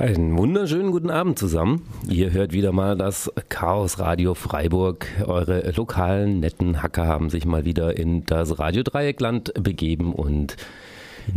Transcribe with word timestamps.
Einen 0.00 0.38
wunderschönen 0.38 0.92
guten 0.92 1.10
Abend 1.10 1.38
zusammen. 1.38 1.86
Ihr 2.08 2.32
hört 2.32 2.54
wieder 2.54 2.72
mal 2.72 2.96
das 2.96 3.30
Chaos 3.50 3.98
Radio 3.98 4.32
Freiburg. 4.32 5.06
Eure 5.26 5.72
lokalen 5.72 6.40
netten 6.40 6.82
Hacker 6.82 7.06
haben 7.06 7.28
sich 7.28 7.44
mal 7.44 7.66
wieder 7.66 7.98
in 7.98 8.24
das 8.24 8.58
Radio 8.58 8.82
Dreieckland 8.82 9.52
begeben 9.62 10.14
und 10.14 10.56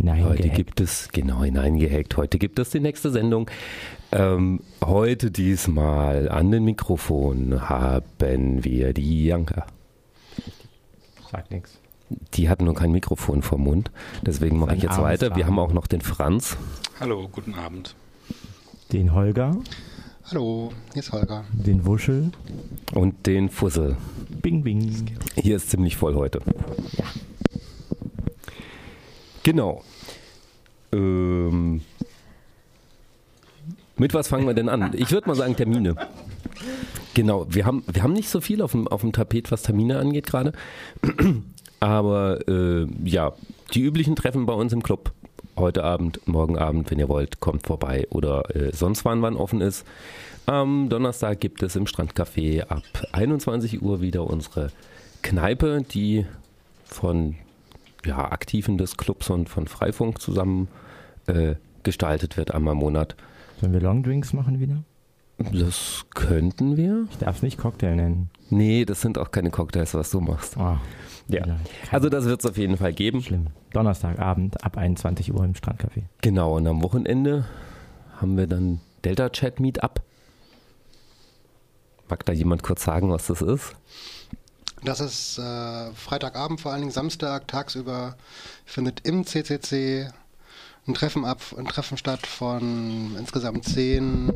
heute 0.02 0.48
gibt 0.48 0.80
es, 0.80 1.10
genau 1.12 1.42
hineingehackt, 1.42 2.16
heute 2.16 2.38
gibt 2.38 2.58
es 2.58 2.70
die 2.70 2.80
nächste 2.80 3.10
Sendung. 3.10 3.50
Ähm, 4.12 4.60
heute 4.82 5.30
diesmal 5.30 6.30
an 6.30 6.50
den 6.50 6.64
Mikrofon 6.64 7.68
haben 7.68 8.64
wir 8.64 8.94
die 8.94 9.26
Janka. 9.26 9.66
Sagt 11.30 11.50
nichts. 11.50 11.78
Die 12.32 12.48
hat 12.48 12.62
nur 12.62 12.72
kein 12.72 12.92
Mikrofon 12.92 13.42
vom 13.42 13.64
Mund, 13.64 13.90
deswegen 14.22 14.58
mache 14.58 14.74
ich 14.76 14.84
jetzt 14.84 15.02
weiter. 15.02 15.36
Wir 15.36 15.44
haben 15.44 15.58
auch 15.58 15.74
noch 15.74 15.86
den 15.86 16.00
Franz. 16.00 16.56
Hallo, 16.98 17.28
guten 17.30 17.52
Abend 17.52 17.94
den 18.92 19.14
Holger. 19.14 19.56
Hallo, 20.30 20.72
hier 20.92 21.02
ist 21.02 21.12
Holger. 21.12 21.44
Den 21.52 21.84
Wuschel. 21.84 22.30
Und 22.92 23.26
den 23.26 23.48
Fussel. 23.50 23.96
Bing, 24.40 24.62
bing. 24.62 25.06
Hier 25.36 25.56
ist 25.56 25.70
ziemlich 25.70 25.96
voll 25.96 26.14
heute. 26.14 26.40
Ja. 26.96 27.04
Genau. 29.42 29.82
Ähm, 30.92 31.82
mit 33.96 34.14
was 34.14 34.28
fangen 34.28 34.46
wir 34.46 34.54
denn 34.54 34.68
an? 34.68 34.92
Ich 34.94 35.12
würde 35.12 35.28
mal 35.28 35.34
sagen 35.34 35.56
Termine. 35.56 35.94
Genau, 37.14 37.46
wir 37.48 37.64
haben, 37.66 37.84
wir 37.86 38.02
haben 38.02 38.12
nicht 38.12 38.28
so 38.28 38.40
viel 38.40 38.62
auf 38.62 38.72
dem, 38.72 38.88
auf 38.88 39.02
dem 39.02 39.12
Tapet, 39.12 39.52
was 39.52 39.62
Termine 39.62 39.98
angeht 39.98 40.26
gerade. 40.26 40.52
Aber 41.80 42.48
äh, 42.48 42.86
ja, 43.04 43.34
die 43.74 43.82
üblichen 43.82 44.16
Treffen 44.16 44.46
bei 44.46 44.54
uns 44.54 44.72
im 44.72 44.82
Club 44.82 45.12
heute 45.56 45.84
Abend, 45.84 46.20
morgen 46.26 46.58
Abend, 46.58 46.90
wenn 46.90 46.98
ihr 46.98 47.08
wollt, 47.08 47.40
kommt 47.40 47.66
vorbei 47.66 48.06
oder 48.10 48.54
äh, 48.54 48.72
sonst 48.72 49.04
wann, 49.04 49.22
wann 49.22 49.36
offen 49.36 49.60
ist. 49.60 49.86
Am 50.46 50.88
Donnerstag 50.88 51.40
gibt 51.40 51.62
es 51.62 51.76
im 51.76 51.86
Strandcafé 51.86 52.62
ab 52.68 52.82
21 53.12 53.82
Uhr 53.82 54.00
wieder 54.00 54.24
unsere 54.26 54.70
Kneipe, 55.22 55.82
die 55.82 56.26
von 56.84 57.36
ja, 58.04 58.30
Aktiven 58.30 58.76
des 58.76 58.96
Clubs 58.96 59.30
und 59.30 59.48
von 59.48 59.66
Freifunk 59.66 60.20
zusammen 60.20 60.68
äh, 61.26 61.54
gestaltet 61.82 62.36
wird 62.36 62.52
einmal 62.52 62.72
im 62.72 62.80
Monat. 62.80 63.16
Sollen 63.60 63.72
wir 63.72 63.80
Longdrinks 63.80 64.32
machen 64.32 64.60
wieder? 64.60 64.82
Das 65.38 66.04
könnten 66.14 66.76
wir. 66.76 67.06
Ich 67.10 67.18
darf 67.18 67.36
es 67.36 67.42
nicht 67.42 67.58
Cocktail 67.58 67.96
nennen. 67.96 68.30
Nee, 68.50 68.84
das 68.84 69.00
sind 69.00 69.18
auch 69.18 69.30
keine 69.30 69.50
Cocktails, 69.50 69.94
was 69.94 70.10
du 70.10 70.20
machst. 70.20 70.56
Oh. 70.58 70.76
Ja. 71.28 71.44
Also 71.90 72.08
das 72.08 72.24
wird 72.24 72.40
es 72.40 72.50
auf 72.50 72.56
jeden 72.56 72.76
Fall 72.76 72.92
geben. 72.92 73.22
Schlimm. 73.22 73.46
Donnerstagabend 73.72 74.62
ab 74.64 74.76
21 74.76 75.32
Uhr 75.32 75.44
im 75.44 75.54
Strandcafé. 75.54 76.02
Genau, 76.20 76.56
und 76.56 76.66
am 76.66 76.82
Wochenende 76.82 77.46
haben 78.20 78.36
wir 78.36 78.46
dann 78.46 78.80
Delta 79.04 79.30
Chat 79.30 79.60
Meetup. 79.60 80.02
Mag 82.08 82.24
da 82.26 82.32
jemand 82.32 82.62
kurz 82.62 82.84
sagen, 82.84 83.10
was 83.10 83.26
das 83.26 83.40
ist? 83.40 83.74
Das 84.84 85.00
ist 85.00 85.38
äh, 85.38 85.92
Freitagabend, 85.92 86.60
vor 86.60 86.72
allen 86.72 86.82
Dingen 86.82 86.92
Samstag, 86.92 87.48
tagsüber 87.48 88.16
findet 88.66 89.06
im 89.06 89.24
CCC 89.24 90.10
ein 90.86 90.94
Treffen 90.94 91.24
ab, 91.24 91.40
ein 91.56 91.64
Treffen 91.64 91.96
statt 91.96 92.26
von 92.26 93.16
insgesamt 93.18 93.64
10, 93.64 94.32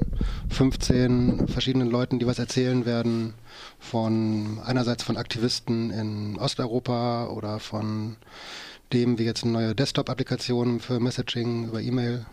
15 0.48 1.48
verschiedenen 1.48 1.91
Leuten, 1.91 2.19
die 2.19 2.26
was 2.26 2.38
erzählen 2.38 2.86
werden. 2.86 3.34
Von 3.78 4.59
einerseits 4.64 5.03
von 5.03 5.16
Aktivisten 5.16 5.91
in 5.91 6.38
Osteuropa 6.38 7.26
oder 7.26 7.60
von 7.60 8.16
dem, 8.92 9.19
wie 9.19 9.25
jetzt 9.25 9.44
eine 9.44 9.53
neue 9.53 9.75
Desktop-Applikation 9.75 10.81
für 10.81 11.00
Messaging 11.00 11.69
über 11.69 11.82
E-Mail 11.82 12.25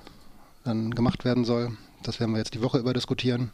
dann 0.63 0.91
gemacht 0.91 1.25
werden 1.25 1.43
soll. 1.43 1.77
Das 2.01 2.19
werden 2.19 2.31
wir 2.31 2.37
jetzt 2.39 2.53
die 2.53 2.61
Woche 2.61 2.79
über 2.79 2.93
diskutieren. 2.93 3.51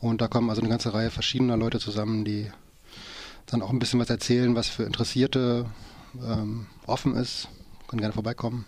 Und 0.00 0.20
da 0.20 0.28
kommen 0.28 0.50
also 0.50 0.62
eine 0.62 0.70
ganze 0.70 0.94
Reihe 0.94 1.10
verschiedener 1.10 1.56
Leute 1.56 1.80
zusammen, 1.80 2.24
die 2.24 2.50
dann 3.46 3.62
auch 3.62 3.70
ein 3.70 3.78
bisschen 3.78 4.00
was 4.00 4.10
erzählen, 4.10 4.54
was 4.54 4.68
für 4.68 4.84
Interessierte 4.84 5.66
ähm, 6.22 6.66
offen 6.86 7.16
ist. 7.16 7.48
Können 7.88 8.00
gerne 8.00 8.14
vorbeikommen. 8.14 8.66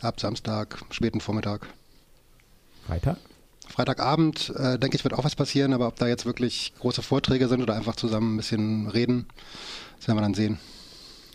Ab 0.00 0.20
Samstag, 0.20 0.78
späten 0.90 1.20
Vormittag. 1.20 1.66
Freitag? 2.86 3.16
Freitagabend, 3.68 4.50
äh, 4.56 4.78
denke 4.78 4.96
ich, 4.96 5.04
wird 5.04 5.14
auch 5.14 5.24
was 5.24 5.36
passieren, 5.36 5.72
aber 5.72 5.88
ob 5.88 5.96
da 5.96 6.06
jetzt 6.06 6.24
wirklich 6.24 6.72
große 6.78 7.02
Vorträge 7.02 7.48
sind 7.48 7.62
oder 7.62 7.74
einfach 7.74 7.96
zusammen 7.96 8.34
ein 8.34 8.36
bisschen 8.36 8.88
reden, 8.88 9.26
das 9.98 10.08
werden 10.08 10.18
wir 10.18 10.22
dann 10.22 10.34
sehen. 10.34 10.58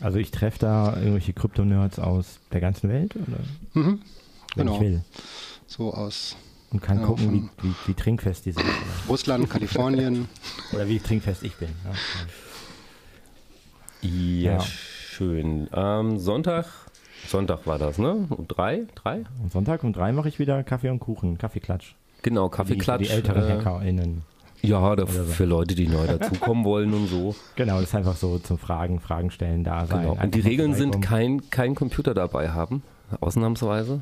Also 0.01 0.17
ich 0.17 0.31
treffe 0.31 0.59
da 0.59 0.95
irgendwelche 0.97 1.33
Krypto-Nerds 1.33 1.99
aus 1.99 2.39
der 2.51 2.61
ganzen 2.61 2.89
Welt? 2.89 3.15
Oder? 3.15 3.39
Mhm, 3.73 4.01
genau. 4.55 4.75
Ich 4.75 4.81
will. 4.81 5.01
So 5.67 5.93
aus. 5.93 6.35
Und 6.71 6.81
kann 6.81 6.99
ja, 6.99 7.05
gucken, 7.05 7.49
wie, 7.61 7.67
wie, 7.67 7.73
wie, 7.85 7.93
trinkfest 7.93 8.45
die 8.45 8.51
sind. 8.53 8.65
Russland, 9.07 9.49
Kalifornien. 9.49 10.27
oder 10.73 10.87
wie 10.87 10.99
trinkfest 10.99 11.43
ich 11.43 11.55
bin. 11.55 11.69
Ja, 14.01 14.53
ja. 14.53 14.61
schön. 14.61 15.71
Am 15.71 16.17
Sonntag 16.17 16.65
Sonntag 17.27 17.65
war 17.65 17.79
das, 17.79 17.97
ne? 17.97 18.27
Um 18.29 18.47
drei? 18.47 18.85
Drei? 18.95 19.23
Und 19.41 19.51
Sonntag 19.51 19.83
um 19.83 19.93
drei 19.93 20.11
mache 20.11 20.29
ich 20.29 20.39
wieder 20.39 20.63
Kaffee 20.63 20.89
und 20.89 20.99
Kuchen, 20.99 21.37
Kaffeeklatsch. 21.37 21.95
Genau, 22.21 22.49
Kaffeeklatsch. 22.49 23.01
Die, 23.01 23.07
die 23.07 23.11
älteren 23.11 23.43
äh, 23.43 23.51
HackerInnen. 23.53 24.21
Ja, 24.61 24.95
so. 24.97 25.05
für 25.05 25.43
Leute, 25.43 25.75
die 25.75 25.89
neu 25.89 26.07
dazukommen 26.07 26.63
wollen 26.63 26.93
und 26.93 27.07
so. 27.07 27.35
Genau, 27.55 27.75
das 27.75 27.89
ist 27.89 27.95
einfach 27.95 28.15
so 28.15 28.39
zum 28.39 28.57
Fragen, 28.57 29.01
Fragen 29.01 29.29
stellen, 29.29 29.65
da 29.65 29.85
sein. 29.85 30.03
Genau. 30.03 30.17
Und 30.21 30.33
die 30.33 30.39
Regeln 30.39 30.73
sind 30.73 31.01
kein, 31.01 31.49
kein 31.49 31.75
Computer 31.75 32.13
dabei 32.13 32.49
haben, 32.49 32.81
ausnahmsweise. 33.19 34.01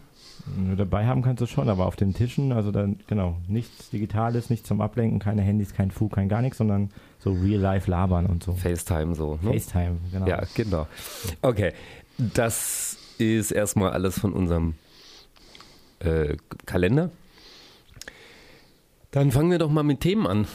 Dabei 0.77 1.05
haben 1.07 1.23
kannst 1.23 1.41
du 1.41 1.47
schon, 1.47 1.67
aber 1.67 1.87
auf 1.87 1.95
den 1.95 2.13
Tischen, 2.13 2.51
also 2.51 2.71
dann, 2.71 2.99
genau, 3.07 3.37
nichts 3.47 3.89
Digitales, 3.89 4.49
nichts 4.49 4.67
zum 4.67 4.81
Ablenken, 4.81 5.19
keine 5.19 5.41
Handys, 5.41 5.73
kein 5.73 5.91
Fu, 5.91 6.09
kein 6.09 6.29
gar 6.29 6.41
nichts, 6.41 6.59
sondern 6.59 6.89
so 7.19 7.31
real-life 7.31 7.89
labern 7.89 8.25
und 8.27 8.43
so. 8.43 8.53
FaceTime 8.53 9.15
so. 9.15 9.39
Ne? 9.41 9.53
FaceTime, 9.53 9.97
genau. 10.11 10.27
Ja, 10.27 10.43
genau. 10.55 10.87
Okay, 11.41 11.73
das 12.17 12.97
ist 13.21 13.51
erstmal 13.51 13.91
alles 13.91 14.19
von 14.19 14.33
unserem 14.33 14.75
äh, 15.99 16.37
Kalender. 16.65 17.11
Dann 19.11 19.31
fangen 19.31 19.51
wir 19.51 19.59
doch 19.59 19.69
mal 19.69 19.83
mit 19.83 19.99
Themen 19.99 20.25
an. 20.25 20.47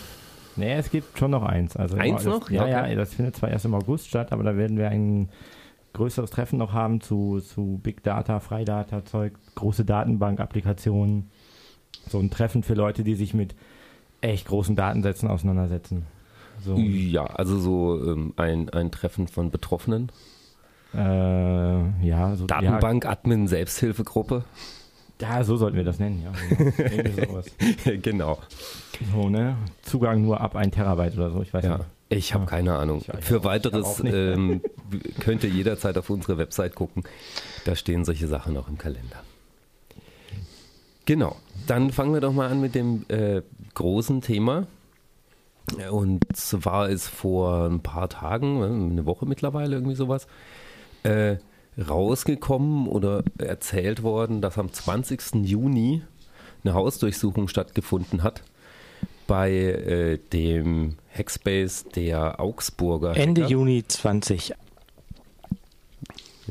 Nee, 0.56 0.72
es 0.74 0.90
gibt 0.90 1.18
schon 1.18 1.30
noch 1.30 1.42
eins. 1.42 1.76
Also 1.76 1.96
eins 1.96 2.24
das, 2.24 2.32
noch? 2.32 2.50
Ja, 2.50 2.62
okay. 2.62 2.70
ja, 2.70 2.94
das 2.94 3.14
findet 3.14 3.36
zwar 3.36 3.50
erst 3.50 3.66
im 3.66 3.74
August 3.74 4.08
statt, 4.08 4.32
aber 4.32 4.42
da 4.42 4.56
werden 4.56 4.78
wir 4.78 4.88
ein 4.88 5.28
größeres 5.92 6.30
Treffen 6.30 6.58
noch 6.58 6.72
haben 6.72 7.00
zu, 7.00 7.40
zu 7.40 7.80
Big 7.82 8.02
Data, 8.02 8.40
Freidata-Zeug, 8.40 9.32
große 9.54 9.84
Datenbank-Applikationen. 9.84 11.30
So 12.08 12.18
ein 12.18 12.30
Treffen 12.30 12.62
für 12.62 12.74
Leute, 12.74 13.04
die 13.04 13.14
sich 13.14 13.34
mit 13.34 13.54
echt 14.20 14.46
großen 14.46 14.76
Datensätzen 14.76 15.28
auseinandersetzen. 15.28 16.06
So. 16.62 16.76
Ja, 16.76 17.24
also 17.24 17.58
so 17.58 18.12
ähm, 18.12 18.32
ein, 18.36 18.68
ein 18.70 18.90
Treffen 18.90 19.28
von 19.28 19.50
Betroffenen. 19.50 20.10
Äh, 20.94 22.06
ja, 22.06 22.34
so, 22.36 22.46
Datenbank, 22.46 23.04
ja, 23.04 23.10
Admin, 23.10 23.48
Selbsthilfegruppe. 23.48 24.44
Ja, 25.20 25.42
so 25.44 25.56
sollten 25.56 25.76
wir 25.76 25.84
das 25.84 25.98
nennen, 25.98 26.22
ja. 26.22 27.96
genau. 27.96 28.38
So, 29.12 29.28
ne? 29.28 29.56
Zugang 29.82 30.22
nur 30.22 30.40
ab 30.40 30.56
1 30.56 30.74
Terabyte 30.74 31.18
oder 31.18 31.30
so, 31.30 31.42
ich 31.42 31.52
weiß 31.52 31.64
ja. 31.64 31.76
nicht. 31.76 31.88
Ich 32.08 32.32
habe 32.32 32.44
ja. 32.44 32.50
keine 32.50 32.76
Ahnung. 32.76 33.02
Für 33.20 33.44
weiteres 33.44 34.02
ähm, 34.04 34.62
könnt 35.20 35.44
ihr 35.44 35.50
jederzeit 35.50 35.98
auf 35.98 36.08
unsere 36.08 36.38
Website 36.38 36.74
gucken. 36.74 37.02
Da 37.66 37.74
stehen 37.74 38.06
solche 38.06 38.26
Sachen 38.26 38.54
noch 38.54 38.68
im 38.68 38.78
Kalender. 38.78 39.22
Genau. 41.04 41.36
Dann 41.66 41.90
fangen 41.90 42.14
wir 42.14 42.20
doch 42.20 42.32
mal 42.32 42.48
an 42.48 42.60
mit 42.60 42.74
dem 42.74 43.04
äh, 43.08 43.42
großen 43.74 44.20
Thema. 44.22 44.66
Und 45.90 46.24
zwar 46.36 46.88
ist 46.88 47.08
vor 47.08 47.66
ein 47.68 47.80
paar 47.80 48.08
Tagen, 48.08 48.62
eine 48.62 49.04
Woche 49.04 49.26
mittlerweile, 49.26 49.76
irgendwie 49.76 49.96
sowas, 49.96 50.28
äh, 51.06 51.38
rausgekommen 51.80 52.88
oder 52.88 53.22
erzählt 53.38 54.02
worden, 54.02 54.40
dass 54.40 54.58
am 54.58 54.72
20. 54.72 55.44
Juni 55.44 56.02
eine 56.64 56.74
Hausdurchsuchung 56.74 57.48
stattgefunden 57.48 58.22
hat 58.22 58.42
bei 59.26 59.50
äh, 59.52 60.18
dem 60.32 60.96
Hackspace 61.16 61.84
der 61.94 62.40
Augsburger. 62.40 63.16
Ende 63.16 63.42
Hacker. 63.42 63.52
Juni 63.52 63.84
20. 63.86 64.54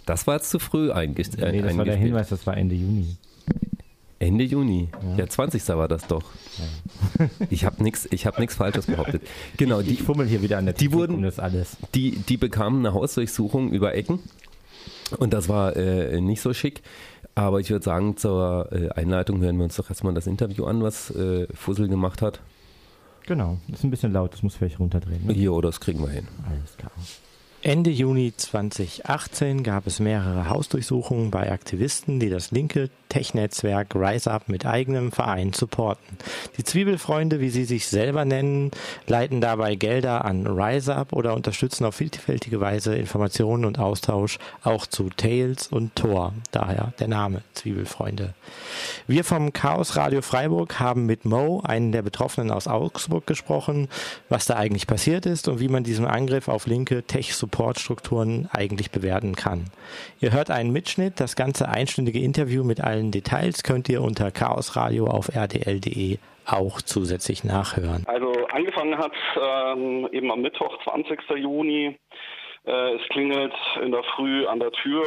Das 0.06 0.28
war 0.28 0.36
jetzt 0.36 0.50
zu 0.50 0.60
früh 0.60 0.92
eigentlich. 0.92 1.38
Äh, 1.40 1.52
nee, 1.52 1.62
das 1.62 1.78
war 1.78 1.86
der 1.86 1.96
Hinweis, 1.96 2.30
das 2.30 2.46
war 2.46 2.58
Ende 2.58 2.76
Juni. 2.76 3.18
Ende 4.20 4.44
Juni. 4.44 4.90
Ja, 5.12 5.24
ja 5.24 5.28
20. 5.28 5.68
war 5.70 5.88
das 5.88 6.08
doch. 6.08 6.24
Ja. 7.18 7.30
Ich 7.50 7.66
habe 7.66 7.84
nichts 7.84 8.06
hab 8.06 8.52
Falsches 8.52 8.86
behauptet. 8.86 9.22
Genau, 9.58 9.82
ich, 9.82 9.88
die, 9.88 9.94
ich 9.96 10.04
fummel 10.04 10.28
hier 10.28 10.42
wieder 10.42 10.58
an 10.58 10.66
der 10.66 10.74
die 10.74 10.94
wurden, 10.94 11.16
um 11.16 11.22
das 11.22 11.40
alles. 11.40 11.78
Die, 11.94 12.12
die 12.12 12.38
bekamen 12.38 12.86
eine 12.86 12.94
Hausdurchsuchung 12.94 13.72
über 13.72 13.94
Ecken 13.94 14.20
und 15.20 15.34
das 15.34 15.50
war 15.50 15.76
äh, 15.76 16.22
nicht 16.22 16.42
so 16.42 16.54
schick. 16.54 16.82
Aber 17.36 17.60
ich 17.60 17.70
würde 17.70 17.84
sagen, 17.84 18.16
zur 18.16 18.70
äh, 18.72 18.90
Einleitung 18.92 19.42
hören 19.42 19.58
wir 19.58 19.66
uns 19.66 19.76
doch 19.76 19.90
erstmal 19.90 20.14
das 20.14 20.26
Interview 20.26 20.66
an, 20.66 20.82
was 20.82 21.12
äh, 21.12 21.48
Fussel 21.54 21.90
gemacht 21.90 22.22
hat. 22.22 22.40
Genau, 23.28 23.58
ist 23.72 23.84
ein 23.84 23.90
bisschen 23.90 24.14
laut, 24.14 24.34
das 24.34 24.44
muss 24.44 24.56
vielleicht 24.56 24.80
runterdrehen. 24.80 25.26
Ne? 25.26 25.34
Hier, 25.34 25.60
das 25.62 25.80
kriegen 25.80 26.00
wir 26.00 26.10
hin. 26.10 26.28
Alles 26.48 26.78
klar. 26.78 26.92
Ende 27.66 27.90
Juni 27.90 28.32
2018 28.38 29.64
gab 29.64 29.88
es 29.88 30.00
mehrere 30.00 30.50
Hausdurchsuchungen 30.50 31.32
bei 31.32 31.52
Aktivisten, 31.52 32.20
die 32.20 32.30
das 32.30 32.52
linke 32.52 32.92
Tech-Netzwerk 33.10 33.96
RiseUp 33.96 34.50
mit 34.50 34.68
eigenem 34.68 35.12
Verein 35.12 35.52
supporten. 35.52 36.20
Die 36.58 36.64
Zwiebelfreunde, 36.64 37.40
wie 37.40 37.50
sie 37.50 37.66
sich 37.66 37.88
selber 37.88 38.24
nennen, 38.24 38.70
leiten 39.08 39.42
dabei 39.42 39.74
Gelder 39.74 40.26
an 40.26 40.46
RiseUp 40.46 41.12
oder 41.12 41.34
unterstützen 41.34 41.86
auf 41.86 41.96
vielfältige 41.96 42.60
Weise 42.62 42.96
Informationen 42.96 43.66
und 43.66 43.80
Austausch 43.80 44.38
auch 44.64 44.86
zu 44.86 45.10
Tails 45.10 45.68
und 45.68 45.96
Tor, 45.96 46.36
daher 46.52 46.94
der 47.00 47.08
Name 47.08 47.42
Zwiebelfreunde. 47.56 48.36
Wir 49.08 49.24
vom 49.24 49.54
Chaos 49.54 49.96
Radio 49.96 50.22
Freiburg 50.22 50.80
haben 50.80 51.08
mit 51.08 51.26
Mo, 51.26 51.62
einen 51.66 51.92
der 51.92 52.04
Betroffenen 52.04 52.52
aus 52.52 52.68
Augsburg, 52.68 53.26
gesprochen, 53.26 53.88
was 54.30 54.46
da 54.46 54.56
eigentlich 54.56 54.86
passiert 54.86 55.26
ist 55.26 55.48
und 55.48 55.60
wie 55.60 55.68
man 55.68 55.84
diesen 55.84 56.06
Angriff 56.06 56.48
auf 56.48 56.68
linke 56.68 57.02
Tech-Support 57.02 57.55
Supportstrukturen 57.56 58.50
eigentlich 58.52 58.92
bewerten 58.92 59.36
kann. 59.36 59.66
Ihr 60.20 60.34
hört 60.34 60.52
einen 60.52 60.72
Mitschnitt. 60.72 61.20
Das 61.20 61.36
ganze 61.38 61.70
einstündige 61.70 62.20
Interview 62.20 62.64
mit 62.66 62.82
allen 62.82 63.12
Details 63.12 63.64
könnt 63.64 63.88
ihr 63.88 64.02
unter 64.02 64.32
chaosradio 64.32 65.08
auf 65.08 65.34
rdl.de 65.34 66.18
auch 66.46 66.82
zusätzlich 66.82 67.44
nachhören. 67.44 68.04
Also 68.06 68.32
angefangen 68.52 68.98
hat 68.98 69.14
ähm, 69.42 70.08
eben 70.12 70.32
am 70.32 70.42
Mittwoch, 70.42 70.78
20. 70.84 71.20
Juni. 71.38 71.98
Äh, 72.66 72.96
es 72.96 73.08
klingelt 73.10 73.54
in 73.82 73.92
der 73.92 74.04
Früh 74.16 74.46
an 74.48 74.60
der 74.60 74.72
Tür, 74.72 75.04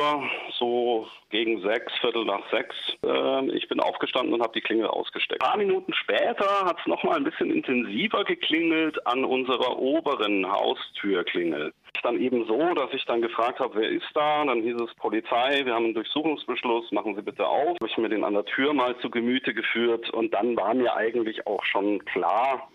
so 0.58 1.06
gegen 1.31 1.60
sechs, 1.62 1.93
Viertel 2.00 2.25
nach 2.25 2.49
sechs. 2.50 2.75
Äh, 3.05 3.50
ich 3.56 3.69
bin 3.69 3.81
aufgestanden 3.81 4.34
und 4.34 4.43
habe 4.43 4.52
die 4.55 4.60
Klingel 4.60 4.87
ausgesteckt. 4.87 5.43
Ein 5.43 5.49
paar 5.49 5.58
Minuten 5.58 5.93
später 5.93 6.64
hat 6.64 6.78
es 6.81 6.87
nochmal 6.87 7.16
ein 7.16 7.25
bisschen 7.25 7.50
intensiver 7.50 8.25
geklingelt 8.25 9.05
an 9.06 9.25
unserer 9.25 9.78
oberen 9.78 10.50
Haustürklingel 10.50 11.72
dann 12.02 12.20
eben 12.20 12.46
so, 12.46 12.75
dass 12.75 12.93
ich 12.93 13.05
dann 13.05 13.22
gefragt 13.22 13.60
habe, 13.60 13.81
wer 13.81 13.88
ist 13.88 14.08
da? 14.14 14.44
Dann 14.44 14.62
hieß 14.62 14.76
es 14.81 14.94
Polizei, 14.96 15.64
wir 15.64 15.75
haben 15.75 15.87
einen 15.87 15.94
Durchsuchungsbeschluss, 15.94 16.90
machen 16.93 17.14
Sie 17.14 17.22
bitte 17.22 17.46
auf. 17.46 17.76
Habe 17.81 17.88
ich 17.88 17.99
mir 17.99 18.08
den 18.08 18.25
an 18.25 18.34
der 18.34 18.44
Tür 18.44 18.72
mal 18.72 18.96
zu 18.99 19.10
Gemüte 19.10 19.55
geführt 19.55 20.10
und 20.10 20.32
dann 20.34 20.56
war 20.56 20.75
mir 20.75 20.94
eigentlich 20.94 21.46
auch 21.46 21.64
schon 21.64 22.05
klar, 22.05 22.69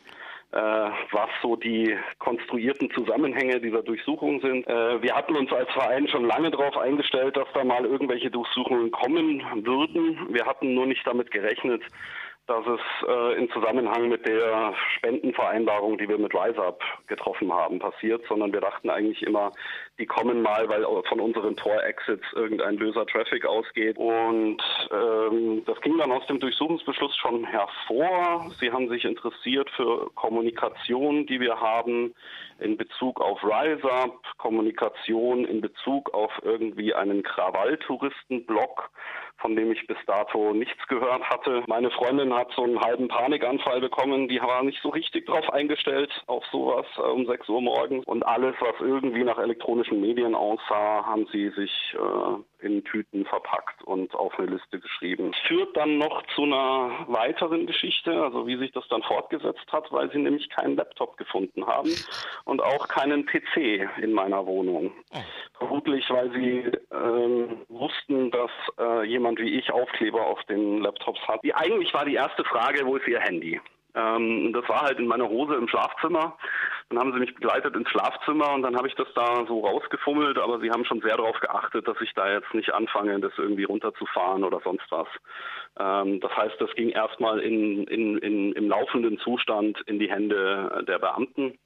was 0.53 1.29
so 1.41 1.55
die 1.55 1.97
konstruierten 2.19 2.91
Zusammenhänge 2.91 3.59
dieser 3.59 3.81
Durchsuchung 3.81 4.39
sind. 4.41 4.67
Äh, 4.67 5.01
wir 5.01 5.15
hatten 5.15 5.35
uns 5.35 5.51
als 5.51 5.69
Verein 5.71 6.07
schon 6.07 6.25
lange 6.25 6.51
darauf 6.51 6.77
eingestellt, 6.77 7.35
dass 7.35 7.47
da 7.53 7.63
mal 7.63 7.85
irgendwelche 7.85 8.29
Durchsuchungen 8.29 8.91
kommen 8.91 9.43
würden. 9.65 10.27
Wir 10.29 10.45
hatten 10.45 10.73
nur 10.73 10.85
nicht 10.85 11.05
damit 11.07 11.31
gerechnet, 11.31 11.81
dass 12.47 12.65
es 12.67 13.07
äh, 13.07 13.37
in 13.37 13.49
Zusammenhang 13.51 14.09
mit 14.09 14.25
der 14.27 14.73
Spendenvereinbarung, 14.97 15.97
die 15.97 16.09
wir 16.09 16.17
mit 16.17 16.33
RiseUp 16.33 16.81
getroffen 17.07 17.53
haben, 17.53 17.79
passiert, 17.79 18.21
sondern 18.27 18.51
wir 18.51 18.59
dachten 18.59 18.89
eigentlich 18.89 19.23
immer, 19.23 19.51
die 19.97 20.05
kommen 20.05 20.41
mal, 20.41 20.67
weil 20.67 20.85
von 21.07 21.21
unseren 21.21 21.55
Tor-Exits 21.55 22.25
irgendein 22.33 22.77
böser 22.77 23.05
Traffic 23.05 23.45
ausgeht. 23.45 23.97
Und 23.97 24.61
ähm, 24.91 25.63
das 25.65 25.79
ging 25.81 25.97
dann 25.97 26.11
aus 26.11 26.25
dem 26.27 26.39
Durchsuchungsbeschluss 26.39 27.15
schon 27.15 27.45
hervor. 27.45 28.51
Sie 28.59 28.71
haben 28.71 28.89
sich 28.89 29.05
interessiert 29.05 29.69
für 29.71 30.09
Kommunikation, 30.15 31.25
die 31.25 31.39
wir 31.39 31.59
haben 31.59 32.13
in 32.59 32.75
Bezug 32.75 33.21
auf 33.21 33.41
RiseUp, 33.43 34.19
Kommunikation 34.37 35.45
in 35.45 35.61
Bezug 35.61 36.13
auf 36.13 36.31
irgendwie 36.43 36.93
einen 36.93 37.23
Krawalltouristenblock 37.23 38.89
von 39.37 39.55
dem 39.55 39.71
ich 39.71 39.85
bis 39.87 39.97
dato 40.05 40.53
nichts 40.53 40.87
gehört 40.87 41.23
hatte. 41.29 41.63
Meine 41.67 41.91
Freundin 41.91 42.33
hat 42.33 42.51
so 42.55 42.63
einen 42.63 42.79
halben 42.79 43.07
Panikanfall 43.07 43.81
bekommen, 43.81 44.27
die 44.27 44.41
war 44.41 44.63
nicht 44.63 44.81
so 44.81 44.89
richtig 44.89 45.25
drauf 45.25 45.49
eingestellt 45.51 46.11
auf 46.27 46.45
sowas 46.51 46.85
äh, 46.97 47.01
um 47.01 47.25
6 47.25 47.49
Uhr 47.49 47.61
morgens. 47.61 48.05
Und 48.05 48.25
alles, 48.25 48.55
was 48.59 48.75
irgendwie 48.79 49.23
nach 49.23 49.37
elektronischen 49.37 49.99
Medien 49.99 50.35
aussah, 50.35 51.05
haben 51.05 51.27
sie 51.31 51.49
sich 51.49 51.71
äh, 51.93 52.52
in 52.63 52.83
Tüten 52.83 53.25
verpackt 53.25 53.83
und 53.83 54.15
auf 54.15 54.37
eine 54.39 54.51
Liste 54.51 54.79
geschrieben. 54.79 55.31
Es 55.33 55.47
führt 55.47 55.75
dann 55.75 55.97
noch 55.97 56.23
zu 56.35 56.43
einer 56.43 57.05
weiteren 57.07 57.67
Geschichte, 57.67 58.11
also 58.23 58.47
wie 58.47 58.57
sich 58.57 58.71
das 58.71 58.87
dann 58.89 59.03
fortgesetzt 59.03 59.71
hat, 59.71 59.91
weil 59.91 60.11
sie 60.11 60.19
nämlich 60.19 60.49
keinen 60.49 60.75
Laptop 60.75 61.17
gefunden 61.17 61.67
haben 61.67 61.91
und 62.45 62.63
auch 62.63 62.87
keinen 62.87 63.25
PC 63.25 63.87
in 64.01 64.13
meiner 64.13 64.45
Wohnung. 64.45 64.91
Oh. 65.13 65.19
Vermutlich, 65.57 66.09
weil 66.09 66.31
sie 66.31 66.71
ähm, 66.91 67.61
wussten, 67.69 68.31
dass 68.31 68.51
äh, 68.79 69.05
jemand 69.05 69.39
wie 69.39 69.57
ich 69.57 69.71
Aufkleber 69.71 70.25
auf 70.25 70.43
den 70.45 70.79
Laptops 70.79 71.19
hat. 71.27 71.43
Die, 71.43 71.53
eigentlich 71.53 71.93
war 71.93 72.05
die 72.05 72.15
erste 72.15 72.43
Frage, 72.43 72.85
wo 72.85 72.95
ist 72.97 73.07
ihr 73.07 73.19
Handy? 73.19 73.59
Ähm, 73.95 74.53
das 74.53 74.67
war 74.67 74.81
halt 74.81 74.99
in 74.99 75.07
meiner 75.07 75.29
Hose 75.29 75.55
im 75.55 75.67
Schlafzimmer. 75.67 76.37
Dann 76.89 76.99
haben 76.99 77.13
sie 77.13 77.19
mich 77.19 77.33
begleitet 77.33 77.75
ins 77.75 77.89
Schlafzimmer 77.89 78.53
und 78.53 78.63
dann 78.63 78.75
habe 78.75 78.87
ich 78.87 78.95
das 78.95 79.07
da 79.15 79.45
so 79.47 79.65
rausgefummelt, 79.65 80.37
aber 80.37 80.59
sie 80.59 80.69
haben 80.69 80.85
schon 80.85 81.01
sehr 81.01 81.17
darauf 81.17 81.39
geachtet, 81.39 81.87
dass 81.87 81.99
ich 82.01 82.13
da 82.13 82.31
jetzt 82.31 82.53
nicht 82.53 82.73
anfange, 82.73 83.19
das 83.19 83.33
irgendwie 83.37 83.63
runterzufahren 83.63 84.43
oder 84.43 84.59
sonst 84.63 84.85
was. 84.89 85.07
Ähm, 85.79 86.19
das 86.19 86.35
heißt, 86.35 86.55
das 86.59 86.73
ging 86.75 86.89
erstmal 86.89 87.39
in, 87.39 87.83
in, 87.85 88.17
in, 88.17 88.53
im 88.53 88.69
laufenden 88.69 89.19
Zustand 89.19 89.79
in 89.85 89.99
die 89.99 90.09
Hände 90.09 90.83
der 90.87 90.99
Beamten. 90.99 91.57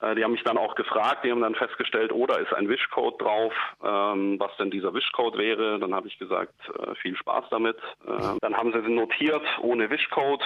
Äh, 0.00 0.14
die 0.14 0.24
haben 0.24 0.32
mich 0.32 0.44
dann 0.44 0.58
auch 0.58 0.74
gefragt, 0.74 1.24
die 1.24 1.30
haben 1.30 1.40
dann 1.40 1.54
festgestellt, 1.54 2.12
oh, 2.12 2.26
da 2.26 2.36
ist 2.36 2.52
ein 2.52 2.68
Wischcode 2.68 3.20
drauf, 3.20 3.52
ähm, 3.82 4.38
was 4.38 4.56
denn 4.56 4.70
dieser 4.70 4.94
Wischcode 4.94 5.36
wäre. 5.36 5.78
Dann 5.78 5.94
habe 5.94 6.08
ich 6.08 6.18
gesagt, 6.18 6.54
äh, 6.78 6.94
viel 6.96 7.16
Spaß 7.16 7.46
damit. 7.50 7.76
Äh, 8.06 8.38
dann 8.40 8.56
haben 8.56 8.72
sie 8.72 8.90
notiert, 8.90 9.44
ohne 9.60 9.90
Wischcode. 9.90 10.44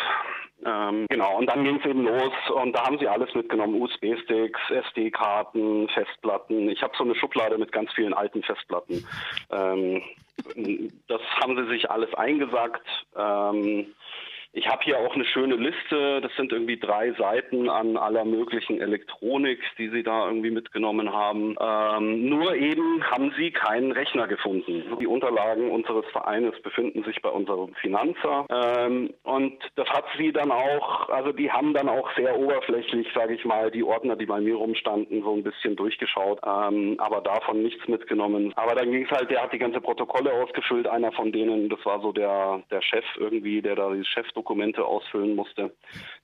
Ähm, 0.64 1.06
genau, 1.08 1.38
und 1.38 1.46
dann 1.46 1.64
ging 1.64 1.80
es 1.80 1.86
eben 1.86 2.04
los 2.04 2.32
und 2.54 2.72
da 2.72 2.86
haben 2.86 2.98
sie 2.98 3.08
alles 3.08 3.34
mitgenommen, 3.34 3.80
USB-Sticks, 3.80 4.60
SD-Karten, 4.70 5.88
Festplatten. 5.88 6.68
Ich 6.68 6.82
habe 6.82 6.94
so 6.96 7.04
eine 7.04 7.14
Schublade 7.16 7.58
mit 7.58 7.72
ganz 7.72 7.92
vielen 7.92 8.14
alten 8.14 8.42
Festplatten. 8.42 9.04
Ähm, 9.50 10.02
das 11.08 11.20
haben 11.40 11.56
sie 11.56 11.68
sich 11.70 11.90
alles 11.90 12.14
eingesackt. 12.14 12.86
Ähm, 13.16 13.86
ich 14.54 14.68
habe 14.68 14.84
hier 14.84 14.98
auch 14.98 15.14
eine 15.14 15.24
schöne 15.24 15.56
Liste. 15.56 16.20
Das 16.20 16.30
sind 16.36 16.52
irgendwie 16.52 16.78
drei 16.78 17.12
Seiten 17.12 17.70
an 17.70 17.96
aller 17.96 18.26
möglichen 18.26 18.80
Elektronik, 18.80 19.60
die 19.78 19.88
Sie 19.88 20.02
da 20.02 20.26
irgendwie 20.26 20.50
mitgenommen 20.50 21.10
haben. 21.10 21.56
Ähm, 21.58 22.28
nur 22.28 22.54
eben 22.54 23.02
haben 23.10 23.32
Sie 23.38 23.50
keinen 23.50 23.92
Rechner 23.92 24.28
gefunden. 24.28 24.98
Die 25.00 25.06
Unterlagen 25.06 25.70
unseres 25.70 26.04
Vereines 26.12 26.60
befinden 26.62 27.02
sich 27.04 27.22
bei 27.22 27.30
unserem 27.30 27.74
Finanzer. 27.76 28.46
Ähm, 28.50 29.14
und 29.22 29.54
das 29.76 29.88
hat 29.88 30.04
sie 30.18 30.32
dann 30.32 30.50
auch, 30.50 31.08
also 31.08 31.32
die 31.32 31.50
haben 31.50 31.72
dann 31.72 31.88
auch 31.88 32.14
sehr 32.14 32.38
oberflächlich, 32.38 33.08
sage 33.14 33.34
ich 33.34 33.44
mal, 33.46 33.70
die 33.70 33.82
Ordner, 33.82 34.16
die 34.16 34.26
bei 34.26 34.40
mir 34.40 34.56
rumstanden, 34.56 35.22
so 35.22 35.34
ein 35.34 35.42
bisschen 35.42 35.76
durchgeschaut, 35.76 36.40
ähm, 36.44 36.96
aber 36.98 37.22
davon 37.22 37.62
nichts 37.62 37.88
mitgenommen. 37.88 38.52
Aber 38.56 38.74
dann 38.74 38.90
ging 38.90 39.06
es 39.06 39.10
halt, 39.10 39.30
der 39.30 39.42
hat 39.42 39.52
die 39.54 39.58
ganze 39.58 39.80
Protokolle 39.80 40.30
ausgefüllt, 40.32 40.86
einer 40.86 41.12
von 41.12 41.32
denen, 41.32 41.70
das 41.70 41.82
war 41.86 42.00
so 42.02 42.12
der, 42.12 42.62
der 42.70 42.82
Chef 42.82 43.04
irgendwie, 43.16 43.62
der 43.62 43.76
da 43.76 43.90
dieses 43.90 44.08
Chef 44.08 44.26
Dokumente 44.42 44.84
ausfüllen 44.84 45.36
musste. 45.36 45.70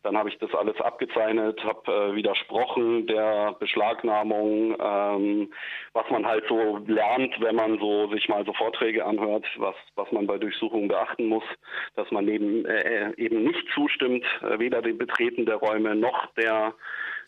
Dann 0.03 0.17
habe 0.17 0.29
ich 0.29 0.39
das 0.39 0.53
alles 0.53 0.81
abgezeichnet, 0.81 1.63
habe 1.63 1.93
äh, 1.93 2.17
widersprochen 2.17 3.07
der 3.07 3.55
Beschlagnahmung, 3.61 4.77
ähm, 4.81 5.53
was 5.93 6.11
man 6.11 6.27
halt 6.27 6.45
so 6.49 6.79
lernt, 6.87 7.41
wenn 7.41 7.55
man 7.55 7.79
so 7.79 8.09
sich 8.09 8.29
mal 8.29 8.45
so 8.45 8.53
Vorträge 8.55 9.05
anhört, 9.05 9.47
was, 9.57 9.77
was 9.95 10.11
man 10.11 10.27
bei 10.27 10.37
Durchsuchungen 10.37 10.89
beachten 10.89 11.27
muss, 11.27 11.45
dass 11.95 12.11
man 12.11 12.25
neben, 12.25 12.67
äh, 12.67 13.13
eben 13.17 13.45
nicht 13.45 13.65
zustimmt, 13.73 14.25
äh, 14.43 14.59
weder 14.59 14.83
dem 14.83 14.99
Betreten 14.99 15.47
der 15.47 15.57
Räume 15.57 15.95
noch 15.95 16.27
der 16.35 16.75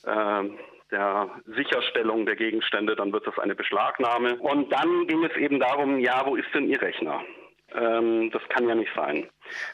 äh, 0.05 0.45
der 0.91 1.31
Sicherstellung 1.47 2.27
der 2.27 2.35
Gegenstände, 2.35 2.97
dann 2.97 3.13
wird 3.13 3.25
das 3.25 3.39
eine 3.39 3.55
Beschlagnahme. 3.55 4.35
Und 4.41 4.73
dann 4.73 5.07
ging 5.07 5.23
es 5.23 5.37
eben 5.37 5.61
darum, 5.61 6.01
ja, 6.01 6.23
wo 6.27 6.35
ist 6.35 6.53
denn 6.53 6.69
Ihr 6.69 6.83
Rechner? 6.83 7.23
Ähm, 7.75 8.31
das 8.33 8.43
kann 8.49 8.69
ja 8.69 8.75
nicht 8.75 8.93
sein. 8.95 9.29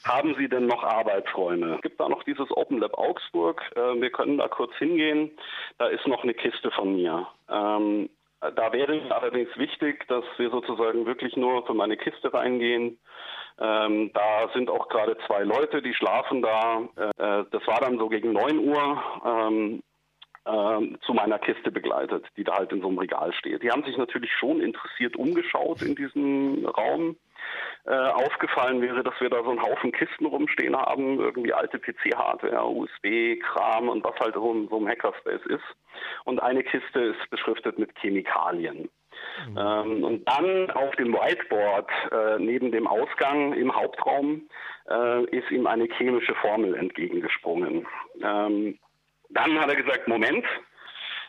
Haben 0.04 0.34
Sie 0.38 0.48
denn 0.48 0.66
noch 0.66 0.82
Arbeitsräume? 0.82 1.76
Es 1.76 1.82
gibt 1.82 2.00
da 2.00 2.08
noch 2.08 2.22
dieses 2.24 2.50
Open 2.50 2.78
Lab 2.78 2.98
Augsburg. 2.98 3.62
Äh, 3.74 4.00
wir 4.00 4.10
können 4.10 4.38
da 4.38 4.48
kurz 4.48 4.74
hingehen. 4.76 5.30
Da 5.78 5.86
ist 5.86 6.06
noch 6.06 6.22
eine 6.22 6.34
Kiste 6.34 6.70
von 6.70 6.94
mir. 6.96 7.26
Ähm, 7.48 8.08
da 8.40 8.72
wäre 8.72 8.96
es 8.96 9.10
allerdings 9.10 9.56
wichtig, 9.56 10.06
dass 10.08 10.24
wir 10.36 10.50
sozusagen 10.50 11.06
wirklich 11.06 11.36
nur 11.36 11.66
für 11.66 11.74
meine 11.74 11.96
Kiste 11.96 12.32
reingehen. 12.32 12.98
Ähm, 13.58 14.10
da 14.12 14.48
sind 14.52 14.68
auch 14.68 14.88
gerade 14.88 15.16
zwei 15.26 15.42
Leute, 15.42 15.80
die 15.80 15.94
schlafen 15.94 16.42
da. 16.42 16.82
Äh, 16.96 17.44
das 17.50 17.66
war 17.66 17.80
dann 17.80 17.98
so 17.98 18.08
gegen 18.08 18.32
9 18.32 18.58
Uhr. 18.58 19.02
Ähm, 19.24 19.82
ähm, 20.46 20.96
zu 21.04 21.12
meiner 21.12 21.40
Kiste 21.40 21.72
begleitet, 21.72 22.24
die 22.36 22.44
da 22.44 22.58
halt 22.58 22.70
in 22.70 22.80
so 22.80 22.86
einem 22.88 22.98
Regal 22.98 23.32
steht. 23.32 23.64
Die 23.64 23.70
haben 23.70 23.82
sich 23.82 23.96
natürlich 23.96 24.30
schon 24.32 24.60
interessiert 24.60 25.16
umgeschaut 25.16 25.82
in 25.82 25.96
diesem 25.96 26.64
Raum. 26.66 27.16
Äh, 27.84 27.94
aufgefallen 27.94 28.82
wäre, 28.82 29.04
dass 29.04 29.14
wir 29.20 29.30
da 29.30 29.42
so 29.44 29.50
einen 29.50 29.62
Haufen 29.62 29.92
Kisten 29.92 30.26
rumstehen 30.26 30.76
haben, 30.76 31.20
irgendwie 31.20 31.52
alte 31.52 31.78
PC-Hardware, 31.78 32.66
USB-Kram 32.66 33.88
und 33.88 34.02
was 34.02 34.18
halt 34.18 34.34
so 34.34 34.66
so 34.68 34.76
einem 34.76 34.88
Hackerspace 34.88 35.46
ist. 35.46 35.64
Und 36.24 36.42
eine 36.42 36.64
Kiste 36.64 37.00
ist 37.00 37.30
beschriftet 37.30 37.78
mit 37.78 37.90
Chemikalien. 38.00 38.88
Mhm. 39.48 39.58
Ähm, 39.58 40.04
und 40.04 40.28
dann 40.28 40.70
auf 40.72 40.94
dem 40.96 41.12
Whiteboard 41.12 41.90
äh, 42.10 42.38
neben 42.38 42.72
dem 42.72 42.86
Ausgang 42.86 43.52
im 43.52 43.74
Hauptraum 43.74 44.48
äh, 44.90 45.24
ist 45.26 45.50
ihm 45.50 45.66
eine 45.66 45.84
chemische 45.96 46.34
Formel 46.34 46.74
entgegengesprungen. 46.74 47.86
Ähm, 48.22 48.78
dann 49.30 49.60
hat 49.60 49.68
er 49.68 49.76
gesagt, 49.76 50.08
Moment, 50.08 50.44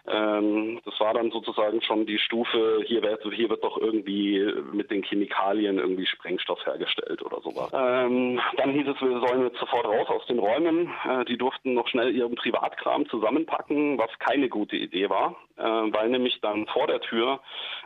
Ähm, 0.08 0.80
das 0.86 1.00
war 1.00 1.14
dann 1.14 1.32
sozusagen 1.32 1.82
schon 1.82 2.06
die 2.06 2.20
Stufe, 2.20 2.82
hier 2.86 3.02
wird, 3.04 3.24
hier 3.34 3.50
wird 3.50 3.64
doch 3.64 3.78
irgendwie 3.78 4.42
mit 4.72 4.90
den 4.90 5.04
Chemikalien 5.04 5.80
irgendwie 5.80 6.06
Sprengstoff 6.06 6.66
hergestellt 6.66 7.22
oder 7.24 7.42
sowas. 7.42 7.70
Ähm, 7.74 8.40
dann 8.56 8.72
hieß 8.72 8.88
es, 8.88 9.02
wir 9.02 9.20
sollen 9.20 9.44
jetzt 9.44 9.60
sofort 9.60 9.86
raus 9.86 10.08
aus 10.10 10.26
den 10.28 10.40
Räumen. 10.40 10.90
Äh, 11.10 11.26
die 11.26 11.38
durften 11.38 11.74
noch 11.74 11.88
schnell 11.88 12.16
ihren 12.16 12.36
Privatkram 12.36 13.08
zusammenpacken, 13.10 13.98
was 13.98 14.10
keine 14.20 14.50
gute 14.50 14.76
Idee 14.76 15.10
war, 15.10 15.36
äh, 15.58 15.64
weil 15.64 16.10
nämlich 16.10 16.40
dann 16.42 16.68
vor 16.68 16.88
der 16.88 17.02
Tür 17.02 17.42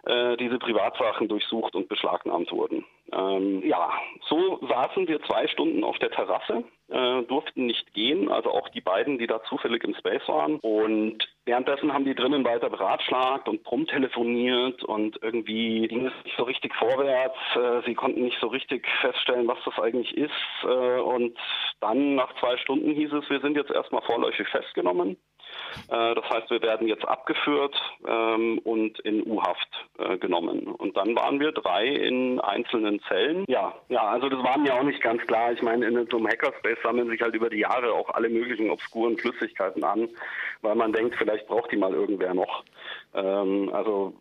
äh, 0.06 0.38
diese 0.38 0.60
Privatsachen 0.60 1.28
durchsucht 1.28 1.76
und 1.76 1.90
beschlagnahmt 1.90 2.52
wurden. 2.52 2.86
Ähm, 3.14 3.62
ja, 3.66 3.92
so 4.28 4.60
saßen 4.68 5.08
wir 5.08 5.22
zwei 5.24 5.48
Stunden 5.48 5.84
auf 5.84 5.98
der 6.00 6.12
Terrasse, 6.12 6.64
äh, 6.90 7.24
durften 7.24 7.66
nicht 7.66 7.94
gehen, 7.94 8.32
also 8.32 8.52
auch 8.52 8.70
die 8.70 8.82
beiden, 8.82 9.18
die 9.18 9.28
da 9.28 9.44
zufällig 9.44 9.84
im 9.84 9.96
Space 9.96 10.28
waren. 10.28 10.60
Und 10.62 11.28
währenddessen 11.46 11.94
haben 11.94 12.06
die 12.06 12.16
drinnen 12.16 12.46
weiter 12.46 12.70
beratschlagt 12.70 13.48
und 13.50 13.64
telefoniert 13.88 14.84
und 14.84 15.18
irgendwie 15.22 15.88
ging 15.88 16.06
es 16.06 16.14
nicht 16.24 16.38
so 16.38 16.44
richtig 16.44 16.74
vorwärts. 16.76 17.38
Äh, 17.56 17.82
sie 17.86 17.96
konnten 17.96 18.24
nicht 18.24 18.40
so 18.40 18.48
richtig 18.48 18.88
feststellen, 19.02 19.48
was 19.48 19.60
das 19.66 19.78
eigentlich 19.80 20.16
ist. 20.16 20.32
Äh, 20.64 21.00
und 21.00 21.38
dann 21.80 22.16
nach 22.16 22.34
zwei 22.40 22.58
Stunden 22.58 22.92
hieß 22.92 23.12
es, 23.14 23.30
wir 23.30 23.42
sind 23.42 23.58
jetzt 23.58 23.72
erstmal 23.72 24.02
vorläufig 24.04 24.48
festgenommen. 24.48 25.18
Äh, 25.90 26.16
das 26.16 26.30
heißt, 26.30 26.50
wir 26.50 26.62
werden 26.62 26.88
jetzt 26.88 27.08
abgeführt 27.08 27.76
ähm, 28.08 28.60
und 28.64 29.00
in 29.00 29.26
U-Haft 29.26 29.70
äh, 29.98 30.18
genommen. 30.18 30.68
Und 30.68 30.98
dann 30.98 31.16
waren 31.16 31.40
wir 31.40 31.52
drei 31.52 31.88
in 31.88 32.40
einzelnen 32.40 33.02
Zellen. 33.08 33.46
Ja, 33.48 33.74
ja, 33.90 34.02
also 34.02 34.30
das 34.30 34.44
war 34.44 34.58
mir 34.58 34.74
auch 34.74 34.84
nicht 34.84 35.02
ganz 35.02 35.22
klar. 35.28 35.52
Ich 35.52 35.62
meine, 35.62 35.88
in 35.88 36.08
so 36.10 36.18
einem 36.18 36.28
Hackerspace 36.28 36.78
sammeln 36.84 37.10
sich 37.10 37.22
halt 37.22 37.36
über 37.36 37.50
die 37.50 37.60
Jahre 37.60 37.94
auch 37.94 38.10
alle 38.10 38.30
möglichen 38.30 38.70
obskuren 38.70 39.18
Flüssigkeiten 39.18 39.84
an, 39.84 40.10
weil 40.62 40.76
man 40.76 40.94
denkt, 40.94 41.16
vielleicht 41.18 41.48
braucht 41.48 41.72
die 41.72 41.78
mal 41.78 41.94
irgendwer 41.94 42.34
noch. 42.34 42.64
Ähm, 43.14 43.70
also 43.74 44.14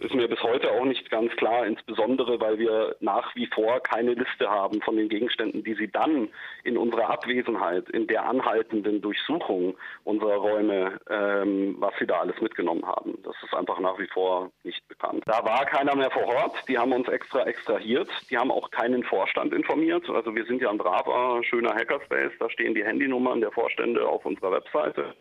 ist 0.00 0.14
mir 0.14 0.28
bis 0.28 0.42
heute 0.42 0.70
auch 0.70 0.84
nicht 0.84 1.10
ganz 1.10 1.32
klar, 1.36 1.66
insbesondere 1.66 2.40
weil 2.40 2.58
wir 2.58 2.96
nach 3.00 3.34
wie 3.34 3.46
vor 3.46 3.80
keine 3.80 4.14
Liste 4.14 4.48
haben 4.48 4.80
von 4.82 4.96
den 4.96 5.08
Gegenständen, 5.08 5.64
die 5.64 5.74
sie 5.74 5.88
dann 5.88 6.28
in 6.64 6.76
unserer 6.76 7.10
Abwesenheit, 7.10 7.88
in 7.90 8.06
der 8.06 8.26
anhaltenden 8.26 9.00
Durchsuchung 9.00 9.74
unserer 10.04 10.36
Räume, 10.36 10.71
ähm, 11.10 11.76
was 11.78 11.92
sie 11.98 12.06
da 12.06 12.20
alles 12.20 12.40
mitgenommen 12.40 12.86
haben. 12.86 13.18
Das 13.22 13.34
ist 13.42 13.54
einfach 13.54 13.78
nach 13.80 13.98
wie 13.98 14.08
vor 14.08 14.50
nicht 14.64 14.86
bekannt. 14.88 15.22
Da 15.26 15.44
war 15.44 15.64
keiner 15.66 15.94
mehr 15.96 16.10
vor 16.10 16.26
Ort, 16.26 16.56
die 16.68 16.78
haben 16.78 16.92
uns 16.92 17.08
extra 17.08 17.44
extrahiert, 17.44 18.08
die 18.30 18.38
haben 18.38 18.50
auch 18.50 18.70
keinen 18.70 19.02
Vorstand 19.04 19.52
informiert. 19.52 20.08
Also 20.10 20.34
wir 20.34 20.44
sind 20.46 20.60
ja 20.62 20.70
ein 20.70 20.78
braver, 20.78 21.42
schöner 21.44 21.74
Hackerspace, 21.74 22.32
da 22.38 22.50
stehen 22.50 22.74
die 22.74 22.84
Handynummern 22.84 23.40
der 23.40 23.52
Vorstände 23.52 24.06
auf 24.06 24.24
unserer 24.24 24.52
Webseite. 24.52 25.14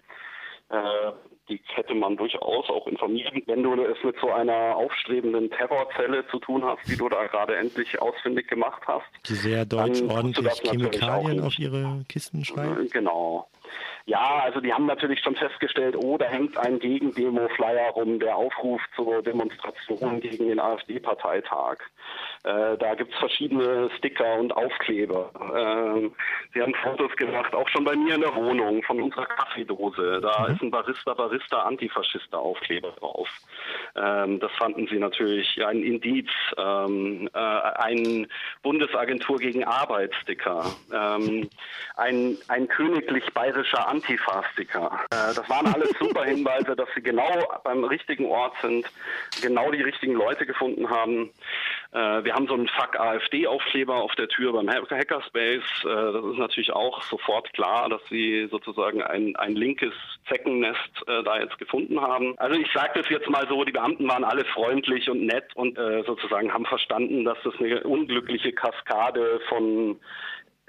Äh, 0.69 1.11
die 1.49 1.59
hätte 1.73 1.93
man 1.93 2.15
durchaus 2.15 2.69
auch 2.69 2.87
informieren, 2.87 3.43
wenn 3.45 3.61
du 3.61 3.73
es 3.83 4.01
mit 4.03 4.15
so 4.21 4.31
einer 4.31 4.75
aufstrebenden 4.77 5.49
Terrorzelle 5.49 6.25
zu 6.27 6.39
tun 6.39 6.63
hast, 6.63 6.87
die 6.87 6.95
du 6.95 7.09
da 7.09 7.27
gerade 7.27 7.57
endlich 7.57 8.01
ausfindig 8.01 8.47
gemacht 8.47 8.81
hast. 8.87 9.05
Die 9.27 9.33
sehr 9.33 9.65
deutsch 9.65 10.01
ordentlich 10.01 10.61
Chemikalien 10.61 11.41
auf 11.41 11.59
ihre 11.59 12.05
Kisten 12.07 12.45
schreiben. 12.45 12.87
Genau. 12.91 13.49
Ja, 14.05 14.41
also 14.43 14.59
die 14.59 14.73
haben 14.73 14.85
natürlich 14.85 15.19
schon 15.19 15.35
festgestellt, 15.35 15.95
oh, 15.95 16.17
da 16.17 16.25
hängt 16.25 16.57
ein 16.57 16.79
Gegendemo-Flyer 16.79 17.91
rum, 17.91 18.19
der 18.19 18.35
Aufruf 18.35 18.81
zur 18.95 19.21
Demonstration 19.21 20.19
gegen 20.19 20.47
den 20.47 20.59
AfD-Parteitag. 20.59 21.77
Äh, 22.43 22.77
da 22.77 22.95
gibt's 22.95 23.17
verschiedene 23.19 23.89
Sticker 23.97 24.35
und 24.35 24.51
Aufkleber. 24.55 25.29
Äh, 25.35 26.09
sie 26.53 26.61
haben 26.61 26.73
Fotos 26.75 27.15
gemacht, 27.15 27.53
auch 27.53 27.69
schon 27.69 27.83
bei 27.83 27.95
mir 27.95 28.15
in 28.15 28.21
der 28.21 28.35
Wohnung, 28.35 28.81
von 28.83 28.99
unserer 29.01 29.27
Kaffeedose. 29.27 30.21
Da 30.21 30.47
mhm. 30.47 30.55
ist 30.55 30.61
ein 30.63 30.71
Barista, 30.71 31.13
Barista, 31.13 31.61
Antifaschista 31.63 32.37
Aufkleber 32.37 32.91
drauf. 32.99 33.29
Ähm, 33.95 34.39
das 34.39 34.51
fanden 34.53 34.87
sie 34.87 34.97
natürlich 34.97 35.63
ein 35.63 35.83
Indiz, 35.83 36.29
ähm, 36.57 37.29
äh, 37.33 37.39
ein 37.39 38.27
Bundesagentur 38.63 39.37
gegen 39.37 39.63
Arbeitssticker, 39.63 40.65
ähm, 40.91 41.47
ein, 41.97 42.37
ein 42.47 42.67
königlich 42.67 43.25
bayerischer 43.33 43.87
Antifa-Sticker. 43.87 44.99
Äh, 45.11 45.35
das 45.35 45.47
waren 45.47 45.67
alles 45.67 45.91
super 45.99 46.23
Hinweise, 46.23 46.75
dass 46.75 46.89
sie 46.95 47.03
genau 47.03 47.31
beim 47.63 47.83
richtigen 47.83 48.25
Ort 48.25 48.55
sind, 48.61 48.89
genau 49.41 49.69
die 49.71 49.81
richtigen 49.81 50.13
Leute 50.13 50.47
gefunden 50.47 50.89
haben. 50.89 51.29
Äh, 51.93 52.23
wir 52.23 52.33
haben 52.33 52.47
so 52.47 52.53
einen 52.53 52.67
Fuck 52.69 52.97
AfD-Aufkleber 52.99 53.95
auf 53.95 54.15
der 54.15 54.29
Tür 54.29 54.53
beim 54.53 54.69
Hackerspace. 54.69 55.63
Äh, 55.83 56.13
das 56.13 56.23
ist 56.23 56.37
natürlich 56.37 56.71
auch 56.71 57.01
sofort 57.03 57.51
klar, 57.53 57.89
dass 57.89 58.01
sie 58.09 58.47
sozusagen 58.49 59.01
ein, 59.01 59.35
ein 59.35 59.55
linkes 59.55 59.93
Zeckennest 60.29 61.07
äh, 61.07 61.23
da 61.23 61.39
jetzt 61.39 61.57
gefunden 61.57 61.99
haben. 61.99 62.37
Also 62.37 62.59
ich 62.59 62.71
sage 62.73 63.01
das 63.01 63.09
jetzt 63.09 63.29
mal 63.29 63.45
so, 63.49 63.63
die 63.65 63.73
Beamten 63.73 64.07
waren 64.07 64.23
alle 64.23 64.45
freundlich 64.45 65.09
und 65.09 65.25
nett 65.25 65.53
und 65.55 65.77
äh, 65.77 66.03
sozusagen 66.03 66.53
haben 66.53 66.65
verstanden, 66.65 67.25
dass 67.25 67.37
das 67.43 67.55
eine 67.59 67.83
unglückliche 67.83 68.53
Kaskade 68.53 69.41
von 69.49 69.99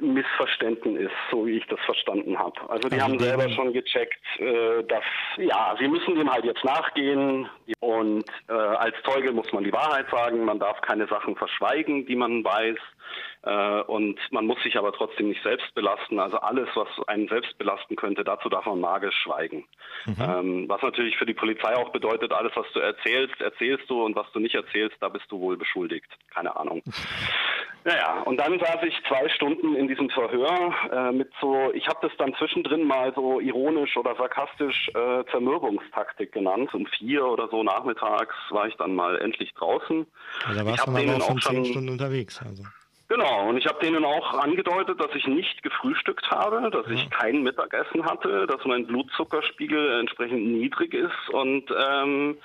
Missverständnis 0.02 1.02
ist, 1.02 1.12
so 1.30 1.46
wie 1.46 1.58
ich 1.58 1.66
das 1.68 1.80
verstanden 1.80 2.38
habe. 2.38 2.58
Also 2.68 2.88
die 2.88 3.00
haben 3.00 3.18
selber 3.18 3.48
schon 3.50 3.72
gecheckt, 3.72 4.20
äh, 4.38 4.82
dass 4.84 5.04
ja, 5.38 5.74
sie 5.78 5.88
müssen 5.88 6.14
dem 6.16 6.30
halt 6.30 6.44
jetzt 6.44 6.64
nachgehen 6.64 7.48
und 7.80 8.24
äh, 8.48 8.52
als 8.52 8.94
Zeuge 9.04 9.32
muss 9.32 9.52
man 9.52 9.64
die 9.64 9.72
Wahrheit 9.72 10.06
sagen, 10.10 10.44
man 10.44 10.58
darf 10.58 10.80
keine 10.82 11.06
Sachen 11.06 11.36
verschweigen, 11.36 12.06
die 12.06 12.16
man 12.16 12.44
weiß. 12.44 12.76
Äh, 13.42 13.80
und 13.82 14.18
man 14.30 14.46
muss 14.46 14.62
sich 14.62 14.76
aber 14.76 14.92
trotzdem 14.92 15.28
nicht 15.28 15.42
selbst 15.42 15.74
belasten. 15.74 16.18
Also 16.20 16.38
alles, 16.38 16.68
was 16.74 16.88
einen 17.06 17.28
selbst 17.28 17.56
belasten 17.58 17.96
könnte, 17.96 18.24
dazu 18.24 18.48
darf 18.48 18.66
man 18.66 18.80
magisch 18.80 19.16
schweigen. 19.22 19.64
Mhm. 20.06 20.16
Ähm, 20.20 20.68
was 20.68 20.82
natürlich 20.82 21.16
für 21.16 21.26
die 21.26 21.34
Polizei 21.34 21.74
auch 21.76 21.90
bedeutet, 21.90 22.32
alles, 22.32 22.52
was 22.54 22.66
du 22.72 22.80
erzählst, 22.80 23.40
erzählst 23.40 23.88
du 23.88 24.04
und 24.04 24.16
was 24.16 24.30
du 24.32 24.40
nicht 24.40 24.54
erzählst, 24.54 24.96
da 25.00 25.08
bist 25.08 25.26
du 25.30 25.40
wohl 25.40 25.56
beschuldigt. 25.56 26.08
Keine 26.32 26.56
Ahnung. 26.56 26.82
Naja, 27.84 28.22
und 28.22 28.36
dann 28.36 28.60
saß 28.60 28.82
ich 28.86 28.94
zwei 29.08 29.28
Stunden 29.28 29.74
in 29.74 29.88
diesem 29.88 30.08
Verhör 30.08 30.72
äh, 30.92 31.12
mit 31.12 31.30
so, 31.40 31.72
ich 31.74 31.88
habe 31.88 31.98
das 32.02 32.12
dann 32.16 32.32
zwischendrin 32.34 32.84
mal 32.84 33.12
so 33.14 33.40
ironisch 33.40 33.96
oder 33.96 34.14
sarkastisch 34.14 34.88
äh, 34.94 35.24
Zermürbungstaktik 35.32 36.30
genannt. 36.30 36.72
Um 36.74 36.86
vier 36.86 37.26
oder 37.26 37.48
so 37.48 37.64
nachmittags 37.64 38.34
war 38.50 38.68
ich 38.68 38.76
dann 38.76 38.94
mal 38.94 39.18
endlich 39.18 39.52
draußen. 39.54 40.06
Also 40.46 40.60
da 40.60 40.66
warst 40.66 40.86
du 40.86 40.90
aber 40.92 41.16
auch 41.16 41.26
schon 41.26 41.40
zehn 41.40 41.64
Stunden 41.64 41.88
unterwegs. 41.88 42.40
Also. 42.40 42.62
Genau, 43.12 43.50
und 43.50 43.58
ich 43.58 43.66
habe 43.66 43.78
denen 43.84 44.06
auch 44.06 44.32
angedeutet, 44.32 44.98
dass 44.98 45.14
ich 45.14 45.26
nicht 45.26 45.62
gefrühstückt 45.62 46.30
habe, 46.30 46.70
dass 46.70 46.86
ich 46.88 47.10
kein 47.10 47.42
Mittagessen 47.42 48.06
hatte, 48.06 48.46
dass 48.46 48.64
mein 48.64 48.86
Blutzuckerspiegel 48.86 50.00
entsprechend 50.00 50.46
niedrig 50.46 50.94
ist 50.94 51.28
und 51.30 51.64
ähm, 51.70 52.38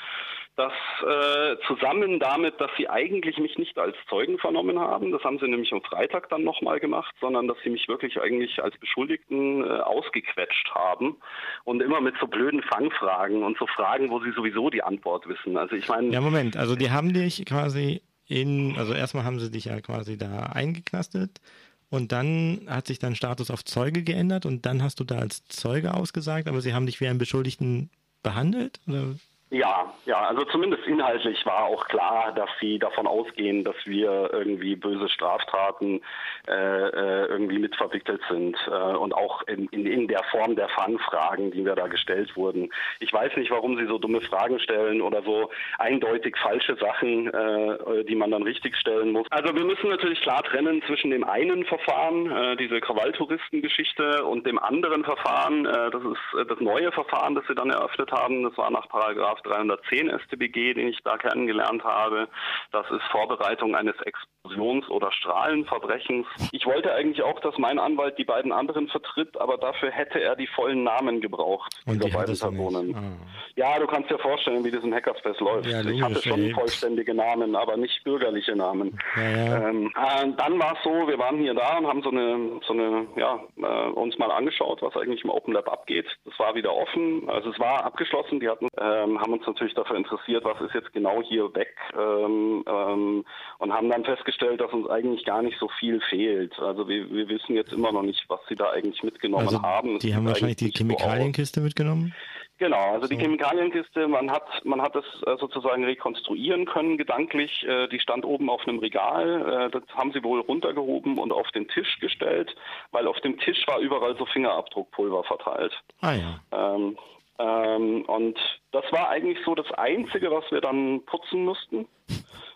dass 0.58 0.74
äh, 1.04 1.56
zusammen 1.68 2.20
damit, 2.20 2.60
dass 2.60 2.70
sie 2.76 2.90
eigentlich 2.90 3.38
mich 3.38 3.58
nicht 3.58 3.78
als 3.78 3.96
Zeugen 4.10 4.40
vernommen 4.40 4.78
haben, 4.78 5.14
das 5.14 5.24
haben 5.24 5.40
sie 5.40 5.48
nämlich 5.48 5.72
am 5.72 5.82
Freitag 5.84 6.28
dann 6.30 6.44
nochmal 6.44 6.82
gemacht, 6.82 7.16
sondern 7.22 7.48
dass 7.48 7.58
sie 7.64 7.70
mich 7.70 7.88
wirklich 7.88 8.20
eigentlich 8.20 8.62
als 8.62 8.78
Beschuldigten 8.78 9.64
äh, 9.64 9.80
ausgequetscht 9.80 10.70
haben 10.76 11.16
und 11.64 11.82
immer 11.82 12.02
mit 12.02 12.16
so 12.20 12.28
blöden 12.28 12.62
Fangfragen 12.64 13.44
und 13.44 13.58
so 13.58 13.68
Fragen, 13.68 14.10
wo 14.10 14.20
sie 14.20 14.32
sowieso 14.32 14.70
die 14.70 14.84
Antwort 14.84 15.30
wissen. 15.30 15.56
Also 15.56 15.78
ich 15.78 15.88
meine. 15.88 16.10
Ja, 16.10 16.20
Moment, 16.20 16.58
also 16.58 16.76
die 16.76 16.92
haben 16.92 17.14
dich 17.14 17.46
quasi 17.46 18.02
in, 18.28 18.78
also 18.78 18.94
erstmal 18.94 19.24
haben 19.24 19.40
sie 19.40 19.52
dich 19.52 19.66
ja 19.66 19.80
quasi 19.82 20.18
da 20.18 20.44
eingeknastet 20.44 21.42
und 21.90 22.12
dann 22.12 22.62
hat 22.68 22.88
sich 22.88 23.00
dein 23.00 23.16
Status 23.16 23.50
auf 23.50 23.64
Zeuge 23.64 24.04
geändert 24.04 24.46
und 24.46 24.66
dann 24.66 24.84
hast 24.84 25.00
du 25.00 25.04
da 25.04 25.20
als 25.20 25.46
Zeuge 25.46 25.94
ausgesagt, 25.94 26.48
aber 26.48 26.62
sie 26.62 26.74
haben 26.74 26.86
dich 26.86 27.00
wie 27.00 27.08
einen 27.08 27.20
Beschuldigten 27.20 27.90
behandelt? 28.24 28.80
Oder 28.88 29.16
ja, 29.50 29.94
ja, 30.06 30.28
also 30.28 30.44
zumindest 30.46 30.86
inhaltlich 30.88 31.46
war 31.46 31.66
auch 31.66 31.86
klar, 31.88 32.34
dass 32.34 32.50
sie 32.60 32.80
davon 32.80 33.08
ausgehen, 33.08 33.64
dass 33.64 33.76
wir 33.86 34.30
irgendwie 34.34 34.76
böse 34.76 35.08
Straftaten 35.08 36.02
äh, 36.48 36.52
äh, 36.52 37.26
irgendwie 37.28 37.60
mitverwickelt 37.60 38.22
sind 38.30 38.58
äh, 38.68 38.72
und 38.72 39.14
auch 39.14 39.44
in, 39.44 39.68
in, 39.68 39.86
in 39.86 40.08
der 40.08 40.24
Form 40.32 40.56
der 40.56 40.68
Fangfragen, 40.70 41.52
die 41.52 41.62
mir 41.62 41.76
da 41.76 41.88
gestellt 41.88 42.36
wurden. 42.36 42.70
Ich 43.00 43.14
weiß 43.14 43.38
nicht, 43.38 43.50
warum 43.50 43.78
sie 43.78 43.86
so 43.86 43.98
dumme 43.98 44.20
Fragen 44.22 44.60
stellen 44.60 45.02
oder 45.02 45.24
so 45.24 45.50
eindeutig 45.78 46.36
falsche 46.38 46.76
Sachen, 46.76 47.28
äh, 47.28 48.04
die 48.04 48.16
man 48.16 48.32
dann 48.32 48.44
richtig 48.44 48.76
stellen 48.76 49.14
muss. 49.14 49.28
Also 49.30 49.56
wir 49.56 49.64
müssen 49.64 49.90
natürlich 49.90 50.20
klar 50.22 50.44
trennen 50.44 50.82
zwischen 50.88 51.12
dem 51.12 51.24
einen 51.24 51.64
Verfahren, 51.66 52.30
äh, 52.30 52.58
diese 52.58 52.82
Krawalltouristengeschichte, 52.82 54.26
und 54.26 54.46
dem 54.46 54.60
anderen 54.60 55.04
Verfahren, 55.04 55.66
äh, 55.66 55.90
das 55.90 56.04
ist 56.04 56.40
äh, 56.42 56.46
das 56.46 56.60
neue 56.60 56.92
Verfahren, 56.92 57.36
das 57.36 57.46
sie 57.48 57.56
dann 57.56 57.70
eröffnet 57.70 58.12
haben. 58.12 58.44
Das 58.44 58.58
war 58.58 58.70
nach 58.72 58.88
Paragraph 58.90 59.37
Paragraph 59.44 59.78
310 59.90 60.20
StBG, 60.26 60.74
den 60.74 60.88
ich 60.88 61.00
da 61.04 61.18
kennengelernt 61.18 61.84
habe. 61.84 62.28
Das 62.72 62.86
ist 62.92 63.04
Vorbereitung 63.12 63.76
eines 63.76 63.96
Explosions- 64.02 64.90
oder 64.90 65.12
Strahlenverbrechens. 65.12 66.26
Ich 66.52 66.66
wollte 66.66 66.94
eigentlich 66.94 67.24
auch, 67.24 67.40
dass 67.42 67.58
mein 67.58 67.80
Anwalt 67.80 68.18
die 68.18 68.24
beiden 68.26 68.52
anderen 68.52 68.88
vertritt, 68.88 69.40
aber 69.40 69.58
dafür 69.58 69.92
hätte 69.92 70.22
er 70.22 70.36
die 70.36 70.48
vollen 70.48 70.84
Namen 70.84 71.22
gebraucht, 71.22 71.74
Und 71.86 71.96
dieser 71.96 72.06
die 72.06 72.16
beiden. 72.16 72.38
Personen. 72.38 72.96
Ah. 72.96 73.28
Ja, 73.56 73.80
du 73.80 73.88
kannst 73.88 74.10
dir 74.12 74.20
vorstellen, 74.20 74.64
wie 74.64 74.72
das 74.72 74.84
in 74.84 74.94
Hackerspace 74.94 75.40
läuft. 75.40 75.68
Ja, 75.68 75.82
ich 75.82 76.02
hatte 76.02 76.22
schon 76.22 76.52
vollständige 76.52 77.14
Namen, 77.14 77.56
aber 77.56 77.76
nicht 77.78 78.04
bürgerliche 78.04 78.56
Namen. 78.56 78.98
Ja, 79.16 79.24
ja. 79.24 79.70
Ähm, 79.70 79.92
äh, 79.96 80.28
dann 80.38 80.60
war 80.60 80.74
es 80.74 80.84
so, 80.84 81.08
wir 81.08 81.18
waren 81.18 81.38
hier 81.38 81.54
da 81.54 81.78
und 81.78 81.88
haben 81.88 82.02
so 82.04 82.12
eine, 82.12 82.60
so 82.66 82.74
eine, 82.74 83.08
ja, 83.16 83.40
äh, 83.58 83.90
uns 83.92 84.18
mal 84.18 84.32
angeschaut, 84.32 84.82
was 84.82 84.96
eigentlich 84.96 85.24
im 85.24 85.32
Open 85.32 85.54
Lab 85.54 85.68
abgeht. 85.72 86.06
Das 86.26 86.38
war 86.40 86.54
wieder 86.56 86.74
offen, 86.74 87.28
also 87.30 87.50
es 87.50 87.60
war 87.60 87.84
abgeschlossen. 87.84 88.40
Die 88.40 88.48
hatten, 88.48 88.68
ähm, 88.80 89.20
haben 89.28 89.34
uns 89.34 89.46
natürlich 89.46 89.74
dafür 89.74 89.98
interessiert, 89.98 90.46
was 90.46 90.60
ist 90.62 90.74
jetzt 90.74 90.94
genau 90.94 91.22
hier 91.22 91.54
weg 91.54 91.76
ähm, 91.94 92.64
ähm, 92.66 93.26
und 93.58 93.74
haben 93.74 93.90
dann 93.90 94.06
festgestellt, 94.06 94.62
dass 94.62 94.72
uns 94.72 94.90
eigentlich 94.90 95.26
gar 95.26 95.42
nicht 95.42 95.60
so 95.60 95.68
viel 95.80 96.00
fehlt. 96.10 96.58
Also 96.60 96.88
wir, 96.88 97.12
wir 97.12 97.28
wissen 97.28 97.56
jetzt 97.56 97.74
immer 97.74 97.92
noch 97.92 98.04
nicht, 98.04 98.24
was 98.30 98.40
sie 98.48 98.56
da 98.56 98.72
eigentlich 98.72 99.04
mitgenommen 99.04 99.46
Also 99.46 99.62
haben. 99.62 99.96
Es 99.96 100.02
die 100.02 100.08
sieht 100.08 100.16
haben 100.16 100.28
wahrscheinlich 100.28 100.58
die 100.58 100.68
so. 100.68 100.78
Chemikalienkiste 100.78 101.60
mitgenommen. 101.60 102.14
Genau, 102.60 102.94
also 102.94 103.08
die 103.08 103.18
Chemikalienkiste, 103.18 104.08
man 104.08 104.32
hat, 104.32 104.48
man 104.64 104.82
hat 104.82 104.96
es 104.96 105.06
äh, 105.28 105.38
sozusagen 105.40 105.84
rekonstruieren 105.84 106.66
können, 106.66 106.98
gedanklich. 106.98 107.64
Äh, 107.68 107.88
die 107.90 108.00
stand 108.00 108.26
oben 108.26 108.50
auf 108.50 108.68
einem 108.68 108.80
Regal, 108.80 109.68
äh, 109.68 109.70
das 109.70 109.84
haben 109.94 110.12
sie 110.12 110.24
wohl 110.24 110.40
runtergehoben 110.40 111.20
und 111.20 111.32
auf 111.32 111.52
den 111.52 111.68
Tisch 111.68 112.00
gestellt, 112.00 112.56
weil 112.92 113.06
auf 113.06 113.20
dem 113.20 113.38
Tisch 113.38 113.68
war 113.68 113.78
überall 113.78 114.18
so 114.18 114.26
Fingerabdruckpulver 114.26 115.24
verteilt. 115.26 115.74
Ah 116.02 116.14
ja. 116.14 116.40
Ähm, 116.52 116.98
ähm, 117.40 118.04
und 118.06 118.38
das 118.72 118.86
war 118.92 119.10
eigentlich 119.10 119.38
so 119.46 119.56
das 119.56 119.72
Einzige, 119.74 120.32
was 120.32 120.50
wir 120.52 120.62
dann 120.62 121.04
putzen 121.06 121.46
mussten. 121.46 121.88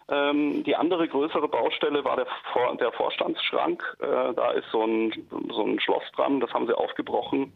Ähm, 0.10 0.64
die 0.64 0.76
andere 0.76 1.08
größere 1.08 1.48
Baustelle 1.48 2.04
war 2.04 2.18
der, 2.18 2.28
Vor 2.52 2.76
der 2.76 2.92
Vorstandsschrank. 2.92 3.82
Äh, 4.00 4.34
da 4.34 4.52
ist 4.52 4.70
so 4.72 4.84
ein, 4.84 5.14
so 5.50 5.64
ein 5.64 5.80
Schloss 5.80 6.04
dran, 6.16 6.40
das 6.40 6.52
haben 6.52 6.68
sie 6.68 6.78
aufgebrochen. 6.78 7.54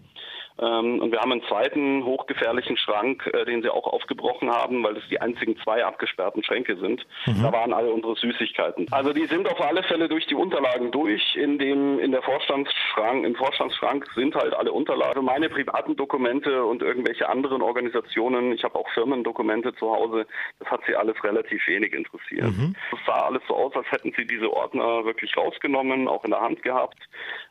Ähm, 0.60 1.02
und 1.02 1.12
wir 1.12 1.20
haben 1.20 1.32
einen 1.32 1.44
zweiten 1.44 2.06
hochgefährlichen 2.06 2.78
Schrank, 2.78 3.30
äh, 3.34 3.46
den 3.46 3.62
sie 3.62 3.70
auch 3.70 3.88
aufgebrochen 3.88 4.50
haben, 4.50 4.84
weil 4.84 4.94
das 4.94 5.04
die 5.10 5.20
einzigen 5.20 5.58
zwei 5.64 5.84
abgesperrten 5.84 6.44
Schränke 6.44 6.78
sind. 6.78 7.06
Da 7.26 7.52
waren 7.52 7.74
alle 7.74 7.92
unsere 7.92 8.16
Süßigkeiten. 8.16 8.88
Also 8.92 9.14
die 9.14 9.26
sind 9.26 9.50
auf 9.50 9.60
alle 9.62 9.84
Fälle 9.84 10.08
durch 10.08 10.26
die 10.28 10.36
Unterlagen 10.36 10.92
durch. 10.92 11.36
In 11.36 11.58
dem 11.58 12.00
in 12.00 12.12
der 12.12 12.22
Vorstandsschrank, 12.22 13.26
im 13.26 13.36
Vorstandsschrank 13.36 14.06
sind 14.16 14.36
halt 14.36 14.54
alle 14.54 14.72
Unterlagen. 14.72 15.26
Meine 15.26 15.50
privaten 15.50 15.96
Dokumente 15.96 16.64
und 16.64 16.82
irgendwelche 16.82 17.28
anderen 17.28 17.62
Organisationen. 17.62 18.54
Ich 18.54 18.64
habe 18.64 18.76
auch 18.76 18.90
Firmendokumente 18.94 19.74
zu 19.76 19.92
Hause. 19.92 20.26
Das 20.60 20.70
hat 20.70 20.82
sie 20.88 20.96
alles 20.96 21.22
relativ 21.24 21.66
wenig 21.68 21.94
interessiert. 21.94 22.46
Es 22.92 23.06
sah 23.06 23.26
alles 23.26 23.42
so 23.48 23.56
aus, 23.56 23.76
als 23.76 23.92
hätten 23.92 24.14
sie 24.16 24.26
diese 24.26 24.52
Ordner 24.52 25.06
wirklich 25.06 25.36
rausgenommen, 25.36 26.08
auch 26.08 26.24
in 26.24 26.32
der 26.32 26.42
Hand 26.42 26.64
gehabt. 26.64 26.98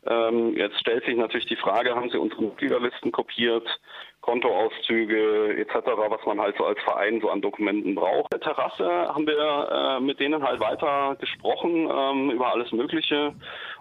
Ähm, 0.07 0.57
jetzt 0.57 0.79
stellt 0.81 1.05
sich 1.05 1.17
natürlich 1.17 1.47
die 1.47 1.57
Frage, 1.57 1.95
haben 1.95 2.11
sie 2.11 2.19
unsere 2.19 2.43
Mitgliederlisten 2.95 3.13
kopiert, 3.13 3.67
Kontoauszüge 4.21 5.57
etc., 5.59 5.75
was 6.09 6.25
man 6.27 6.41
halt 6.41 6.57
so 6.57 6.65
als 6.65 6.81
Verein 6.83 7.21
so 7.21 7.31
an 7.31 7.43
Dokumenten 7.43 7.95
braucht. 7.95 8.33
Der 8.33 8.41
Terrasse 8.41 8.89
haben 8.89 9.27
wir 9.27 9.99
äh, 9.99 10.01
mit 10.01 10.19
denen 10.19 10.43
halt 10.43 10.61
weiter 10.61 11.17
gesprochen 11.21 11.91
ähm, 11.91 12.31
über 12.31 12.53
alles 12.53 12.73
Mögliche. 12.73 13.35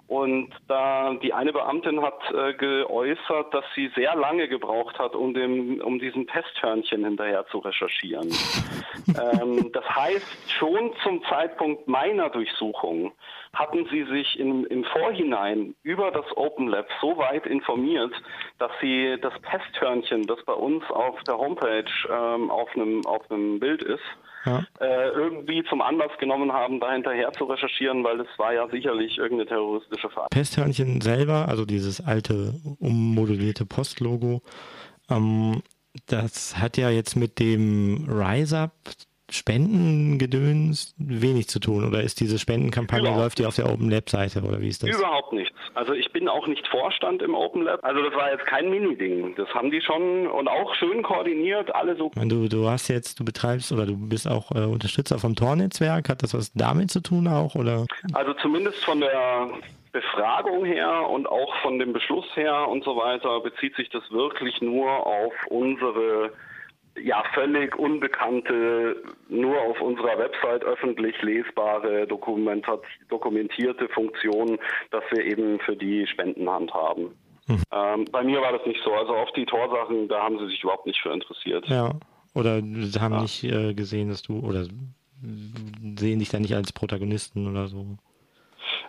Und 0.08 0.49
da 0.67 1.13
die 1.23 1.34
eine 1.34 1.54
Beamtin 1.54 2.02
hat 2.02 2.19
äh, 2.34 2.54
geäußert, 2.56 3.54
dass 3.54 3.63
sie 3.73 3.89
sehr 3.95 4.15
lange 4.15 4.49
gebraucht 4.49 4.99
hat, 4.99 5.15
um 5.15 5.34
dem, 5.34 5.80
um 5.82 5.97
diesem 5.97 6.28
Testhörnchen 6.28 7.06
hinterher 7.06 7.45
zu 7.47 7.60
recherchieren. 7.60 8.28
ähm, 9.08 9.71
das 9.71 9.89
heißt, 9.89 10.52
schon 10.60 10.91
zum 11.04 11.23
Zeitpunkt 11.23 11.88
meiner 11.88 12.30
Durchsuchung 12.30 13.13
hatten 13.53 13.85
sie 13.91 14.03
sich 14.05 14.39
in, 14.39 14.65
im 14.65 14.83
Vorhinein 14.85 15.75
über 15.83 16.09
das 16.11 16.25
Open 16.35 16.67
Lab 16.67 16.87
so 17.01 17.17
weit 17.17 17.45
informiert, 17.45 18.11
dass 18.57 18.71
sie 18.81 19.15
das 19.21 19.33
Testhörnchen, 19.49 20.23
das 20.25 20.43
bei 20.45 20.53
uns 20.53 20.83
auf 20.89 21.21
der 21.23 21.37
Homepage 21.37 21.85
ähm, 22.09 22.49
auf 22.49 22.69
einem 22.75 23.05
auf 23.05 23.29
einem 23.29 23.59
Bild 23.59 23.83
ist, 23.83 24.01
Ja. 24.45 24.65
äh, 24.79 25.09
irgendwie 25.09 25.63
zum 25.69 25.81
Anlass 25.81 26.11
genommen 26.19 26.51
haben, 26.51 26.79
da 26.79 26.91
hinterher 26.93 27.31
zu 27.33 27.43
recherchieren, 27.45 28.03
weil 28.03 28.17
das 28.17 28.27
war 28.37 28.53
ja 28.53 28.67
sicherlich 28.69 29.17
irgendeine 29.19 29.47
terroristische 29.47 30.09
Veranstaltung. 30.09 30.29
Pesthörnchen 30.31 31.01
selber, 31.01 31.47
also 31.47 31.65
dieses 31.65 32.03
alte 32.05 32.55
ummodellierte 32.79 33.65
Postlogo, 33.65 34.41
ähm, 35.09 35.61
das 36.07 36.57
hat 36.57 36.77
ja 36.77 36.89
jetzt 36.89 37.15
mit 37.15 37.37
dem 37.39 38.07
Rise 38.09 38.57
Up 38.57 38.71
Spendengedöns 39.34 40.93
wenig 40.98 41.48
zu 41.48 41.60
tun. 41.60 41.86
Oder 41.86 42.02
ist 42.02 42.19
diese 42.19 42.39
Spendenkampagne, 42.39 43.04
Überhaupt 43.04 43.22
läuft 43.22 43.39
die 43.39 43.46
auf 43.46 43.56
der 43.56 43.72
Open 43.72 43.89
Lab 43.89 44.10
Seite 44.10 44.41
oder 44.41 44.62
wie 44.62 44.67
ist 44.67 44.84
das? 44.84 44.98
Überhaupt 44.98 45.34
nichts. 45.34 45.56
Also 45.74 45.93
ich 45.93 46.12
bin 46.12 46.28
auch 46.28 46.48
nicht 46.48 46.67
Vorstand 46.67 47.22
im 47.22 47.34
Open 47.34 47.63
Lab. 47.63 47.84
Also 47.84 48.04
das 48.04 48.13
war 48.13 48.32
jetzt 48.32 48.46
kein 48.46 48.69
Mini-Ding. 48.69 49.36
Das 49.36 49.50
haben 49.54 49.72
die 49.72 49.82
schon 49.82 50.28
und 50.28 50.48
auch 50.48 50.76
schön 50.76 51.04
koordiniert, 51.04 51.74
alle 51.74 51.96
so 51.96 52.12
Du, 52.15 52.48
du 52.48 52.69
hast 52.69 52.88
jetzt, 52.89 53.19
du 53.19 53.26
betreibst 53.26 53.72
oder 53.72 53.86
du 53.86 53.98
bist 53.98 54.28
auch 54.28 54.52
äh, 54.52 54.65
Unterstützer 54.65 55.17
vom 55.19 55.36
Tor-Netzwerk. 55.36 56.10
Hat 56.10 56.24
das 56.24 56.34
was 56.34 56.54
damit 56.54 56.91
zu 56.91 57.02
tun 57.02 57.28
auch? 57.28 57.56
Oder? 57.56 57.86
Also 58.13 58.34
zumindest 58.36 58.84
von 58.84 59.00
der 59.00 59.50
Befragung 59.93 60.65
her 60.65 61.08
und 61.10 61.28
auch 61.28 61.56
von 61.62 61.80
dem 61.80 61.93
Beschluss 61.93 62.26
her 62.36 62.67
und 62.67 62.84
so 62.84 62.96
weiter 62.96 63.39
bezieht 63.41 63.76
sich 63.76 63.89
das 63.89 64.04
wirklich 64.12 64.60
nur 64.62 65.06
auf 65.06 65.34
unsere 65.50 66.32
ja 67.01 67.23
völlig 67.34 67.77
unbekannte, 67.77 69.03
nur 69.29 69.60
auf 69.62 69.82
unserer 69.82 70.17
Website 70.17 70.63
öffentlich 70.63 71.21
lesbare, 71.21 72.08
dokumentierte 72.08 73.89
Funktion, 73.89 74.60
dass 74.91 75.03
wir 75.12 75.25
eben 75.25 75.60
für 75.60 75.75
die 75.75 76.06
Spenden 76.08 76.49
handhaben. 76.49 77.12
Ähm, 77.71 78.06
bei 78.12 78.23
mir 78.23 78.41
war 78.41 78.53
das 78.53 78.65
nicht 78.65 78.82
so. 78.84 78.93
Also 78.93 79.13
auf 79.15 79.32
die 79.34 79.45
Torsachen, 79.45 80.08
da 80.08 80.23
haben 80.23 80.39
sie 80.39 80.47
sich 80.47 80.63
überhaupt 80.63 80.86
nicht 80.86 81.01
für 81.01 81.12
interessiert. 81.12 81.67
Ja. 81.67 81.93
Oder 82.34 82.62
sie 82.62 82.99
haben 82.99 83.21
nicht 83.21 83.43
äh, 83.43 83.73
gesehen, 83.73 84.10
dass 84.10 84.21
du, 84.21 84.39
oder 84.39 84.65
sehen 85.97 86.19
dich 86.19 86.29
da 86.29 86.39
nicht 86.39 86.56
als 86.56 86.71
Protagonisten 86.71 87.47
oder 87.47 87.67
so. 87.67 87.97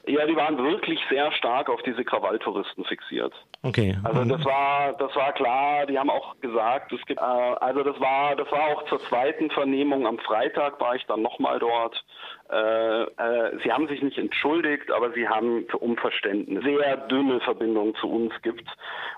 Ja, 0.07 0.27
die 0.27 0.37
waren 0.37 0.59
wirklich 0.59 1.01
sehr 1.09 1.33
stark 1.33 1.71
auf 1.71 1.81
diese 1.83 2.05
Krawalltouristen 2.05 2.85
fixiert. 2.85 3.33
Okay. 3.62 3.97
Also 4.05 4.21
Und- 4.21 4.29
das 4.29 4.45
war, 4.45 4.93
das 4.99 5.14
war 5.17 5.33
klar. 5.33 5.87
Die 5.87 5.99
haben 5.99 6.11
auch 6.11 6.38
gesagt, 6.40 6.93
es 6.93 7.05
gibt, 7.07 7.21
äh, 7.21 7.25
also 7.25 7.83
das 7.83 7.99
war, 8.01 8.37
das 8.37 8.51
war 8.53 8.69
auch 8.69 8.85
zur 8.85 8.99
zweiten 9.01 9.51
Vernehmung 9.51 10.07
am 10.07 10.19
Freitag 10.19 10.79
war 10.81 10.95
ich 10.95 11.07
dann 11.07 11.23
nochmal 11.23 11.59
dort. 11.59 12.05
Äh, 12.51 13.03
äh, 13.05 13.59
sie 13.63 13.73
haben 13.73 13.89
sich 13.89 14.03
nicht 14.03 14.19
entschuldigt, 14.19 14.91
aber 14.91 15.13
sie 15.13 15.29
haben 15.29 15.67
um 15.81 15.97
Verständnis 15.97 16.63
sehr 16.63 16.97
dünne 17.09 17.41
Verbindung 17.41 17.95
zu 17.97 18.11
uns 18.11 18.35
gibt. 18.43 18.69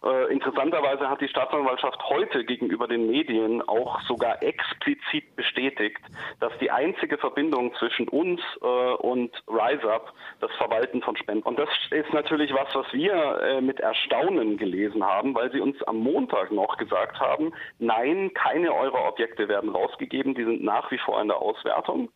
Äh, 0.04 0.32
interessanterweise 0.32 1.08
hat 1.10 1.20
die 1.20 1.28
Staatsanwaltschaft 1.28 2.00
heute 2.08 2.44
gegenüber 2.44 2.86
den 2.86 3.08
Medien 3.10 3.62
auch 3.62 4.00
sogar 4.02 4.42
explizit 4.42 5.34
bestätigt, 5.34 6.00
dass 6.38 6.56
die 6.58 6.70
einzige 6.70 7.18
Verbindung 7.18 7.74
zwischen 7.74 8.08
uns 8.08 8.40
und 8.56 9.30
RiseUp 9.48 10.12
das 10.40 10.50
Verwalten 10.56 11.02
von 11.02 11.16
Spenden. 11.16 11.42
Und 11.42 11.58
das 11.58 11.68
ist 11.90 12.12
natürlich 12.12 12.52
was, 12.52 12.74
was 12.74 12.92
wir 12.92 13.60
mit 13.60 13.80
Erstaunen 13.80 14.56
gelesen 14.56 15.04
haben, 15.04 15.34
weil 15.34 15.50
sie 15.52 15.60
uns 15.60 15.82
am 15.84 15.98
Montag 15.98 16.50
noch 16.52 16.76
gesagt 16.76 17.18
haben, 17.20 17.52
nein, 17.78 18.32
keine 18.34 18.72
eurer 18.72 19.08
Objekte 19.08 19.48
werden 19.48 19.70
rausgegeben, 19.70 20.34
die 20.34 20.44
sind 20.44 20.62
nach 20.62 20.90
wie 20.90 20.98
vor 20.98 21.20
in 21.20 21.28
der 21.28 21.38
Auswertung. 21.38 22.10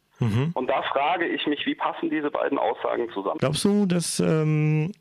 Und 0.55 0.67
da 0.69 0.83
frage 0.83 1.27
ich 1.27 1.47
mich, 1.47 1.65
wie 1.67 1.75
passen 1.75 2.11
diese 2.11 2.31
beiden 2.31 2.59
Aussagen 2.59 3.09
zusammen? 3.13 3.39
Glaubst 3.39 3.65
du, 3.65 3.87
dass, 3.87 4.21
ähm, 4.21 4.93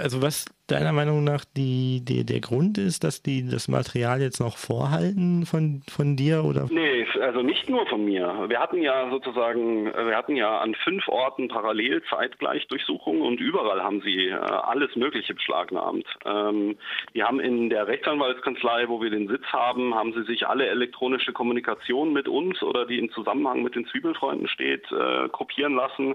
also 0.00 0.22
was 0.22 0.46
deiner 0.66 0.92
Meinung 0.92 1.24
nach 1.24 1.44
die, 1.44 2.02
die, 2.04 2.24
der 2.24 2.40
Grund 2.40 2.78
ist, 2.78 3.04
dass 3.04 3.22
die 3.22 3.48
das 3.48 3.68
Material 3.68 4.20
jetzt 4.20 4.40
noch 4.40 4.56
vorhalten 4.56 5.44
von, 5.46 5.82
von 5.88 6.16
dir 6.16 6.44
oder? 6.44 6.66
Nee, 6.70 7.06
also 7.20 7.42
nicht 7.42 7.68
nur 7.68 7.86
von 7.86 8.04
mir. 8.04 8.46
Wir 8.48 8.60
hatten 8.60 8.82
ja 8.82 9.10
sozusagen, 9.10 9.86
wir 9.86 10.16
hatten 10.16 10.36
ja 10.36 10.58
an 10.58 10.74
fünf 10.74 11.06
Orten 11.08 11.48
parallel 11.48 12.02
zeitgleich 12.08 12.66
Durchsuchungen 12.68 13.22
und 13.22 13.40
überall 13.40 13.82
haben 13.82 14.00
sie 14.02 14.28
äh, 14.28 14.34
alles 14.34 14.94
Mögliche 14.96 15.34
beschlagnahmt. 15.34 16.06
Ähm, 16.24 16.76
die 17.14 17.22
haben 17.22 17.40
in 17.40 17.68
der 17.68 17.86
Rechtsanwaltskanzlei, 17.86 18.88
wo 18.88 19.02
wir 19.02 19.10
den 19.10 19.28
Sitz 19.28 19.44
haben, 19.52 19.94
haben 19.94 20.12
sie 20.14 20.24
sich 20.24 20.46
alle 20.46 20.66
elektronische 20.66 21.32
Kommunikation 21.32 22.12
mit 22.12 22.28
uns 22.28 22.62
oder 22.62 22.86
die 22.86 22.98
im 22.98 23.10
Zusammenhang 23.10 23.62
mit 23.62 23.74
den 23.74 23.86
Zwiebelfreunden 23.86 24.48
steht, 24.48 24.90
äh, 24.92 25.28
kopieren 25.28 25.74
lassen. 25.74 26.14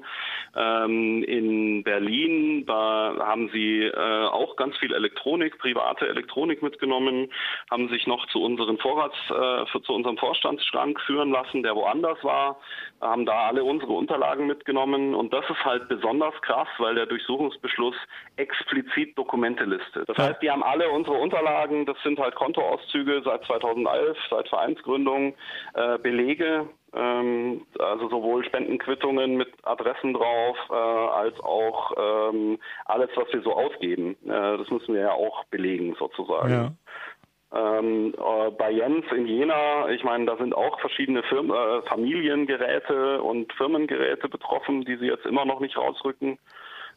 Ähm, 0.56 1.24
in 1.24 1.84
Berlin 1.84 2.66
haben 2.68 3.50
sie 3.54 3.84
äh, 3.84 4.26
auch 4.40 4.56
ganz 4.56 4.78
viel 4.78 4.94
Elektronik, 4.94 5.58
private 5.60 6.08
Elektronik 6.08 6.62
mitgenommen, 6.62 7.32
haben 7.70 7.90
sich 7.90 8.08
noch 8.08 8.26
zu 8.28 8.42
unseren 8.42 8.78
Vorrats, 8.78 9.16
äh, 9.30 9.66
für, 9.68 9.82
zu 9.84 9.94
unserem 9.94 10.18
Vorstandsschrank 10.18 11.00
führen 11.02 11.32
lassen, 11.32 11.64
der 11.64 11.76
woanders 11.76 12.24
war, 12.24 12.60
haben 13.02 13.26
da 13.26 13.48
alle 13.48 13.64
unsere 13.64 13.92
Unterlagen 13.92 14.48
mitgenommen. 14.48 15.14
Und 15.14 15.34
das 15.34 15.46
ist 15.50 15.64
halt 15.64 15.88
besonders 15.90 16.34
krass, 16.42 16.68
weil 16.78 16.96
der 16.96 17.06
Durchsuchungsbeschluss 17.06 17.96
explizit 18.38 19.18
Dokumente 19.18 19.66
listet. 19.66 20.08
Das 20.08 20.18
heißt, 20.18 20.42
die 20.42 20.50
haben 20.50 20.64
alle 20.64 20.90
unsere 20.90 21.18
Unterlagen, 21.18 21.86
das 21.86 21.98
sind 22.04 22.20
halt 22.20 22.36
Kontoauszüge 22.36 23.22
seit 23.24 23.44
2011, 23.46 24.18
seit 24.30 24.48
Vereinsgründung, 24.48 25.36
äh, 25.74 25.98
Belege, 26.00 26.70
ähm, 26.94 27.66
also 27.78 28.10
sowohl 28.10 28.44
Spendenquittungen 28.46 29.36
mit 29.36 29.50
Adressen 29.64 30.14
drauf, 30.14 30.58
äh, 30.70 30.74
als 30.74 31.40
auch 31.42 31.94
ähm, 31.98 32.60
alles, 32.86 33.10
was 33.16 33.32
wir 33.32 33.42
so 33.42 33.54
ausgeben. 33.54 34.16
Äh, 34.26 34.58
das 34.58 34.70
müssen 34.70 34.94
wir 34.94 35.02
ja 35.02 35.12
auch 35.12 35.44
belegen 35.46 35.96
sozusagen. 36.00 36.52
Ja. 36.52 36.72
Ähm, 37.52 38.14
äh, 38.16 38.52
bei 38.52 38.72
Jens 38.72 39.06
in 39.12 39.26
Jena, 39.26 39.90
ich 39.90 40.04
meine, 40.04 40.26
da 40.26 40.38
sind 40.38 40.56
auch 40.56 40.80
verschiedene 40.80 41.24
Firmen, 41.24 41.52
äh, 41.52 41.82
Familiengeräte 41.88 43.22
und 43.24 43.52
Firmengeräte 43.54 44.30
betroffen, 44.30 44.86
die 44.86 44.98
sie 44.98 45.08
jetzt 45.08 45.26
immer 45.26 45.46
noch 45.46 45.60
nicht 45.60 45.78
rausrücken. 45.78 46.38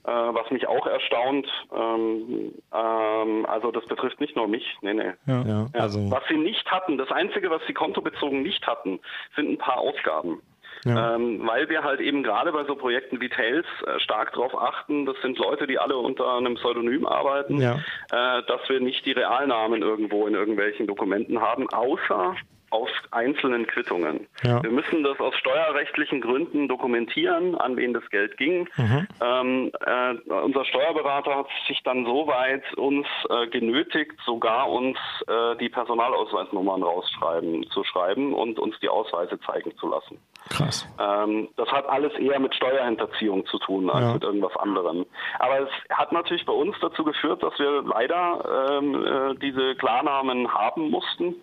Äh, 0.04 0.10
was 0.10 0.50
mich 0.50 0.66
auch 0.66 0.84
erstaunt. 0.84 1.46
Ähm, 1.72 2.52
ähm, 2.74 3.46
also 3.46 3.70
das 3.70 3.86
betrifft 3.86 4.20
nicht 4.20 4.34
nur 4.34 4.48
mich. 4.48 4.76
Nee, 4.80 4.94
nee. 4.94 5.12
Ja, 5.26 5.42
ja, 5.42 5.66
also 5.74 6.10
was 6.10 6.24
sie 6.28 6.36
nicht 6.36 6.68
hatten, 6.72 6.98
das 6.98 7.12
Einzige, 7.12 7.50
was 7.50 7.62
sie 7.68 7.72
kontobezogen 7.72 8.42
nicht 8.42 8.66
hatten, 8.66 8.98
sind 9.36 9.50
ein 9.50 9.58
paar 9.58 9.78
Ausgaben. 9.78 10.42
Ja. 10.84 11.14
Ähm, 11.14 11.46
weil 11.46 11.68
wir 11.68 11.84
halt 11.84 12.00
eben 12.00 12.24
gerade 12.24 12.50
bei 12.50 12.64
so 12.64 12.74
Projekten 12.74 13.20
wie 13.20 13.28
Tails 13.28 13.66
äh, 13.86 14.00
stark 14.00 14.32
darauf 14.32 14.60
achten, 14.60 15.06
das 15.06 15.14
sind 15.22 15.38
Leute, 15.38 15.68
die 15.68 15.78
alle 15.78 15.96
unter 15.96 16.36
einem 16.36 16.56
Pseudonym 16.56 17.06
arbeiten, 17.06 17.60
ja. 17.60 17.76
äh, 18.10 18.42
dass 18.48 18.68
wir 18.68 18.80
nicht 18.80 19.06
die 19.06 19.12
Realnamen 19.12 19.82
irgendwo 19.82 20.26
in 20.26 20.34
irgendwelchen 20.34 20.88
Dokumenten 20.88 21.40
haben, 21.40 21.70
außer 21.70 22.34
aus 22.72 22.88
einzelnen 23.10 23.66
Quittungen. 23.66 24.26
Ja. 24.42 24.62
Wir 24.62 24.70
müssen 24.70 25.02
das 25.04 25.20
aus 25.20 25.34
steuerrechtlichen 25.36 26.22
Gründen 26.22 26.68
dokumentieren, 26.68 27.54
an 27.54 27.76
wen 27.76 27.92
das 27.92 28.08
Geld 28.08 28.36
ging. 28.38 28.66
Mhm. 28.76 29.06
Ähm, 29.20 29.72
äh, 29.84 30.32
unser 30.32 30.64
Steuerberater 30.64 31.36
hat 31.36 31.46
sich 31.68 31.82
dann 31.82 32.06
soweit 32.06 32.62
uns 32.78 33.06
äh, 33.28 33.46
genötigt, 33.48 34.12
sogar 34.24 34.70
uns 34.70 34.96
äh, 35.28 35.56
die 35.56 35.68
Personalausweisnummern 35.68 36.82
rausschreiben 36.82 37.68
zu 37.70 37.84
schreiben 37.84 38.32
und 38.32 38.58
uns 38.58 38.78
die 38.80 38.88
Ausweise 38.88 39.38
zeigen 39.40 39.76
zu 39.76 39.88
lassen. 39.88 40.18
Krass. 40.48 40.88
Ähm, 40.98 41.48
das 41.56 41.68
hat 41.70 41.86
alles 41.88 42.12
eher 42.14 42.40
mit 42.40 42.54
Steuerhinterziehung 42.54 43.44
zu 43.46 43.58
tun 43.58 43.90
als 43.90 44.06
ja. 44.06 44.14
mit 44.14 44.24
irgendwas 44.24 44.56
anderem. 44.56 45.04
Aber 45.38 45.60
es 45.60 45.68
hat 45.90 46.12
natürlich 46.12 46.46
bei 46.46 46.54
uns 46.54 46.74
dazu 46.80 47.04
geführt, 47.04 47.42
dass 47.42 47.58
wir 47.58 47.82
leider 47.82 48.78
ähm, 48.80 49.04
äh, 49.04 49.34
diese 49.36 49.74
Klarnamen 49.76 50.52
haben 50.52 50.90
mussten 50.90 51.34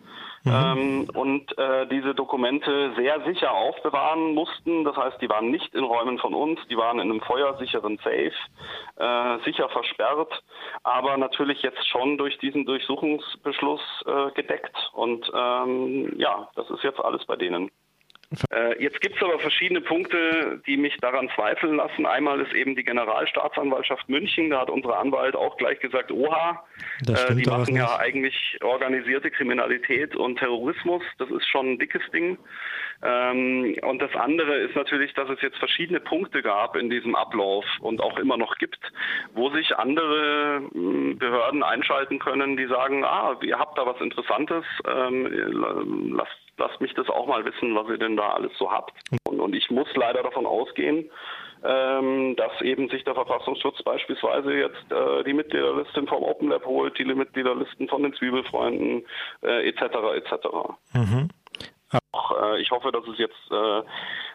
mhm. 0.44 0.52
ähm, 0.52 1.10
und 1.14 1.58
äh, 1.58 1.88
diese 1.88 2.16
Dokumente 2.16 2.94
sehr 2.96 3.22
sicher 3.26 3.52
aufbewahren 3.52 4.34
mussten. 4.34 4.84
Das 4.84 4.96
heißt, 4.96 5.22
die 5.22 5.30
waren 5.30 5.52
nicht 5.52 5.74
in 5.74 5.84
Räumen 5.84 6.18
von 6.20 6.34
uns, 6.34 6.60
die 6.70 6.78
waren 6.78 7.00
in 7.00 7.10
einem 7.10 7.22
feuersicheren 7.22 7.98
Safe, 7.98 8.32
äh, 8.98 9.44
sicher 9.46 9.70
versperrt, 9.70 10.44
aber 10.84 11.18
natürlich 11.18 11.62
jetzt 11.62 11.88
schon 11.88 12.18
durch 12.18 12.38
diesen 12.40 12.66
Durchsuchungsbeschluss 12.66 13.82
äh, 14.06 14.32
gedeckt. 14.32 14.76
Und 14.94 15.30
ähm, 15.34 16.14
ja, 16.18 16.50
das 16.56 16.70
ist 16.70 16.84
jetzt 16.84 17.00
alles 17.00 17.26
bei 17.26 17.36
denen. 17.36 17.72
Äh, 18.52 18.82
jetzt 18.82 19.02
gibt 19.02 19.16
es 19.16 19.24
aber 19.24 19.40
verschiedene 19.40 19.82
Punkte, 19.82 20.62
die 20.68 20.78
mich 20.78 20.96
daran 20.98 21.30
zweifeln 21.36 21.78
lassen. 21.78 22.06
Einmal 22.06 22.40
ist 22.42 22.54
eben 22.54 22.76
die 22.76 22.84
Generalstaatsanwaltschaft 22.84 24.08
München, 24.08 24.52
da 24.52 24.62
hat 24.62 24.70
unsere 24.70 24.98
Anwalt 24.98 25.36
auch 25.36 25.58
gleich 25.58 25.80
gesagt, 25.80 26.12
oha, 26.12 26.64
äh, 27.08 27.34
die 27.34 27.50
machen 27.50 27.76
ja 27.76 27.98
eigentlich 27.98 28.60
organisierte 28.62 29.32
Kriminalität 29.32 30.16
und 30.16 30.38
Terrorismus. 30.38 31.02
Das 31.18 31.30
ist 31.32 31.48
schon 31.48 31.72
ein 31.72 31.80
dickes 31.80 32.04
Ding. 32.12 32.38
Ähm, 33.02 33.76
und 33.82 34.00
das 34.00 34.14
andere 34.14 34.58
ist 34.58 34.76
natürlich, 34.76 35.14
dass 35.14 35.30
es 35.30 35.42
jetzt 35.42 35.58
verschiedene 35.58 36.00
Punkte 36.00 36.44
gab 36.44 36.76
in 36.76 36.90
diesem 36.90 37.16
Ablauf 37.16 37.66
und 37.80 38.00
auch 38.02 38.20
immer 38.20 38.38
noch 38.38 38.58
gibt, 38.58 38.80
wo 39.34 39.50
sich 39.50 39.76
andere 39.76 40.62
mh, 40.72 41.16
Behörden 41.18 41.64
einschalten 41.64 42.20
können, 42.20 42.58
die 42.58 42.68
sagen, 42.68 43.04
ah, 43.06 43.36
ihr 43.42 43.58
habt 43.58 43.78
da 43.78 43.86
was 43.86 44.00
Interessantes, 44.02 44.66
ähm, 44.86 46.14
lasst 46.14 46.49
lasst 46.60 46.80
mich 46.82 46.94
das 46.94 47.10
auch 47.10 47.26
mal 47.26 47.44
wissen, 47.46 47.76
was 47.76 47.88
ihr 47.90 47.98
denn 47.98 48.18
da 48.18 48.30
alles 48.32 48.52
so 48.58 48.72
habt. 48.72 48.94
Und, 49.28 49.40
und 49.40 49.56
ich 49.56 49.70
muss 49.72 49.88
leider 49.96 50.22
davon 50.24 50.46
ausgehen, 50.46 51.10
ähm, 51.64 52.36
dass 52.38 52.62
eben 52.62 52.90
sich 52.90 53.04
der 53.04 53.16
Verfassungsschutz 53.16 53.82
beispielsweise 53.84 54.54
jetzt 54.54 54.92
äh, 54.92 55.24
die 55.24 55.34
Mitgliederlisten 55.34 56.08
vom 56.08 56.24
Open 56.24 56.50
Lab 56.50 56.66
holt, 56.66 56.98
die 56.98 57.06
Mitgliederlisten 57.06 57.88
von 57.90 58.04
den 58.04 58.14
Zwiebelfreunden 58.14 59.06
äh, 59.44 59.68
etc. 59.68 59.82
etc. 60.16 60.48
Mhm. 60.94 61.30
Auch, 62.20 62.32
äh, 62.42 62.62
ich 62.62 62.72
hoffe, 62.72 62.92
dass 62.92 63.08
es 63.08 63.18
jetzt 63.18 63.52
äh, 63.52 63.82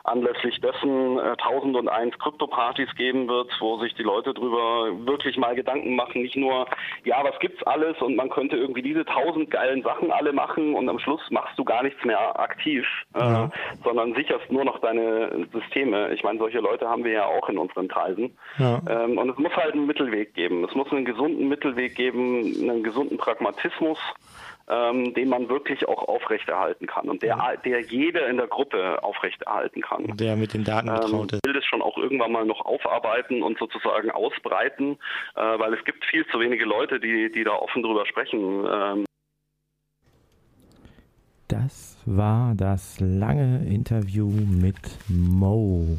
anlässlich 0.04 0.60
dessen 0.60 1.18
äh, 1.18 1.36
1001 1.42 2.18
Krypto-Partys 2.18 2.94
geben 2.96 3.28
wird, 3.28 3.50
wo 3.60 3.78
sich 3.78 3.94
die 3.94 4.02
Leute 4.02 4.32
drüber 4.34 4.90
wirklich 5.06 5.36
mal 5.36 5.54
Gedanken 5.54 5.94
machen. 5.94 6.22
Nicht 6.22 6.36
nur, 6.36 6.66
ja, 7.04 7.22
was 7.22 7.38
gibt's 7.40 7.62
alles 7.64 8.00
und 8.00 8.16
man 8.16 8.30
könnte 8.30 8.56
irgendwie 8.56 8.82
diese 8.82 9.04
tausend 9.04 9.50
geilen 9.50 9.82
Sachen 9.82 10.10
alle 10.10 10.32
machen 10.32 10.74
und 10.74 10.88
am 10.88 10.98
Schluss 10.98 11.20
machst 11.30 11.58
du 11.58 11.64
gar 11.64 11.82
nichts 11.82 12.02
mehr 12.04 12.38
aktiv, 12.38 12.86
äh, 13.14 13.20
ja. 13.20 13.50
sondern 13.82 14.14
sicherst 14.14 14.50
nur 14.50 14.64
noch 14.64 14.78
deine 14.80 15.46
Systeme. 15.52 16.12
Ich 16.12 16.22
meine, 16.22 16.38
solche 16.38 16.60
Leute 16.60 16.88
haben 16.88 17.04
wir 17.04 17.12
ja 17.12 17.26
auch 17.26 17.48
in 17.48 17.58
unseren 17.58 17.88
Kreisen. 17.88 18.36
Ja. 18.58 18.80
Ähm, 18.88 19.18
und 19.18 19.30
es 19.30 19.38
muss 19.38 19.54
halt 19.56 19.74
einen 19.74 19.86
Mittelweg 19.86 20.34
geben. 20.34 20.64
Es 20.64 20.74
muss 20.74 20.90
einen 20.90 21.04
gesunden 21.04 21.48
Mittelweg 21.48 21.94
geben, 21.94 22.54
einen 22.62 22.82
gesunden 22.82 23.18
Pragmatismus 23.18 23.98
ähm, 24.68 25.14
den 25.14 25.28
man 25.28 25.48
wirklich 25.48 25.86
auch 25.88 26.08
aufrechterhalten 26.08 26.86
kann 26.86 27.08
und 27.08 27.22
der, 27.22 27.36
ja. 27.36 27.56
der 27.56 27.80
jeder 27.80 28.28
in 28.28 28.36
der 28.36 28.46
Gruppe 28.46 29.02
aufrechterhalten 29.02 29.82
kann. 29.82 30.16
Der 30.16 30.36
mit 30.36 30.54
den 30.54 30.64
Daten 30.64 30.88
betraut 30.88 31.32
ähm, 31.32 31.38
ist. 31.38 31.46
will 31.46 31.52
das 31.52 31.64
schon 31.66 31.82
auch 31.82 31.98
irgendwann 31.98 32.32
mal 32.32 32.44
noch 32.44 32.64
aufarbeiten 32.64 33.42
und 33.42 33.58
sozusagen 33.58 34.10
ausbreiten, 34.10 34.98
äh, 35.36 35.40
weil 35.40 35.74
es 35.74 35.84
gibt 35.84 36.04
viel 36.06 36.26
zu 36.28 36.40
wenige 36.40 36.64
Leute, 36.64 36.98
die, 37.00 37.30
die 37.30 37.44
da 37.44 37.52
offen 37.52 37.82
drüber 37.82 38.06
sprechen. 38.06 38.66
Ähm. 38.70 39.04
Das 41.48 41.98
war 42.06 42.54
das 42.56 43.00
lange 43.00 43.66
Interview 43.66 44.28
mit 44.28 44.76
Mo. 45.08 45.98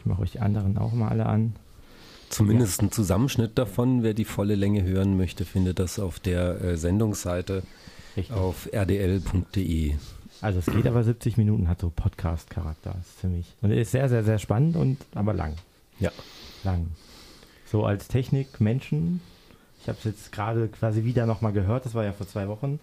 Ich 0.00 0.06
mache 0.06 0.22
euch 0.22 0.32
die 0.32 0.40
anderen 0.40 0.78
auch 0.78 0.92
mal 0.92 1.10
alle 1.10 1.26
an. 1.26 1.54
Zumindest 2.32 2.80
ja. 2.80 2.88
ein 2.88 2.92
Zusammenschnitt 2.92 3.58
davon. 3.58 4.02
Wer 4.02 4.14
die 4.14 4.24
volle 4.24 4.54
Länge 4.54 4.82
hören 4.82 5.18
möchte, 5.18 5.44
findet 5.44 5.78
das 5.78 5.98
auf 5.98 6.18
der 6.18 6.62
äh, 6.62 6.76
Sendungsseite 6.78 7.62
Richtig. 8.16 8.34
auf 8.34 8.70
rdl.de. 8.72 9.96
Also 10.40 10.58
es 10.60 10.66
geht 10.66 10.86
aber 10.86 11.04
70 11.04 11.36
Minuten, 11.36 11.68
hat 11.68 11.82
so 11.82 11.90
Podcast-Charakter. 11.90 12.96
Ist 13.00 13.20
ziemlich. 13.20 13.54
Und 13.60 13.70
ist 13.70 13.90
sehr, 13.90 14.08
sehr, 14.08 14.24
sehr 14.24 14.38
spannend 14.38 14.76
und 14.76 14.98
aber 15.14 15.34
lang. 15.34 15.56
Ja. 16.00 16.10
Lang. 16.64 16.86
So 17.70 17.84
als 17.84 18.08
Technik, 18.08 18.62
Menschen. 18.62 19.20
Ich 19.82 19.88
habe 19.88 19.98
es 19.98 20.04
jetzt 20.04 20.32
gerade 20.32 20.68
quasi 20.68 21.04
wieder 21.04 21.26
nochmal 21.26 21.52
gehört, 21.52 21.84
das 21.84 21.94
war 21.94 22.04
ja 22.04 22.14
vor 22.14 22.26
zwei 22.26 22.48
Wochen. 22.48 22.80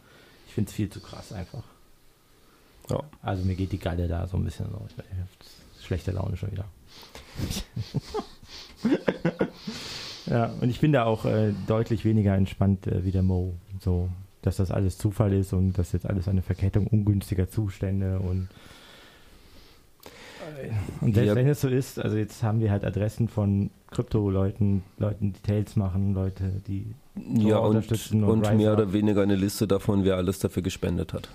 Ich 0.47 0.53
finde 0.53 0.69
es 0.69 0.75
viel 0.75 0.91
zu 0.91 0.99
krass 0.99 1.33
einfach. 1.33 1.63
Ja. 2.87 3.01
Also 3.23 3.43
mir 3.45 3.55
geht 3.55 3.71
die 3.71 3.79
Galle 3.79 4.07
da 4.07 4.27
so 4.27 4.37
ein 4.37 4.45
bisschen 4.45 4.67
habe 4.67 4.87
schlechte 5.81 6.11
Laune 6.11 6.37
schon 6.37 6.51
wieder. 6.51 6.65
ja, 10.25 10.51
und 10.61 10.69
ich 10.69 10.79
bin 10.79 10.91
da 10.91 11.05
auch 11.05 11.25
äh, 11.25 11.53
deutlich 11.67 12.05
weniger 12.05 12.35
entspannt 12.35 12.87
äh, 12.87 13.03
wie 13.03 13.11
der 13.11 13.23
Mo. 13.23 13.55
So, 13.79 14.09
dass 14.41 14.57
das 14.57 14.71
alles 14.71 14.97
Zufall 14.97 15.33
ist 15.33 15.53
und 15.53 15.77
dass 15.77 15.91
jetzt 15.91 16.05
alles 16.05 16.27
eine 16.27 16.41
Verkettung 16.41 16.87
ungünstiger 16.87 17.49
Zustände 17.49 18.19
und 18.19 18.49
und 21.01 21.13
selbst 21.13 21.27
ja. 21.29 21.35
wenn 21.35 21.47
es 21.47 21.61
so 21.61 21.67
ist, 21.67 21.99
also 21.99 22.17
jetzt 22.17 22.41
haben 22.43 22.59
wir 22.59 22.71
halt 22.71 22.83
Adressen 22.83 23.27
von 23.27 23.69
Krypto-Leuten, 23.91 24.83
Leuten, 24.97 25.33
die 25.33 25.41
Tails 25.41 25.75
machen, 25.75 26.13
Leute, 26.13 26.61
die 26.67 26.95
ja 27.35 27.57
und, 27.59 27.75
unterstützen 27.75 28.23
und, 28.23 28.45
und 28.45 28.57
mehr 28.57 28.73
oder 28.73 28.91
weniger 28.91 29.21
eine 29.21 29.35
Liste 29.35 29.67
davon, 29.67 30.03
wer 30.03 30.15
alles 30.15 30.39
dafür 30.39 30.63
gespendet 30.63 31.13
hat. 31.13 31.29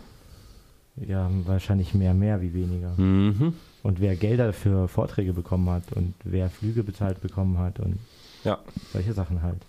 Ja, 0.96 1.30
wahrscheinlich 1.46 1.94
mehr, 1.94 2.12
mehr 2.12 2.42
wie 2.42 2.54
weniger. 2.54 2.94
Mhm 2.96 3.54
und 3.84 4.00
wer 4.00 4.16
Gelder 4.16 4.52
für 4.52 4.88
Vorträge 4.88 5.34
bekommen 5.34 5.68
hat 5.68 5.92
und 5.92 6.14
wer 6.24 6.48
Flüge 6.48 6.82
bezahlt 6.82 7.20
bekommen 7.20 7.58
hat 7.58 7.78
und 7.78 7.98
ja. 8.42 8.58
solche 8.92 9.12
Sachen 9.12 9.42
halt. 9.42 9.60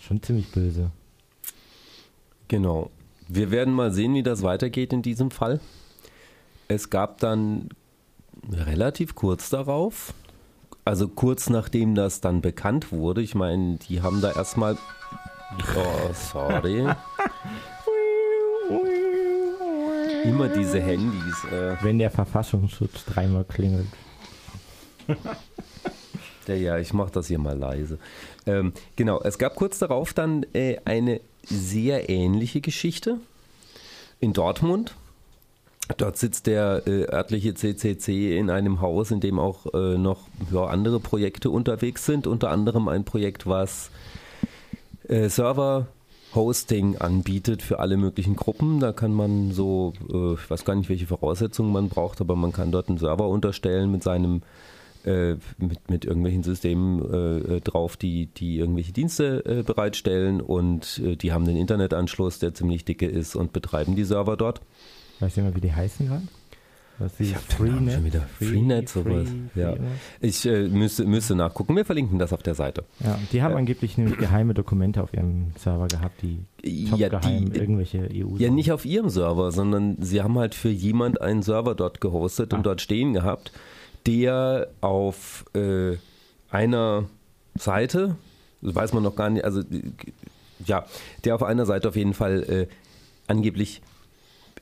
Schon 0.00 0.20
ziemlich 0.20 0.50
böse. 0.50 0.90
Genau. 2.48 2.90
Wir 3.28 3.50
werden 3.52 3.72
mal 3.72 3.92
sehen, 3.92 4.14
wie 4.14 4.24
das 4.24 4.42
weitergeht 4.42 4.92
in 4.92 5.00
diesem 5.00 5.30
Fall. 5.30 5.60
Es 6.66 6.90
gab 6.90 7.20
dann 7.20 7.68
relativ 8.50 9.14
kurz 9.14 9.48
darauf, 9.48 10.12
also 10.84 11.06
kurz 11.06 11.48
nachdem 11.48 11.94
das 11.94 12.20
dann 12.20 12.42
bekannt 12.42 12.90
wurde, 12.90 13.22
ich 13.22 13.36
meine, 13.36 13.76
die 13.88 14.02
haben 14.02 14.20
da 14.20 14.32
erstmal. 14.32 14.76
Oh, 15.76 16.12
sorry. 16.12 16.84
Immer 20.24 20.48
diese 20.48 20.80
Handys. 20.80 21.44
Äh. 21.52 21.76
Wenn 21.82 21.98
der 21.98 22.10
Verfassungsschutz 22.10 23.04
dreimal 23.04 23.44
klingelt. 23.44 23.86
ja, 26.46 26.54
ja, 26.54 26.78
ich 26.78 26.92
mache 26.92 27.12
das 27.12 27.28
hier 27.28 27.38
mal 27.38 27.56
leise. 27.56 27.98
Ähm, 28.46 28.72
genau, 28.96 29.20
es 29.22 29.38
gab 29.38 29.54
kurz 29.54 29.78
darauf 29.78 30.12
dann 30.14 30.46
äh, 30.54 30.78
eine 30.84 31.20
sehr 31.44 32.08
ähnliche 32.08 32.60
Geschichte 32.60 33.18
in 34.20 34.32
Dortmund. 34.32 34.94
Dort 35.98 36.16
sitzt 36.16 36.46
der 36.46 36.82
äh, 36.86 37.04
örtliche 37.12 37.54
CCC 37.54 38.38
in 38.38 38.48
einem 38.48 38.80
Haus, 38.80 39.10
in 39.10 39.20
dem 39.20 39.38
auch 39.38 39.66
äh, 39.74 39.98
noch 39.98 40.20
ja, 40.50 40.64
andere 40.64 40.98
Projekte 40.98 41.50
unterwegs 41.50 42.06
sind. 42.06 42.26
Unter 42.26 42.50
anderem 42.50 42.88
ein 42.88 43.04
Projekt, 43.04 43.46
was 43.46 43.90
äh, 45.08 45.28
Server 45.28 45.88
Hosting 46.34 46.98
anbietet 46.98 47.62
für 47.62 47.78
alle 47.78 47.96
möglichen 47.96 48.36
Gruppen. 48.36 48.80
Da 48.80 48.92
kann 48.92 49.12
man 49.12 49.52
so, 49.52 49.92
äh, 50.12 50.34
ich 50.34 50.50
weiß 50.50 50.64
gar 50.64 50.74
nicht, 50.74 50.88
welche 50.88 51.06
Voraussetzungen 51.06 51.72
man 51.72 51.88
braucht, 51.88 52.20
aber 52.20 52.36
man 52.36 52.52
kann 52.52 52.72
dort 52.72 52.88
einen 52.88 52.98
Server 52.98 53.28
unterstellen 53.28 53.90
mit 53.90 54.02
seinem 54.02 54.42
äh, 55.04 55.36
mit, 55.58 55.90
mit 55.90 56.04
irgendwelchen 56.06 56.42
Systemen 56.42 57.56
äh, 57.56 57.60
drauf, 57.60 57.96
die, 57.96 58.26
die 58.26 58.58
irgendwelche 58.58 58.92
Dienste 58.92 59.44
äh, 59.44 59.62
bereitstellen 59.62 60.40
und 60.40 61.00
äh, 61.04 61.16
die 61.16 61.32
haben 61.32 61.46
einen 61.46 61.58
Internetanschluss, 61.58 62.38
der 62.38 62.54
ziemlich 62.54 62.86
dicke 62.86 63.06
ist 63.06 63.36
und 63.36 63.52
betreiben 63.52 63.96
die 63.96 64.04
Server 64.04 64.36
dort. 64.36 64.62
Weißt 65.20 65.36
du 65.36 65.42
mal, 65.42 65.54
wie 65.54 65.60
die 65.60 65.74
heißen 65.74 66.06
gerade? 66.06 66.22
Was 66.98 67.18
ich 67.18 67.34
habe 67.34 67.44
Freenet, 67.48 67.94
schon 67.94 68.04
wieder. 68.04 68.20
Free, 68.38 68.46
Freenet, 68.46 68.88
sowas. 68.88 69.28
Free, 69.54 69.60
ja. 69.60 69.74
Ich 70.20 70.46
äh, 70.46 70.68
müsste, 70.68 71.04
müsste 71.04 71.34
nachgucken. 71.34 71.74
Wir 71.74 71.84
verlinken 71.84 72.18
das 72.18 72.32
auf 72.32 72.42
der 72.42 72.54
Seite. 72.54 72.84
Ja, 73.00 73.18
die 73.32 73.42
haben 73.42 73.54
äh, 73.54 73.58
angeblich 73.58 73.98
nämlich 73.98 74.16
geheime 74.18 74.54
Dokumente 74.54 75.02
auf 75.02 75.12
ihrem 75.12 75.52
Server 75.58 75.88
gehabt, 75.88 76.22
die 76.22 76.38
ja, 76.62 77.08
geheim 77.08 77.52
die, 77.52 77.58
irgendwelche 77.58 78.08
EU. 78.12 78.36
Ja, 78.38 78.50
nicht 78.50 78.70
auf 78.70 78.84
ihrem 78.84 79.08
Server, 79.08 79.50
sondern 79.50 79.96
sie 80.00 80.22
haben 80.22 80.38
halt 80.38 80.54
für 80.54 80.68
jemand 80.68 81.20
einen 81.20 81.42
Server 81.42 81.74
dort 81.74 82.00
gehostet 82.00 82.52
ah. 82.52 82.56
und 82.56 82.66
dort 82.66 82.80
stehen 82.80 83.12
gehabt, 83.12 83.52
der 84.06 84.68
auf 84.80 85.44
äh, 85.54 85.96
einer 86.50 87.06
Seite, 87.56 88.16
das 88.62 88.74
weiß 88.74 88.92
man 88.92 89.02
noch 89.02 89.16
gar 89.16 89.30
nicht, 89.30 89.44
also 89.44 89.62
ja, 90.64 90.84
der 91.24 91.34
auf 91.34 91.42
einer 91.42 91.66
Seite 91.66 91.88
auf 91.88 91.96
jeden 91.96 92.14
Fall 92.14 92.42
äh, 92.44 92.66
angeblich 93.26 93.82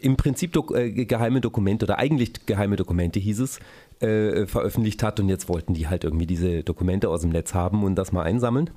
im 0.03 0.17
Prinzip 0.17 0.53
dok 0.53 0.77
äh, 0.77 0.91
geheime 0.91 1.41
Dokumente 1.41 1.87
oder 1.87 1.99
eigentlich 1.99 2.47
geheime 2.47 2.77
Dokumente 2.77 3.21
hieß 3.21 3.41
es, 3.41 3.61
äh, 4.01 4.47
veröffentlicht 4.47 5.03
hat 5.03 5.21
und 5.21 5.29
jetzt 5.29 5.49
wollten 5.49 5.75
die 5.75 5.89
halt 5.89 6.05
irgendwie 6.05 6.27
diese 6.27 6.63
Dokumente 6.63 7.09
aus 7.09 7.23
dem 7.23 7.31
Netz 7.31 7.55
haben 7.55 7.85
und 7.85 7.95
das 7.95 8.13
mal 8.13 8.23
einsammeln 8.23 8.71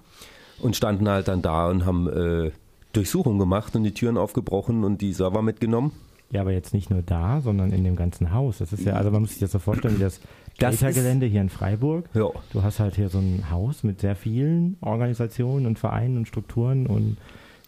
und 0.62 0.76
standen 0.76 1.10
halt 1.10 1.28
dann 1.28 1.42
da 1.42 1.68
und 1.70 1.86
haben 1.86 2.08
äh, 2.08 2.52
Durchsuchungen 2.94 3.40
gemacht 3.40 3.76
und 3.76 3.84
die 3.84 3.94
Türen 3.94 4.18
aufgebrochen 4.18 4.84
und 4.84 5.02
die 5.02 5.14
Server 5.14 5.42
mitgenommen. 5.42 5.92
Ja, 6.32 6.42
aber 6.42 6.52
jetzt 6.52 6.74
nicht 6.74 6.90
nur 6.90 7.02
da, 7.02 7.42
sondern 7.42 7.72
in 7.72 7.84
dem 7.84 7.96
ganzen 7.96 8.34
Haus. 8.34 8.58
Das 8.58 8.74
ist 8.74 8.84
ja, 8.84 8.94
also 8.94 9.12
man 9.12 9.22
muss 9.22 9.32
sich 9.32 9.40
das 9.40 9.52
so 9.52 9.60
vorstellen, 9.60 9.98
wie 9.98 10.04
das 10.04 10.20
Gelände 10.58 11.26
hier 11.28 11.42
in 11.42 11.50
Freiburg. 11.50 12.10
Ja. 12.14 12.30
Du 12.52 12.64
hast 12.64 12.80
halt 12.80 12.96
hier 12.96 13.10
so 13.10 13.20
ein 13.20 13.52
Haus 13.52 13.84
mit 13.84 14.00
sehr 14.00 14.16
vielen 14.16 14.78
Organisationen 14.82 15.66
und 15.66 15.78
Vereinen 15.78 16.18
und 16.18 16.28
Strukturen 16.28 16.88
und 16.88 17.18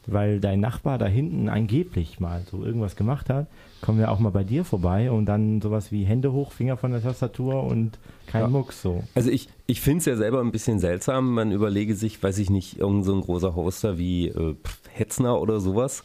weil 0.08 0.39
dein 0.39 0.60
Nachbar 0.60 0.98
da 0.98 1.06
hinten 1.06 1.50
angeblich 1.50 2.20
mal 2.20 2.43
so 2.50 2.63
irgendwas 2.63 2.96
gemacht 2.96 3.30
hat, 3.30 3.48
kommen 3.82 4.00
wir 4.00 4.12
auch 4.12 4.20
mal 4.20 4.32
bei 4.32 4.43
dir 4.43 4.63
vorbei 4.63 5.12
und 5.12 5.26
dann 5.26 5.62
sowas 5.62 5.91
wie 5.91 6.04
Hände 6.04 6.32
hoch, 6.32 6.52
Finger 6.52 6.78
von 6.78 6.91
der 6.91 7.04
Tastatur 7.04 7.63
und 7.63 8.00
kein 8.26 8.41
ja. 8.41 8.48
Mucks 8.48 8.82
so. 8.82 9.04
Also 9.13 9.30
ich, 9.30 9.50
ich 9.67 9.82
finde 9.82 10.00
es 10.00 10.06
ja 10.06 10.15
selber 10.15 10.39
ein 10.39 10.52
bisschen 10.52 10.80
seltsam. 10.80 11.34
Man 11.34 11.52
überlege 11.52 11.96
sich, 11.96 12.22
weiß 12.22 12.38
ich 12.39 12.50
nicht, 12.50 12.80
irgend 12.80 13.06
so 13.06 13.13
ein 13.13 13.22
großer 13.22 13.56
Hoster 13.56 13.98
wie 13.98 14.30
äh, 14.30 14.56
Hetzner 14.93 15.39
oder 15.39 15.60
sowas 15.60 16.04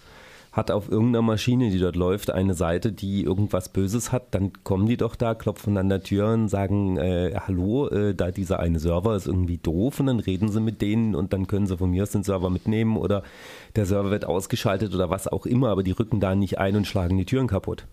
hat 0.52 0.70
auf 0.70 0.90
irgendeiner 0.90 1.22
Maschine, 1.22 1.70
die 1.70 1.78
dort 1.78 1.96
läuft, 1.96 2.30
eine 2.30 2.54
Seite, 2.54 2.92
die 2.92 3.24
irgendwas 3.24 3.70
Böses 3.70 4.12
hat, 4.12 4.34
dann 4.34 4.52
kommen 4.64 4.86
die 4.86 4.98
doch 4.98 5.16
da, 5.16 5.34
klopfen 5.34 5.76
an 5.78 5.88
der 5.88 6.02
Tür 6.02 6.32
und 6.32 6.48
sagen, 6.48 6.98
äh, 6.98 7.34
hallo, 7.46 7.88
äh, 7.88 8.14
da 8.14 8.30
dieser 8.30 8.60
eine 8.60 8.78
Server 8.78 9.16
ist 9.16 9.26
irgendwie 9.26 9.56
doof 9.56 10.00
und 10.00 10.06
dann 10.06 10.20
reden 10.20 10.50
sie 10.50 10.60
mit 10.60 10.82
denen 10.82 11.14
und 11.14 11.32
dann 11.32 11.46
können 11.46 11.66
sie 11.66 11.78
von 11.78 11.90
mir 11.90 12.02
aus 12.02 12.10
den 12.10 12.22
Server 12.22 12.50
mitnehmen 12.50 12.98
oder 12.98 13.22
der 13.76 13.86
Server 13.86 14.10
wird 14.10 14.26
ausgeschaltet 14.26 14.94
oder 14.94 15.08
was 15.08 15.26
auch 15.26 15.46
immer, 15.46 15.70
aber 15.70 15.82
die 15.82 15.92
rücken 15.92 16.20
da 16.20 16.34
nicht 16.34 16.58
ein 16.58 16.76
und 16.76 16.86
schlagen 16.86 17.16
die 17.16 17.24
Türen 17.24 17.46
kaputt. 17.46 17.86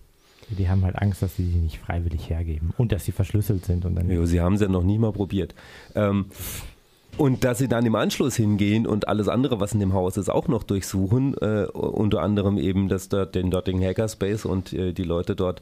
Die 0.50 0.68
haben 0.68 0.84
halt 0.84 1.00
Angst, 1.00 1.22
dass 1.22 1.36
sie 1.36 1.46
sie 1.46 1.60
nicht 1.60 1.78
freiwillig 1.78 2.30
hergeben 2.30 2.74
und 2.78 2.92
dass 2.92 3.06
sie 3.06 3.12
verschlüsselt 3.12 3.66
sind. 3.66 3.86
Und 3.86 3.96
dann 3.96 4.10
jo, 4.10 4.26
sie 4.26 4.42
haben 4.42 4.56
es 4.56 4.62
ja 4.62 4.68
noch 4.68 4.84
nie 4.84 4.98
mal 4.98 5.12
probiert. 5.12 5.54
Ähm, 5.94 6.26
und 7.20 7.44
dass 7.44 7.58
sie 7.58 7.68
dann 7.68 7.86
im 7.86 7.96
Anschluss 7.96 8.38
hingehen 8.38 8.88
und 8.88 9.10
alles 9.10 9.28
andere, 9.28 9.60
was 9.60 9.74
in 9.74 9.82
dem 9.82 9.94
Haus 9.94 10.16
ist, 10.16 10.30
auch 10.30 10.48
noch 10.48 10.64
durchsuchen, 10.64 11.36
äh, 11.42 11.66
unter 11.66 12.22
anderem 12.22 12.58
eben 12.58 12.88
das 12.88 13.10
dort, 13.10 13.36
den 13.36 13.52
dortigen 13.52 13.84
Hackerspace 13.84 14.46
und 14.46 14.72
äh, 14.72 14.94
die 14.94 15.04
Leute 15.04 15.36
dort 15.36 15.62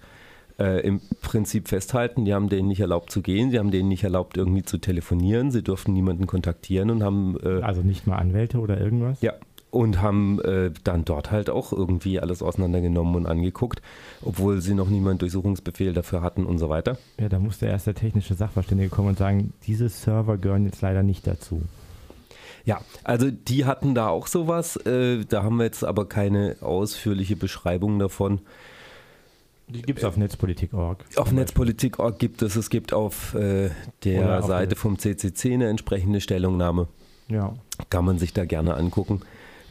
äh, 0.59 0.85
im 0.85 1.01
Prinzip 1.23 1.67
festhalten. 1.67 2.25
Die 2.25 2.33
haben 2.35 2.49
denen 2.49 2.67
nicht 2.67 2.81
erlaubt 2.81 3.11
zu 3.11 3.23
gehen, 3.23 3.49
sie 3.49 3.57
haben 3.57 3.71
denen 3.71 3.89
nicht 3.89 4.03
erlaubt 4.03 4.37
irgendwie 4.37 4.61
zu 4.61 4.77
telefonieren, 4.77 5.49
sie 5.49 5.63
durften 5.63 5.93
niemanden 5.93 6.27
kontaktieren 6.27 6.91
und 6.91 7.01
haben... 7.01 7.37
Äh, 7.43 7.63
also 7.63 7.81
nicht 7.81 8.05
mal 8.05 8.17
Anwälte 8.17 8.59
oder 8.59 8.79
irgendwas? 8.79 9.19
Ja, 9.21 9.33
und 9.71 10.01
haben 10.01 10.39
äh, 10.41 10.71
dann 10.83 11.05
dort 11.05 11.31
halt 11.31 11.49
auch 11.49 11.73
irgendwie 11.73 12.19
alles 12.19 12.41
auseinandergenommen 12.41 13.15
und 13.15 13.25
angeguckt, 13.25 13.81
obwohl 14.23 14.61
sie 14.61 14.73
noch 14.73 14.89
niemanden 14.89 15.19
Durchsuchungsbefehl 15.19 15.93
dafür 15.93 16.21
hatten 16.21 16.45
und 16.45 16.57
so 16.57 16.69
weiter. 16.69 16.97
Ja, 17.19 17.29
da 17.29 17.39
musste 17.39 17.65
erst 17.65 17.87
der 17.87 17.95
technische 17.95 18.33
Sachverständige 18.33 18.89
kommen 18.89 19.09
und 19.09 19.17
sagen, 19.17 19.53
diese 19.65 19.89
Server 19.89 20.37
gehören 20.37 20.65
jetzt 20.65 20.81
leider 20.81 21.03
nicht 21.03 21.27
dazu. 21.27 21.61
Ja, 22.65 22.81
also 23.03 23.31
die 23.31 23.65
hatten 23.65 23.95
da 23.95 24.09
auch 24.09 24.27
sowas. 24.27 24.75
Äh, 24.85 25.25
da 25.25 25.43
haben 25.43 25.57
wir 25.57 25.65
jetzt 25.65 25.83
aber 25.83 26.07
keine 26.07 26.57
ausführliche 26.61 27.35
Beschreibung 27.35 27.97
davon. 27.97 28.39
Die 29.69 29.81
gibt 29.81 29.99
es 29.99 30.05
auf 30.05 30.15
netzpolitik.org. 30.15 31.03
Auf 31.17 31.31
netzpolitik.org 31.31 32.19
gibt 32.19 32.41
es. 32.41 32.55
Es 32.55 32.69
gibt 32.69 32.93
auf 32.93 33.35
äh, 33.35 33.69
der 34.03 34.41
Seite 34.43 34.77
vom 34.77 34.97
CCC 34.97 35.53
eine 35.53 35.67
entsprechende 35.67 36.21
Stellungnahme. 36.21 36.87
Ja. 37.27 37.53
Kann 37.89 38.05
man 38.05 38.17
sich 38.17 38.33
da 38.33 38.45
gerne 38.45 38.75
angucken. 38.75 39.21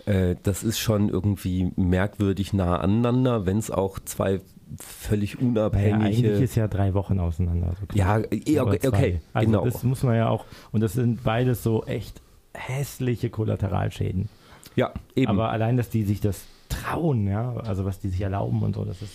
Äh, 0.06 0.36
das 0.42 0.62
ist 0.62 0.78
schon 0.78 1.08
irgendwie 1.08 1.72
merkwürdig 1.76 2.52
nah 2.52 2.78
aneinander, 2.78 3.44
wenn 3.44 3.58
es 3.58 3.70
auch 3.70 3.98
zwei 3.98 4.40
völlig 4.80 5.40
unabhängige. 5.40 5.98
Ja, 5.98 6.06
eigentlich 6.06 6.40
ist 6.42 6.54
ja 6.54 6.68
drei 6.68 6.94
Wochen 6.94 7.18
auseinander. 7.18 7.74
So 7.78 7.86
ja, 7.96 8.18
eh, 8.18 8.60
okay, 8.60 8.88
okay 8.88 9.20
also 9.32 9.46
genau. 9.46 9.64
Das 9.64 9.82
muss 9.82 10.02
man 10.02 10.16
ja 10.16 10.28
auch, 10.28 10.44
und 10.72 10.80
das 10.80 10.94
sind 10.94 11.22
beides 11.24 11.62
so 11.62 11.84
echt 11.84 12.20
hässliche 12.54 13.30
Kollateralschäden. 13.30 14.28
Ja, 14.76 14.92
eben. 15.14 15.30
Aber 15.30 15.50
allein, 15.50 15.76
dass 15.76 15.88
die 15.88 16.04
sich 16.04 16.20
das 16.20 16.44
trauen, 16.68 17.26
ja, 17.26 17.56
also 17.58 17.84
was 17.84 17.98
die 17.98 18.08
sich 18.08 18.20
erlauben 18.20 18.62
und 18.62 18.74
so, 18.74 18.84
das 18.84 19.02
ist. 19.02 19.12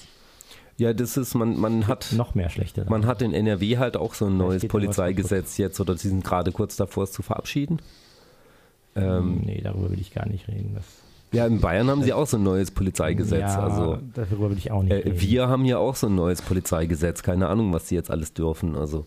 Ja, 0.78 0.94
das 0.94 1.16
ist, 1.16 1.36
man, 1.36 1.58
man 1.60 1.88
hat. 1.88 2.12
Noch 2.18 2.34
mehr 2.34 2.50
schlechte. 2.50 2.86
Man 2.90 3.06
hat 3.06 3.22
in 3.22 3.34
NRW 3.34 3.78
halt 3.78 3.98
auch 3.98 4.14
so 4.14 4.26
ein 4.26 4.38
neues 4.38 4.68
Polizeigesetz 4.68 5.58
jetzt, 5.58 5.80
oder 5.80 5.96
sie 5.96 6.10
sind 6.10 6.24
gerade 6.24 6.52
kurz 6.52 6.76
davor, 6.76 7.04
es 7.04 7.12
zu 7.12 7.22
verabschieden. 7.22 7.80
Ähm, 8.96 9.42
nee, 9.46 9.62
darüber 9.64 9.90
will 9.92 10.00
ich 10.00 10.14
gar 10.14 10.28
nicht 10.28 10.48
reden. 10.48 10.72
Das 10.76 10.86
ja, 11.34 11.48
in 11.48 11.62
Bayern 11.62 11.90
haben 11.90 12.04
sie 12.04 12.12
auch 12.12 12.28
so 12.28 12.36
ein 12.36 12.44
neues 12.44 12.72
Polizeigesetz. 12.72 13.40
Ja, 13.40 13.64
also, 13.64 14.00
darüber 14.14 14.50
will 14.50 14.58
ich 14.58 14.70
auch 14.70 14.84
nicht 14.84 14.92
äh, 14.92 14.96
reden. 14.96 15.22
Wir 15.22 15.48
haben 15.48 15.64
ja 15.64 15.78
auch 15.78 15.96
so 15.96 16.08
ein 16.08 16.16
neues 16.16 16.42
Polizeigesetz. 16.42 17.24
Keine 17.24 17.48
Ahnung, 17.48 17.72
was 17.72 17.88
sie 17.88 17.96
jetzt 17.96 18.12
alles 18.12 18.34
dürfen. 18.34 18.76
Also, 18.76 19.06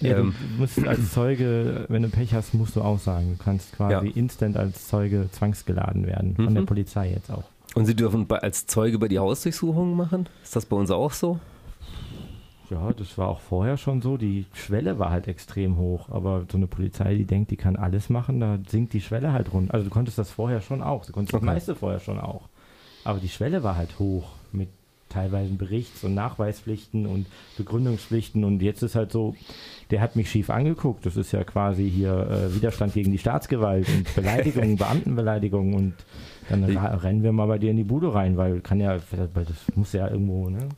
ja, 0.00 0.18
ähm, 0.18 0.34
du 0.56 0.62
musst 0.62 0.84
als 0.84 1.12
Zeuge, 1.12 1.84
wenn 1.88 2.02
du 2.02 2.08
Pech 2.08 2.34
hast, 2.34 2.54
musst 2.54 2.74
du 2.74 2.82
auch 2.82 2.98
sagen. 2.98 3.36
Du 3.38 3.44
kannst 3.44 3.76
quasi 3.76 4.08
ja. 4.08 4.12
instant 4.16 4.56
als 4.56 4.88
Zeuge 4.88 5.28
zwangsgeladen 5.30 6.06
werden. 6.06 6.34
Von 6.34 6.46
mhm. 6.46 6.54
der 6.54 6.62
Polizei 6.62 7.12
jetzt 7.12 7.30
auch. 7.30 7.44
Und 7.76 7.86
sie 7.86 7.94
dürfen 7.94 8.26
als 8.28 8.66
Zeuge 8.66 8.98
bei 8.98 9.06
die 9.06 9.20
Hausdurchsuchungen 9.20 9.96
machen? 9.96 10.28
Ist 10.42 10.56
das 10.56 10.66
bei 10.66 10.76
uns 10.76 10.90
auch 10.90 11.12
so? 11.12 11.38
Ja, 12.70 12.92
das 12.92 13.18
war 13.18 13.28
auch 13.28 13.40
vorher 13.40 13.76
schon 13.76 14.00
so. 14.00 14.16
Die 14.16 14.46
Schwelle 14.52 14.98
war 14.98 15.10
halt 15.10 15.26
extrem 15.26 15.76
hoch. 15.76 16.08
Aber 16.08 16.46
so 16.50 16.56
eine 16.56 16.68
Polizei, 16.68 17.14
die 17.16 17.24
denkt, 17.24 17.50
die 17.50 17.56
kann 17.56 17.76
alles 17.76 18.08
machen, 18.08 18.40
da 18.40 18.58
sinkt 18.68 18.92
die 18.92 19.00
Schwelle 19.00 19.32
halt 19.32 19.52
runter. 19.52 19.74
Also 19.74 19.84
du 19.84 19.90
konntest 19.90 20.18
das 20.18 20.30
vorher 20.30 20.60
schon 20.60 20.82
auch. 20.82 21.04
Du 21.04 21.12
konntest 21.12 21.34
okay. 21.34 21.44
das 21.44 21.54
meiste 21.54 21.74
vorher 21.74 22.00
schon 22.00 22.20
auch. 22.20 22.48
Aber 23.02 23.18
die 23.18 23.28
Schwelle 23.28 23.62
war 23.62 23.76
halt 23.76 23.98
hoch 23.98 24.32
mit 24.52 24.68
teilweise 25.08 25.52
Berichts- 25.54 26.04
und 26.04 26.14
Nachweispflichten 26.14 27.06
und 27.06 27.26
Begründungspflichten. 27.56 28.44
Und 28.44 28.62
jetzt 28.62 28.82
ist 28.82 28.94
halt 28.94 29.10
so, 29.10 29.34
der 29.90 30.00
hat 30.00 30.14
mich 30.14 30.30
schief 30.30 30.48
angeguckt. 30.48 31.04
Das 31.04 31.16
ist 31.16 31.32
ja 31.32 31.42
quasi 31.42 31.90
hier 31.90 32.12
äh, 32.12 32.54
Widerstand 32.54 32.94
gegen 32.94 33.10
die 33.10 33.18
Staatsgewalt 33.18 33.88
und 33.88 34.14
Beleidigung, 34.14 34.76
Beamtenbeleidigung. 34.76 35.74
Und 35.74 35.94
dann 36.48 36.64
rennen 36.64 37.24
wir 37.24 37.32
mal 37.32 37.46
bei 37.46 37.58
dir 37.58 37.72
in 37.72 37.76
die 37.76 37.84
Bude 37.84 38.14
rein, 38.14 38.36
weil 38.36 38.60
kann 38.60 38.78
ja, 38.78 38.96
weil 39.34 39.44
das 39.44 39.76
muss 39.76 39.92
ja 39.92 40.08
irgendwo, 40.08 40.48
ne? 40.48 40.68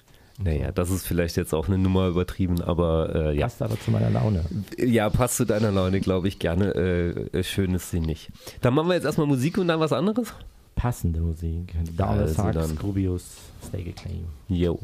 Naja, 0.45 0.73
das 0.73 0.91
ist 0.91 1.07
vielleicht 1.07 1.37
jetzt 1.37 1.55
auch 1.55 1.69
eine 1.69 1.79
Nummer 1.79 2.09
übertrieben, 2.09 2.61
aber 2.61 3.15
äh, 3.15 3.37
ja. 3.37 3.47
Passt 3.47 3.63
aber 3.63 3.79
zu 3.79 3.91
meiner 3.91 4.11
Laune. 4.11 4.45
Ja, 4.79 5.09
passt 5.11 5.37
zu 5.37 5.45
deiner 5.45 5.71
Laune, 5.71 6.01
glaube 6.01 6.29
ich, 6.29 6.39
gerne. 6.39 6.75
Äh, 6.75 7.39
äh, 7.39 7.45
schön 7.45 7.75
ist 7.75 7.91
sie 7.91 8.01
nicht. 8.01 8.31
Dann 8.61 8.75
machen 8.75 8.89
wir 8.89 8.95
jetzt 8.95 9.05
erstmal 9.05 9.27
Musik 9.27 9.59
und 9.59 9.69
dann 9.69 9.81
was 9.81 9.93
anderes? 9.93 10.33
Passende 10.75 11.21
Musik. 11.21 11.75
Dollar 11.97 12.13
also 12.13 12.35
Sax, 12.35 12.71
Scroobius, 12.71 13.37
Stay 13.69 13.93
Claim. 13.93 14.25
Yo. 14.49 14.79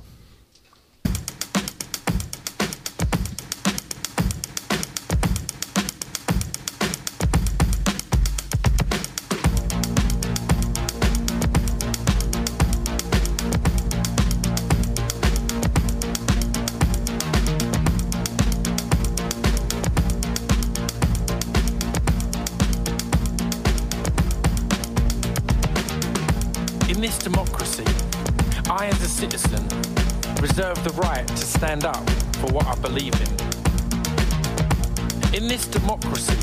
Believe 32.88 33.20
in. 33.20 33.28
In 35.34 35.46
this 35.46 35.66
democracy, 35.66 36.38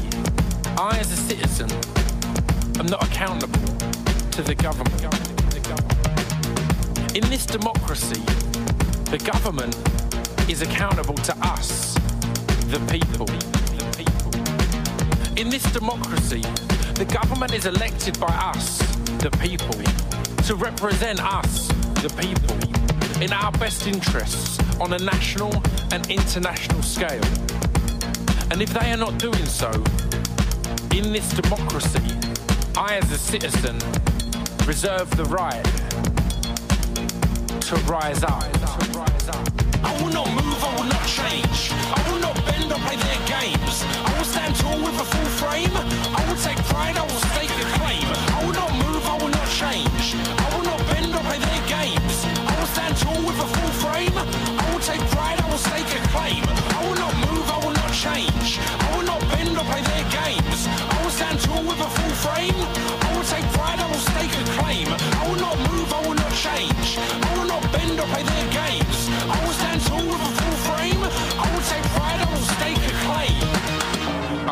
I, 0.78 0.96
as 1.00 1.12
a 1.12 1.16
citizen, 1.16 1.70
am 2.80 2.86
not 2.86 3.04
accountable 3.04 3.66
to 4.30 4.44
the 4.44 4.54
government. 4.54 5.02
In 7.16 7.28
this 7.32 7.48
democracy, 7.48 8.22
the 9.10 9.18
government 9.18 9.76
is 10.48 10.62
accountable 10.62 11.16
to 11.16 11.36
us, 11.42 11.96
the 12.70 12.80
people. 12.94 13.28
In 15.36 15.50
this 15.50 15.64
democracy, 15.74 16.44
the 16.94 17.06
government 17.06 17.56
is 17.56 17.66
elected 17.66 18.20
by 18.20 18.34
us, 18.54 18.78
the 19.18 19.32
people, 19.42 19.82
to 20.44 20.54
represent 20.54 21.20
us, 21.22 21.70
the 22.04 22.14
people, 22.22 22.56
in 23.24 23.34
our 23.34 23.52
best 23.54 23.88
interests 23.88 24.60
on 24.80 24.94
a 24.94 25.00
national 25.00 25.52
and 25.96 26.12
international 26.12 26.84
scale. 26.84 27.24
And 28.52 28.62
if 28.62 28.74
they 28.74 28.92
are 28.92 28.98
not 28.98 29.18
doing 29.18 29.46
so, 29.46 29.72
in 30.92 31.14
this 31.14 31.30
democracy, 31.32 32.04
I 32.76 32.98
as 32.98 33.10
a 33.14 33.18
citizen 33.18 33.78
reserve 34.68 35.10
the 35.16 35.24
right 35.32 35.64
to 37.62 37.76
rise 37.88 38.24
up. 38.24 38.44
I 39.86 40.04
will 40.04 40.12
not 40.12 40.28
move, 40.36 40.62
I 40.62 40.76
will 40.76 40.90
not 40.96 41.06
change. 41.08 41.72
I 41.72 42.12
will 42.12 42.20
not 42.20 42.36
bend 42.46 42.74
or 42.74 42.80
play 42.80 42.98
their 42.98 43.22
games. 43.40 43.84
I 44.04 44.18
will 44.18 44.26
stand 44.26 44.54
tall 44.58 44.78
with 44.78 45.00
a 45.00 45.06
full 45.06 45.30
frame. 45.40 45.72
I 46.20 46.26
will 46.28 46.42
take 46.44 46.58
pride, 46.68 46.98
I 46.98 47.04
will 47.04 47.24
stake 47.32 47.52
a 47.52 47.68
claim. 47.80 48.35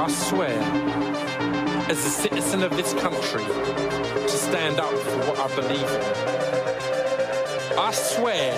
I 0.04 0.10
swear, 0.10 0.60
as 1.89 2.06
a 2.06 2.10
citizen 2.10 2.62
of 2.62 2.76
this 2.76 2.94
country, 2.96 3.46
to 3.46 4.28
stand 4.28 4.78
up 4.78 4.92
for 4.92 5.18
what 5.20 5.39
I 5.39 5.48
believe 5.56 5.80
in. 5.80 6.04
I 7.80 7.89
swear, 7.94 8.52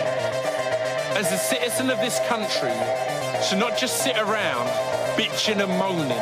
as 1.15 1.31
a 1.31 1.37
citizen 1.37 1.91
of 1.91 1.99
this 1.99 2.19
country, 2.27 2.73
to 3.49 3.55
not 3.57 3.77
just 3.77 4.01
sit 4.03 4.17
around 4.17 4.67
bitching 5.19 5.61
and 5.61 5.71
moaning. 5.77 6.17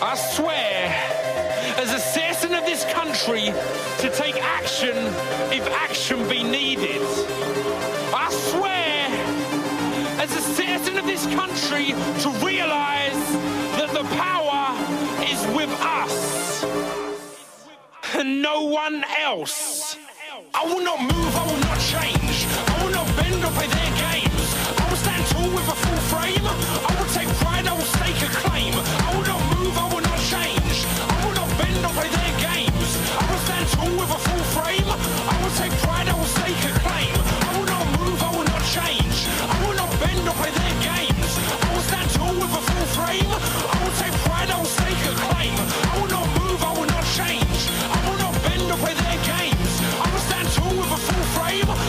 I 0.00 0.14
swear, 0.16 0.90
as 1.76 1.92
a 1.92 2.00
citizen 2.00 2.54
of 2.54 2.64
this 2.64 2.86
country, 2.94 3.52
to 3.98 4.08
take 4.16 4.42
action 4.42 4.96
if 5.52 5.68
action 5.72 6.26
be 6.26 6.42
needed. 6.42 7.02
I 8.14 8.30
swear, 8.30 9.10
as 10.22 10.34
a 10.34 10.40
citizen 10.40 10.96
of 10.96 11.04
this 11.04 11.26
country, 11.34 11.94
to 12.22 12.30
realize 12.42 12.88
the 13.98 14.04
power 14.14 14.78
is 15.26 15.40
with 15.56 15.70
us 15.82 16.62
and 18.14 18.40
no 18.40 18.62
one 18.62 19.02
else. 19.18 19.96
I 20.54 20.64
will 20.66 20.84
not 20.84 21.00
move, 21.02 21.32
I 21.34 21.44
will 21.50 21.62
not 21.66 21.78
change. 21.80 22.46
I 22.46 22.84
will 22.84 22.92
not 22.92 23.06
bend 23.16 23.42
or 23.42 23.50
play 23.58 23.66
their 23.66 23.92
games. 24.06 24.46
I 24.78 24.84
will 24.88 25.00
stand 25.02 25.26
tall 25.34 25.50
with 25.50 25.66
a 25.66 25.76
full 25.82 26.02
frame. 26.14 26.46
I 26.46 26.90
will 26.94 27.10
take 27.10 27.28
pride, 27.42 27.66
I 27.66 27.72
will 27.74 27.90
stake 27.98 28.22
a 28.22 28.30
claim. 28.38 28.74
I 28.78 29.10
will 29.16 29.26
not 29.26 29.42
move, 29.58 29.74
I 29.76 29.86
will 29.92 30.04
not 30.10 30.20
change. 30.30 30.76
I 31.02 31.16
will 31.26 31.34
not 31.34 31.50
bend 31.58 31.82
or 31.82 31.90
play 31.98 32.10
their 32.18 32.34
games. 32.38 32.90
I 33.18 33.24
will 33.26 33.42
stand 33.50 33.66
tall 33.74 33.92
with 33.98 34.10
a 34.14 34.20
full 34.26 34.44
frame. 34.54 34.86
I 34.86 35.34
will 35.42 35.54
take 35.58 35.74
pride, 35.82 35.87
time 51.48 51.87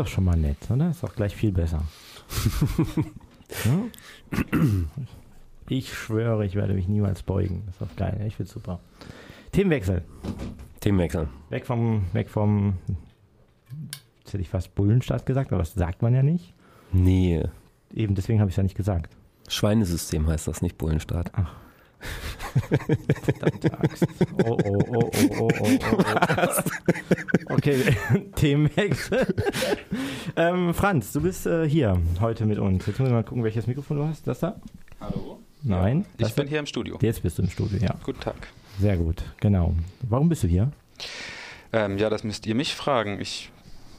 doch 0.00 0.08
schon 0.08 0.24
mal 0.24 0.36
nett, 0.36 0.70
oder? 0.70 0.90
Ist 0.90 1.02
doch 1.02 1.14
gleich 1.14 1.34
viel 1.36 1.52
besser. 1.52 1.82
ja? 3.64 3.82
Ich 5.68 5.94
schwöre, 5.94 6.44
ich 6.44 6.56
werde 6.56 6.74
mich 6.74 6.88
niemals 6.88 7.22
beugen. 7.22 7.62
Das 7.66 7.76
ist 7.76 7.82
doch 7.82 7.96
geil. 7.96 8.24
Ich 8.26 8.36
find's 8.36 8.52
super. 8.52 8.80
Themenwechsel. 9.52 10.02
Themenwechsel. 10.80 11.28
Weg 11.50 11.66
vom, 11.66 12.06
weg 12.12 12.28
vom, 12.28 12.78
jetzt 14.18 14.32
hätte 14.32 14.42
ich 14.42 14.48
fast 14.48 14.74
Bullenstadt 14.74 15.26
gesagt, 15.26 15.52
aber 15.52 15.60
das 15.60 15.74
sagt 15.74 16.02
man 16.02 16.14
ja 16.14 16.22
nicht. 16.22 16.54
Nee. 16.92 17.44
Eben 17.94 18.14
deswegen 18.14 18.40
habe 18.40 18.48
ich 18.48 18.54
es 18.54 18.56
ja 18.56 18.62
nicht 18.62 18.76
gesagt. 18.76 19.16
Schweinesystem 19.48 20.26
heißt 20.26 20.48
das, 20.48 20.62
nicht 20.62 20.78
Bullenstaat. 20.78 21.30
Verdammte 23.22 23.78
Axt. 23.78 24.06
Oh, 24.44 24.58
oh, 24.64 24.84
oh, 24.88 25.10
oh, 25.14 25.34
oh, 25.40 25.48
oh, 25.60 25.78
oh, 25.92 25.96
oh. 27.48 27.54
Okay, 27.54 27.96
Themenwechsel. 28.36 29.34
ähm, 30.36 30.74
Franz, 30.74 31.12
du 31.12 31.20
bist 31.20 31.46
äh, 31.46 31.68
hier 31.68 32.00
heute 32.20 32.46
mit 32.46 32.58
uns. 32.58 32.86
Jetzt 32.86 32.98
müssen 32.98 33.12
wir 33.12 33.18
mal 33.18 33.24
gucken, 33.24 33.44
welches 33.44 33.66
Mikrofon 33.66 33.98
du 33.98 34.04
hast. 34.06 34.26
Das 34.26 34.40
da? 34.40 34.60
Hallo? 35.00 35.40
Nein. 35.62 36.06
Ich 36.16 36.24
das 36.24 36.34
bin 36.34 36.46
da? 36.46 36.50
hier 36.50 36.58
im 36.60 36.66
Studio. 36.66 36.98
Jetzt 37.00 37.22
bist 37.22 37.38
du 37.38 37.42
im 37.42 37.50
Studio, 37.50 37.78
ja. 37.78 37.94
Guten 38.04 38.20
Tag. 38.20 38.36
Sehr 38.78 38.96
gut, 38.96 39.22
genau. 39.40 39.74
Warum 40.02 40.28
bist 40.28 40.42
du 40.42 40.48
hier? 40.48 40.70
Ähm, 41.72 41.98
ja, 41.98 42.08
das 42.10 42.24
müsst 42.24 42.46
ihr 42.46 42.54
mich 42.54 42.74
fragen. 42.74 43.20
Ich, 43.20 43.50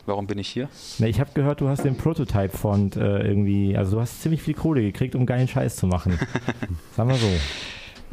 warum 0.06 0.28
bin 0.28 0.40
ich 0.40 0.50
hier? 0.50 0.70
Na, 1.00 1.08
ich 1.08 1.20
habe 1.20 1.32
gehört, 1.34 1.62
du 1.62 1.68
hast 1.68 1.84
den 1.84 1.96
Prototype-Font 1.96 2.96
äh, 2.96 3.20
irgendwie, 3.20 3.78
also 3.78 3.98
du 3.98 4.02
hast 4.02 4.22
ziemlich 4.22 4.42
viel 4.42 4.56
Kohle 4.56 4.82
gekriegt, 4.82 5.16
um 5.16 5.26
geilen 5.26 5.48
Scheiß 5.48 5.76
zu 5.76 5.88
machen. 5.88 6.18
Sagen 6.96 7.10
wir 7.10 7.16
so. 7.16 7.28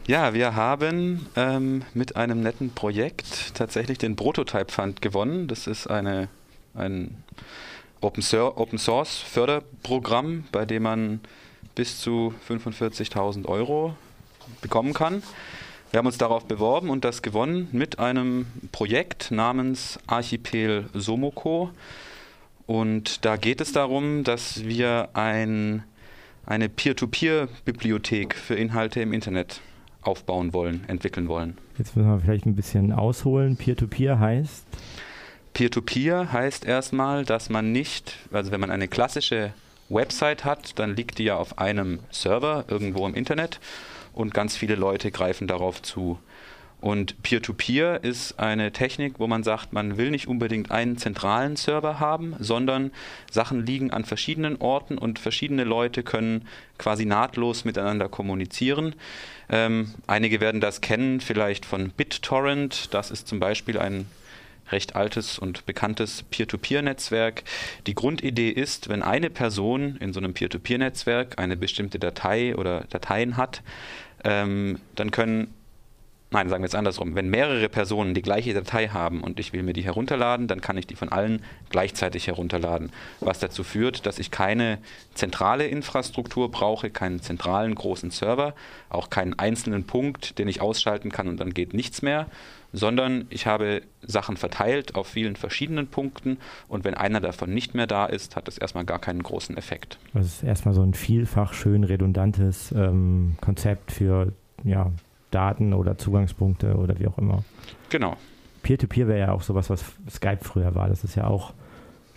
Ja, 0.09 0.33
wir 0.33 0.57
haben 0.57 1.27
ähm, 1.37 1.83
mit 1.93 2.17
einem 2.17 2.41
netten 2.41 2.71
Projekt 2.71 3.55
tatsächlich 3.55 3.99
den 3.99 4.17
Prototype 4.17 4.73
Fund 4.73 5.03
gewonnen. 5.03 5.49
Das 5.49 5.67
ist 5.67 5.87
eine, 5.87 6.31
ein 6.73 7.23
Open, 8.01 8.25
Open 8.33 8.79
Source 8.79 9.19
Förderprogramm, 9.19 10.45
bei 10.51 10.65
dem 10.65 10.85
man 10.85 11.21
bis 11.75 12.01
zu 12.01 12.33
45.000 12.49 13.45
Euro 13.45 13.95
bekommen 14.63 14.95
kann. 14.95 15.23
Wir 15.91 15.99
haben 15.99 16.07
uns 16.07 16.17
darauf 16.17 16.47
beworben 16.47 16.89
und 16.89 17.05
das 17.05 17.21
gewonnen 17.21 17.69
mit 17.73 17.99
einem 17.99 18.47
Projekt 18.73 19.31
namens 19.31 19.99
Archipel 20.07 20.89
Somoko. 20.95 21.69
Und 22.67 23.27
da 23.27 23.37
geht 23.37 23.61
es 23.61 23.73
darum, 23.73 24.25
dass 24.25 24.65
wir 24.65 25.11
ein 25.13 25.85
eine 26.47 26.71
Peer-to-Peer-Bibliothek 26.71 28.35
für 28.35 28.55
Inhalte 28.55 29.03
im 29.03 29.13
Internet 29.13 29.61
aufbauen 30.03 30.53
wollen, 30.53 30.85
entwickeln 30.89 31.29
wollen. 31.29 31.59
Jetzt 31.77 31.97
müssen 31.97 32.09
wir 32.09 32.21
vielleicht 32.21 32.47
ein 32.47 32.55
bisschen 32.55 32.93
ausholen. 32.93 33.57
Peer-to-Peer 33.57 34.19
heißt? 34.19 34.65
Peer-to-Peer 35.55 36.33
heißt 36.33 36.65
erstmal, 36.65 37.25
dass 37.25 37.51
man 37.51 37.73
nicht, 37.73 38.17
also 38.33 38.53
wenn 38.53 38.61
man 38.61 38.71
eine 38.71 38.89
klassische 38.89 39.53
Website 39.89 40.45
hat, 40.45 40.79
dann 40.79 40.95
liegt 40.95 41.19
die 41.19 41.25
ja 41.25 41.37
auf 41.37 41.59
einem 41.59 42.01
Server 42.11 42.65
irgendwo 42.69 43.07
im 43.07 43.15
Internet 43.15 43.59
und 44.13 44.35
ganz 44.35 44.57
viele 44.57 44.75
Leute 44.75 45.11
greifen 45.11 45.49
darauf 45.49 45.83
zu. 45.83 46.19
Und 46.81 47.21
Peer-to-Peer 47.23 48.05
ist 48.05 48.39
eine 48.39 48.71
Technik, 48.71 49.15
wo 49.19 49.27
man 49.27 49.43
sagt, 49.43 49.73
man 49.73 49.97
will 49.97 50.11
nicht 50.11 50.29
unbedingt 50.29 50.71
einen 50.71 50.97
zentralen 50.97 51.57
Server 51.57 51.99
haben, 51.99 52.37
sondern 52.39 52.93
Sachen 53.31 53.67
liegen 53.67 53.91
an 53.91 54.05
verschiedenen 54.05 54.57
Orten 54.61 54.97
und 54.97 55.19
verschiedene 55.19 55.65
Leute 55.65 56.05
können 56.05 56.47
quasi 56.79 57.05
nahtlos 57.05 57.65
miteinander 57.65 58.09
kommunizieren. 58.09 58.95
Ähm, 59.49 59.95
einige 60.07 60.41
werden 60.41 60.61
das 60.61 60.81
kennen, 60.81 61.21
vielleicht 61.21 61.67
von 61.67 61.91
BitTorrent. 61.91 62.95
Das 62.95 63.11
ist 63.11 63.27
zum 63.27 63.41
Beispiel 63.41 63.79
ein 63.79 64.07
recht 64.71 64.95
altes 64.95 65.39
und 65.39 65.67
bekanntes 65.67 66.23
Peer-to-Peer-Netzwerk. 66.31 67.43
Die 67.87 67.95
Grundidee 67.95 68.51
ist, 68.51 68.89
wenn 68.89 69.03
eine 69.03 69.31
Person 69.31 69.97
in 69.97 70.13
so 70.13 70.21
einem 70.21 70.35
Peer-to-Peer-Netzwerk 70.35 71.39
eine 71.39 71.57
bestimmte 71.57 71.99
Datei 71.99 72.55
oder 72.55 72.85
Dateien 72.91 73.37
hat, 73.37 73.63
ähm, 74.25 74.79
dann 74.95 75.11
können 75.11 75.55
Nein, 76.31 76.51
sagen 76.51 76.63
wir 76.63 76.67
jetzt 76.67 76.75
andersrum. 76.75 77.15
Wenn 77.15 77.31
mehrere 77.31 77.71
Personen 77.71 78.13
die 78.13 78.21
gleiche 78.21 78.53
Datei 78.53 78.89
haben 78.89 79.23
und 79.23 79.41
ich 79.41 79.55
will 79.55 79.63
mir 79.63 79.73
die 79.73 79.85
herunterladen, 79.85 80.47
dann 80.47 80.61
kann 80.61 80.77
ich 80.77 80.87
die 80.87 80.95
von 80.95 81.09
allen 81.09 81.43
gleichzeitig 81.71 82.27
herunterladen. 82.27 82.91
Was 83.21 83.39
dazu 83.39 83.65
führt, 83.65 84.05
dass 84.05 84.19
ich 84.19 84.31
keine 84.31 84.79
zentrale 85.15 85.67
Infrastruktur 85.67 86.51
brauche, 86.51 86.91
keinen 86.91 87.23
zentralen 87.23 87.75
großen 87.75 88.11
Server, 88.11 88.55
auch 88.91 89.09
keinen 89.09 89.39
einzelnen 89.39 89.85
Punkt, 89.85 90.39
den 90.39 90.49
ich 90.49 90.61
ausschalten 90.61 91.11
kann 91.11 91.29
und 91.29 91.41
dann 91.41 91.55
geht 91.55 91.73
nichts 91.73 92.03
mehr, 92.03 92.27
sondern 92.75 93.27
ich 93.31 93.47
habe 93.47 93.81
Sachen 94.03 94.37
verteilt 94.37 94.97
auf 94.97 95.07
vielen 95.07 95.37
verschiedenen 95.37 95.87
Punkten 95.87 96.37
und 96.69 96.85
wenn 96.85 96.93
einer 96.93 97.21
davon 97.21 97.55
nicht 97.55 97.75
mehr 97.75 97.87
da 97.87 98.05
ist, 98.05 98.37
hat 98.37 98.49
das 98.49 98.59
erstmal 98.59 98.85
gar 98.85 98.99
keinen 98.99 99.23
großen 99.23 99.57
Effekt. 99.57 99.99
Das 100.13 100.27
ist 100.27 100.43
erstmal 100.43 100.75
so 100.75 100.83
ein 100.83 100.93
vielfach 100.93 101.55
schön 101.55 101.85
redundantes 101.85 102.71
ähm, 102.73 103.37
Konzept 103.41 103.93
für 103.93 104.33
ja, 104.65 104.93
Daten 105.31 105.73
oder 105.73 105.99
Zugangspunkte 105.99 106.77
oder 106.77 106.99
wie 106.99 107.07
auch 107.07 107.19
immer. 107.19 107.45
Genau. 107.91 108.17
Peer-to-Peer 108.63 109.09
wäre 109.09 109.19
ja 109.19 109.33
auch 109.33 109.43
sowas, 109.43 109.71
was 109.71 109.85
Skype 110.11 110.41
früher 110.43 110.75
war. 110.75 110.89
Das 110.89 111.05
ist 111.05 111.15
ja 111.15 111.27
auch 111.27 111.53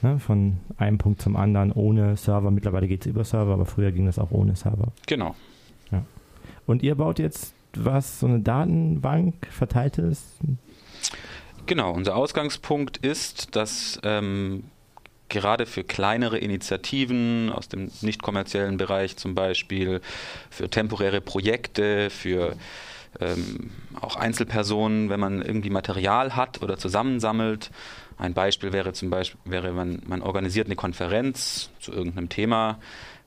ne, 0.01 0.19
von 0.19 0.57
einem 0.77 0.97
Punkt 0.97 1.21
zum 1.21 1.35
anderen 1.35 1.71
ohne 1.71 2.17
Server. 2.17 2.51
Mittlerweile 2.51 2.87
geht 2.87 3.01
es 3.01 3.07
über 3.07 3.23
Server, 3.23 3.53
aber 3.53 3.65
früher 3.65 3.91
ging 3.91 4.05
das 4.05 4.19
auch 4.19 4.31
ohne 4.31 4.55
Server. 4.55 4.91
Genau. 5.07 5.35
Ja. 5.91 6.03
Und 6.65 6.83
ihr 6.83 6.95
baut 6.95 7.19
jetzt 7.19 7.53
was, 7.73 8.19
so 8.19 8.27
eine 8.27 8.39
Datenbank, 8.39 9.47
verteiltes? 9.49 10.37
Genau, 11.65 11.91
unser 11.91 12.15
Ausgangspunkt 12.15 12.97
ist, 12.97 13.55
dass 13.55 13.99
ähm, 14.03 14.63
gerade 15.29 15.65
für 15.65 15.83
kleinere 15.83 16.37
Initiativen 16.37 17.49
aus 17.49 17.69
dem 17.69 17.89
nicht 18.01 18.21
kommerziellen 18.21 18.77
Bereich 18.77 19.15
zum 19.15 19.35
Beispiel, 19.35 20.01
für 20.49 20.69
temporäre 20.69 21.21
Projekte, 21.21 22.09
für 22.09 22.55
ähm, 23.19 23.71
auch 23.99 24.15
Einzelpersonen, 24.15 25.09
wenn 25.09 25.19
man 25.19 25.41
irgendwie 25.41 25.69
Material 25.69 26.35
hat 26.35 26.61
oder 26.61 26.77
zusammensammelt. 26.77 27.71
Ein 28.17 28.33
Beispiel 28.33 28.71
wäre 28.71 28.93
zum 28.93 29.09
Beispiel, 29.09 29.39
wäre 29.45 29.71
man, 29.71 30.01
man 30.05 30.21
organisiert 30.21 30.67
eine 30.67 30.75
Konferenz 30.75 31.71
zu 31.79 31.91
irgendeinem 31.91 32.29
Thema, 32.29 32.79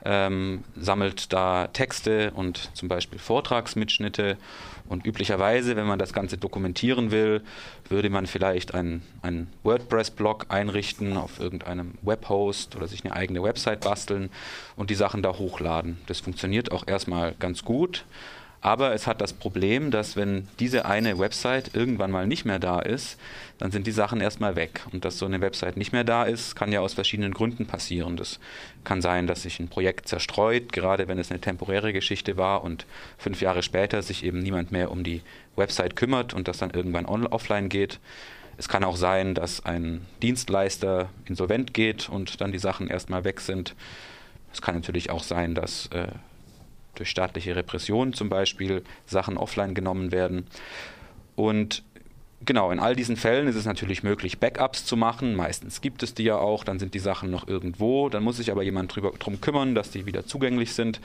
ähm, 0.05 0.65
sammelt 0.77 1.33
da 1.33 1.67
Texte 1.69 2.31
und 2.33 2.71
zum 2.75 2.89
Beispiel 2.89 3.19
Vortragsmitschnitte. 3.19 4.37
Und 4.87 5.07
üblicherweise, 5.07 5.77
wenn 5.77 5.87
man 5.87 5.99
das 5.99 6.13
Ganze 6.13 6.37
dokumentieren 6.37 7.11
will, 7.11 7.43
würde 7.89 8.11
man 8.11 8.27
vielleicht 8.27 8.75
einen, 8.75 9.03
einen 9.23 9.51
WordPress-Blog 9.63 10.47
einrichten 10.51 11.17
auf 11.17 11.41
irgendeinem 11.41 11.95
Webhost 12.03 12.77
oder 12.77 12.87
sich 12.87 13.05
eine 13.05 13.17
eigene 13.17 13.43
Website 13.43 13.81
basteln 13.81 14.31
und 14.77 14.91
die 14.91 14.95
Sachen 14.95 15.23
da 15.23 15.39
hochladen. 15.39 15.99
Das 16.07 16.21
funktioniert 16.21 16.71
auch 16.71 16.87
erstmal 16.87 17.35
ganz 17.39 17.65
gut. 17.65 18.05
Aber 18.65 18.95
es 18.95 19.07
hat 19.07 19.21
das 19.21 19.35
Problem, 19.35 19.91
dass 19.91 20.17
wenn 20.17 20.49
diese 20.59 20.87
eine 20.87 21.19
Website 21.19 21.75
irgendwann 21.75 22.11
mal 22.11 22.27
nicht 22.27 22.47
mehr 22.47 22.59
da 22.59 22.81
ist, 22.81 23.21
dann 23.59 23.71
sind 23.71 23.87
die 23.87 23.93
Sachen 23.93 24.23
erstmal 24.23 24.57
weg. 24.57 24.87
Und 24.91 25.05
dass 25.05 25.19
so 25.19 25.27
eine 25.27 25.43
Website 25.43 25.77
nicht 25.77 25.93
mehr 25.93 26.03
da 26.03 26.25
ist, 26.25 26.57
kann 26.57 26.73
ja 26.73 26.81
aus 26.81 26.95
verschiedenen 26.95 27.35
Gründen 27.35 27.67
passieren. 27.67 28.17
Das 28.17 28.41
kann 28.83 29.03
sein, 29.03 29.27
dass 29.27 29.43
sich 29.43 29.61
ein 29.61 29.69
Projekt 29.69 30.09
zerstreut, 30.09 30.73
gerade 30.73 31.09
wenn 31.09 31.19
es 31.19 31.31
eine 31.31 31.43
temporäre 31.43 31.93
Geschichte 31.93 32.39
war 32.39 32.65
und 32.65 32.87
fünf 33.19 33.43
Jahre 33.43 33.63
später 33.63 34.01
sich 34.01 34.25
eben 34.25 34.39
niemand 34.39 34.73
mehr 34.73 34.91
um 34.91 35.05
die 35.05 35.21
Website 35.57 35.95
kümmert 35.95 36.33
und 36.33 36.49
das 36.49 36.57
dann 36.57 36.71
irgendwann 36.71 37.05
offline 37.05 37.69
geht. 37.69 38.01
Es 38.57 38.71
kann 38.71 38.83
auch 38.83 38.97
sein, 38.97 39.35
dass 39.35 39.67
ein 39.67 40.07
Dienstleister 40.23 41.11
insolvent 41.27 41.75
geht 41.75 42.09
und 42.09 42.41
dann 42.41 42.51
die 42.51 42.59
Sachen 42.59 42.89
erstmal 42.89 43.25
weg 43.25 43.41
sind. 43.41 43.75
Es 44.55 44.63
kann 44.63 44.75
natürlich 44.75 45.11
auch 45.11 45.23
sein, 45.23 45.55
dass 45.55 45.89
äh, 45.89 46.07
durch 46.95 47.11
staatliche 47.11 47.57
Repression 47.57 48.13
zum 48.13 48.29
Beispiel 48.29 48.83
Sachen 49.07 49.37
offline 49.37 49.75
genommen 49.75 50.13
werden. 50.13 50.47
Und 51.37 51.83
genau, 52.45 52.71
in 52.71 52.81
all 52.81 52.97
diesen 52.97 53.17
Fällen 53.17 53.49
ist 53.49 53.57
es 53.57 53.65
natürlich 53.65 54.03
möglich, 54.03 54.39
Backups 54.39 54.85
zu 54.85 54.97
machen. 54.97 55.35
Meistens 55.35 55.81
gibt 55.81 56.03
es 56.03 56.15
die 56.15 56.25
ja 56.25 56.37
auch, 56.37 56.65
dann 56.65 56.79
sind 56.79 56.95
die 56.95 56.99
Sachen 56.99 57.31
noch 57.31 57.49
irgendwo. 57.49 58.09
Dann 58.09 58.23
muss 58.23 58.37
sich 58.37 58.51
aber 58.51 58.63
jemand 58.63 58.97
darum 58.97 59.41
kümmern, 59.41 59.75
dass 59.75 59.91
die 59.91 60.07
wieder 60.07 60.27
zugänglich 60.27 60.73
sind. 60.73 61.01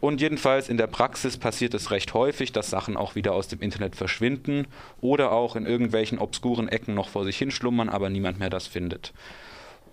Und 0.00 0.22
jedenfalls 0.22 0.70
in 0.70 0.78
der 0.78 0.86
Praxis 0.86 1.36
passiert 1.36 1.74
es 1.74 1.90
recht 1.90 2.14
häufig, 2.14 2.52
dass 2.52 2.70
Sachen 2.70 2.96
auch 2.96 3.14
wieder 3.14 3.34
aus 3.34 3.48
dem 3.48 3.60
Internet 3.60 3.96
verschwinden 3.96 4.66
oder 5.02 5.30
auch 5.30 5.56
in 5.56 5.66
irgendwelchen 5.66 6.18
obskuren 6.18 6.68
Ecken 6.68 6.94
noch 6.94 7.10
vor 7.10 7.24
sich 7.24 7.36
hinschlummern, 7.36 7.90
aber 7.90 8.08
niemand 8.08 8.38
mehr 8.38 8.48
das 8.48 8.66
findet. 8.66 9.12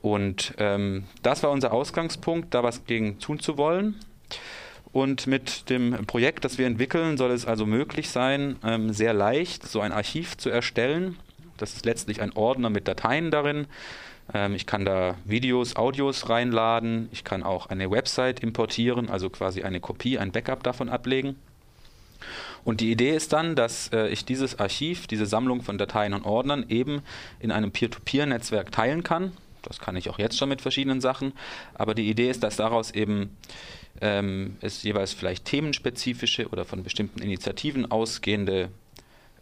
Und 0.01 0.53
ähm, 0.59 1.03
das 1.23 1.43
war 1.43 1.51
unser 1.51 1.73
Ausgangspunkt, 1.73 2.53
da 2.53 2.63
was 2.63 2.85
gegen 2.85 3.19
tun 3.19 3.39
zu 3.39 3.57
wollen. 3.57 3.95
Und 4.91 5.27
mit 5.27 5.69
dem 5.69 6.05
Projekt, 6.05 6.45
das 6.45 6.57
wir 6.57 6.65
entwickeln, 6.65 7.17
soll 7.17 7.31
es 7.31 7.45
also 7.45 7.65
möglich 7.65 8.09
sein, 8.09 8.55
ähm, 8.63 8.93
sehr 8.93 9.13
leicht 9.13 9.67
so 9.67 9.81
ein 9.81 9.91
Archiv 9.91 10.37
zu 10.37 10.49
erstellen. 10.49 11.17
Das 11.57 11.73
ist 11.73 11.85
letztlich 11.85 12.21
ein 12.21 12.33
Ordner 12.33 12.69
mit 12.69 12.87
Dateien 12.87 13.31
darin. 13.31 13.67
Ähm, 14.33 14.55
ich 14.55 14.65
kann 14.65 14.85
da 14.85 15.15
Videos, 15.25 15.75
Audios 15.75 16.29
reinladen. 16.29 17.09
Ich 17.11 17.23
kann 17.23 17.43
auch 17.43 17.67
eine 17.67 17.91
Website 17.91 18.39
importieren, 18.39 19.09
also 19.09 19.29
quasi 19.29 19.63
eine 19.63 19.79
Kopie, 19.79 20.17
ein 20.17 20.31
Backup 20.31 20.63
davon 20.63 20.89
ablegen. 20.89 21.35
Und 22.63 22.81
die 22.81 22.91
Idee 22.91 23.15
ist 23.15 23.33
dann, 23.33 23.55
dass 23.55 23.89
äh, 23.93 24.07
ich 24.07 24.25
dieses 24.25 24.59
Archiv, 24.59 25.07
diese 25.07 25.25
Sammlung 25.25 25.61
von 25.61 25.77
Dateien 25.77 26.13
und 26.13 26.25
Ordnern 26.25 26.65
eben 26.69 27.01
in 27.39 27.51
einem 27.51 27.71
Peer-to-Peer-Netzwerk 27.71 28.71
teilen 28.71 29.03
kann. 29.03 29.31
Das 29.67 29.79
kann 29.79 29.95
ich 29.95 30.09
auch 30.09 30.19
jetzt 30.19 30.37
schon 30.37 30.49
mit 30.49 30.61
verschiedenen 30.61 31.01
Sachen. 31.01 31.33
Aber 31.73 31.93
die 31.93 32.09
Idee 32.09 32.29
ist, 32.29 32.43
dass 32.43 32.55
daraus 32.55 32.91
eben 32.91 33.31
ähm, 34.01 34.57
es 34.61 34.83
jeweils 34.83 35.13
vielleicht 35.13 35.45
themenspezifische 35.45 36.49
oder 36.49 36.65
von 36.65 36.83
bestimmten 36.83 37.21
Initiativen 37.21 37.89
ausgehende 37.91 38.69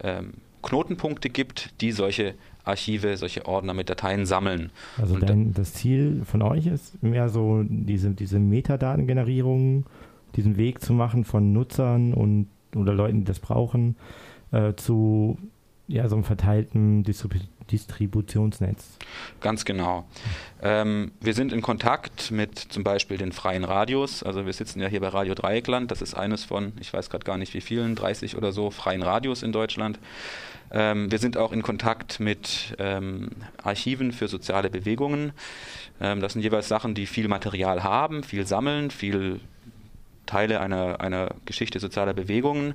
ähm, 0.02 0.34
Knotenpunkte 0.62 1.30
gibt, 1.30 1.80
die 1.80 1.92
solche 1.92 2.34
Archive, 2.64 3.16
solche 3.16 3.46
Ordner 3.46 3.74
mit 3.74 3.88
Dateien 3.88 4.26
sammeln. 4.26 4.70
Also 4.98 5.16
dein, 5.18 5.54
das 5.54 5.74
Ziel 5.74 6.22
von 6.24 6.42
euch 6.42 6.66
ist 6.66 7.02
mehr 7.02 7.28
so 7.28 7.62
diese, 7.68 8.10
diese 8.10 8.40
Metadatengenerierung, 8.40 9.86
diesen 10.34 10.56
Weg 10.56 10.80
zu 10.80 10.92
machen 10.92 11.24
von 11.24 11.52
Nutzern 11.52 12.12
und 12.12 12.48
oder 12.74 12.92
Leuten, 12.92 13.20
die 13.20 13.24
das 13.24 13.38
brauchen, 13.38 13.96
äh, 14.50 14.74
zu 14.74 15.38
ja, 15.88 16.08
so 16.08 16.16
einem 16.16 16.24
verteilten 16.24 17.04
Distrib 17.04 17.40
Distributionsnetz. 17.70 18.98
Ganz 19.40 19.64
genau. 19.64 20.06
Ähm, 20.62 21.12
wir 21.20 21.34
sind 21.34 21.52
in 21.52 21.62
Kontakt 21.62 22.30
mit 22.30 22.58
zum 22.58 22.84
Beispiel 22.84 23.18
den 23.18 23.32
freien 23.32 23.64
Radios. 23.64 24.22
Also 24.22 24.46
wir 24.46 24.52
sitzen 24.52 24.80
ja 24.80 24.88
hier 24.88 25.00
bei 25.00 25.08
Radio 25.08 25.34
Dreieckland. 25.34 25.90
Das 25.90 26.02
ist 26.02 26.14
eines 26.14 26.44
von, 26.44 26.72
ich 26.80 26.92
weiß 26.92 27.10
gerade 27.10 27.24
gar 27.24 27.38
nicht 27.38 27.54
wie 27.54 27.60
vielen, 27.60 27.94
30 27.94 28.36
oder 28.36 28.52
so 28.52 28.70
freien 28.70 29.02
Radios 29.02 29.42
in 29.42 29.52
Deutschland. 29.52 29.98
Ähm, 30.70 31.10
wir 31.10 31.18
sind 31.18 31.36
auch 31.36 31.52
in 31.52 31.62
Kontakt 31.62 32.20
mit 32.20 32.74
ähm, 32.78 33.30
Archiven 33.62 34.12
für 34.12 34.28
soziale 34.28 34.70
Bewegungen. 34.70 35.32
Ähm, 36.00 36.20
das 36.20 36.32
sind 36.32 36.42
jeweils 36.42 36.68
Sachen, 36.68 36.94
die 36.94 37.06
viel 37.06 37.28
Material 37.28 37.82
haben, 37.82 38.22
viel 38.22 38.46
sammeln, 38.46 38.90
viel 38.90 39.40
Teile 40.26 40.60
einer, 40.60 41.00
einer 41.00 41.30
Geschichte 41.44 41.80
sozialer 41.80 42.14
Bewegungen, 42.14 42.74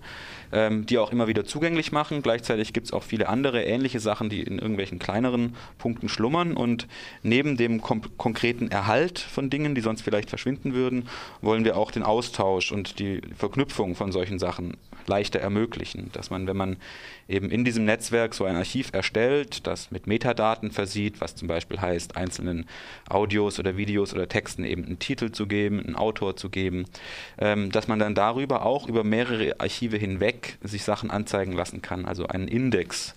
ähm, 0.51 0.85
die 0.85 0.97
auch 0.97 1.11
immer 1.11 1.27
wieder 1.27 1.45
zugänglich 1.45 1.91
machen. 1.91 2.21
Gleichzeitig 2.21 2.73
gibt 2.73 2.87
es 2.87 2.93
auch 2.93 3.03
viele 3.03 3.29
andere 3.29 3.63
ähnliche 3.63 3.99
Sachen, 3.99 4.29
die 4.29 4.41
in 4.41 4.59
irgendwelchen 4.59 4.99
kleineren 4.99 5.55
Punkten 5.77 6.09
schlummern. 6.09 6.53
Und 6.53 6.87
neben 7.23 7.57
dem 7.57 7.81
konkreten 7.81 8.69
Erhalt 8.69 9.19
von 9.19 9.49
Dingen, 9.49 9.75
die 9.75 9.81
sonst 9.81 10.01
vielleicht 10.01 10.29
verschwinden 10.29 10.73
würden, 10.73 11.07
wollen 11.41 11.65
wir 11.65 11.77
auch 11.77 11.91
den 11.91 12.03
Austausch 12.03 12.71
und 12.71 12.99
die 12.99 13.21
Verknüpfung 13.37 13.95
von 13.95 14.11
solchen 14.11 14.39
Sachen 14.39 14.77
leichter 15.11 15.39
ermöglichen. 15.39 16.09
Dass 16.13 16.29
man, 16.29 16.47
wenn 16.47 16.55
man 16.55 16.77
eben 17.27 17.51
in 17.51 17.65
diesem 17.65 17.83
Netzwerk 17.83 18.33
so 18.33 18.45
ein 18.45 18.55
Archiv 18.55 18.91
erstellt, 18.93 19.67
das 19.67 19.91
mit 19.91 20.07
Metadaten 20.07 20.71
versieht, 20.71 21.19
was 21.19 21.35
zum 21.35 21.49
Beispiel 21.49 21.81
heißt, 21.81 22.15
einzelnen 22.15 22.65
Audios 23.09 23.59
oder 23.59 23.75
Videos 23.75 24.13
oder 24.13 24.29
Texten 24.29 24.63
eben 24.63 24.85
einen 24.85 24.99
Titel 24.99 25.31
zu 25.31 25.47
geben, 25.47 25.81
einen 25.81 25.95
Autor 25.95 26.37
zu 26.37 26.49
geben, 26.49 26.85
ähm, 27.37 27.71
dass 27.71 27.89
man 27.89 27.99
dann 27.99 28.15
darüber 28.15 28.65
auch 28.65 28.87
über 28.87 29.03
mehrere 29.03 29.59
Archive 29.59 29.97
hinweg 29.97 30.57
sich 30.63 30.83
Sachen 30.83 31.11
anzeigen 31.11 31.51
lassen 31.51 31.81
kann, 31.81 32.05
also 32.05 32.27
einen 32.27 32.47
Index 32.47 33.13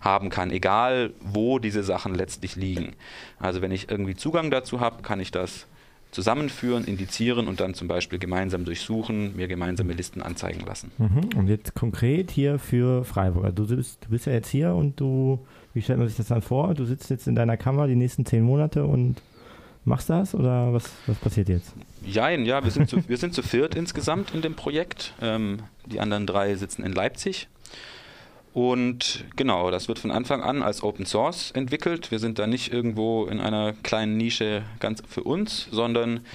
haben 0.00 0.28
kann, 0.28 0.50
egal 0.50 1.12
wo 1.20 1.58
diese 1.58 1.82
Sachen 1.82 2.14
letztlich 2.14 2.56
liegen. 2.56 2.94
Also 3.38 3.62
wenn 3.62 3.72
ich 3.72 3.90
irgendwie 3.90 4.14
Zugang 4.14 4.50
dazu 4.50 4.80
habe, 4.80 5.02
kann 5.02 5.18
ich 5.18 5.30
das 5.30 5.66
zusammenführen, 6.10 6.84
indizieren 6.84 7.48
und 7.48 7.60
dann 7.60 7.74
zum 7.74 7.88
Beispiel 7.88 8.18
gemeinsam 8.18 8.64
durchsuchen, 8.64 9.36
mir 9.36 9.46
gemeinsame 9.46 9.92
Listen 9.92 10.22
anzeigen 10.22 10.64
lassen. 10.64 10.90
Mhm. 10.98 11.38
Und 11.38 11.48
jetzt 11.48 11.74
konkret 11.74 12.30
hier 12.30 12.58
für 12.58 13.04
Freiburg. 13.04 13.44
Also 13.44 13.66
du 13.66 13.76
bist, 13.76 13.98
du 14.04 14.10
bist 14.10 14.26
ja 14.26 14.32
jetzt 14.32 14.48
hier 14.48 14.74
und 14.74 14.98
du, 14.98 15.38
wie 15.74 15.82
stellt 15.82 15.98
man 15.98 16.08
sich 16.08 16.16
das 16.16 16.28
dann 16.28 16.42
vor? 16.42 16.74
Du 16.74 16.84
sitzt 16.84 17.10
jetzt 17.10 17.28
in 17.28 17.34
deiner 17.34 17.56
Kammer 17.56 17.86
die 17.86 17.96
nächsten 17.96 18.24
zehn 18.24 18.42
Monate 18.42 18.84
und 18.84 19.16
machst 19.84 20.08
das 20.08 20.34
oder 20.34 20.72
was, 20.72 20.90
was 21.06 21.16
passiert 21.18 21.48
jetzt? 21.48 21.72
Jein, 22.06 22.44
ja, 22.44 22.64
wir 22.64 22.70
sind, 22.70 22.88
zu, 22.88 22.96
wir 23.08 23.16
sind 23.16 23.34
zu 23.34 23.42
viert 23.42 23.74
insgesamt 23.74 24.34
in 24.34 24.42
dem 24.42 24.54
Projekt. 24.54 25.14
Ähm, 25.20 25.58
die 25.86 26.00
anderen 26.00 26.26
drei 26.26 26.54
sitzen 26.54 26.84
in 26.84 26.92
Leipzig. 26.92 27.48
Und 28.58 29.24
genau, 29.36 29.70
das 29.70 29.86
wird 29.86 30.00
von 30.00 30.10
Anfang 30.10 30.42
an 30.42 30.64
als 30.64 30.82
Open 30.82 31.06
Source 31.06 31.52
entwickelt. 31.52 32.10
Wir 32.10 32.18
sind 32.18 32.40
da 32.40 32.48
nicht 32.48 32.72
irgendwo 32.72 33.26
in 33.26 33.38
einer 33.38 33.72
kleinen 33.84 34.16
Nische 34.16 34.64
ganz 34.80 35.00
für 35.08 35.22
uns, 35.22 35.68
sondern 35.70 36.26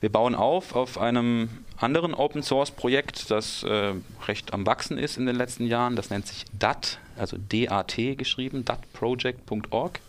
wir 0.00 0.10
bauen 0.10 0.34
auf 0.34 0.74
auf 0.74 0.98
einem 0.98 1.48
anderen 1.76 2.14
Open 2.14 2.42
Source 2.42 2.72
Projekt, 2.72 3.30
das 3.30 3.62
äh, 3.62 3.92
recht 4.26 4.52
am 4.54 4.66
Wachsen 4.66 4.98
ist 4.98 5.18
in 5.18 5.26
den 5.26 5.36
letzten 5.36 5.68
Jahren. 5.68 5.94
Das 5.94 6.10
nennt 6.10 6.26
sich 6.26 6.46
DAT, 6.52 6.98
also 7.16 7.36
DAT 7.48 7.94
geschrieben, 8.16 8.64
datproject.org. 8.64 10.00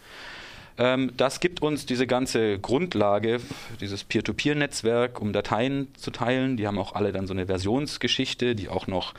Ähm, 0.80 1.12
das 1.18 1.42
gibt 1.42 1.62
uns 1.62 1.86
diese 1.86 2.08
ganze 2.08 2.58
Grundlage, 2.58 3.42
dieses 3.82 4.06
Peer-to-Peer-Netzwerk, 4.06 5.22
um 5.22 5.34
Dateien 5.34 5.94
zu 5.96 6.10
teilen. 6.10 6.56
Die 6.56 6.66
haben 6.66 6.80
auch 6.80 6.94
alle 6.96 7.12
dann 7.12 7.28
so 7.28 7.34
eine 7.34 7.48
Versionsgeschichte, 7.48 8.56
die 8.56 8.70
auch 8.70 8.88
noch 8.88 9.14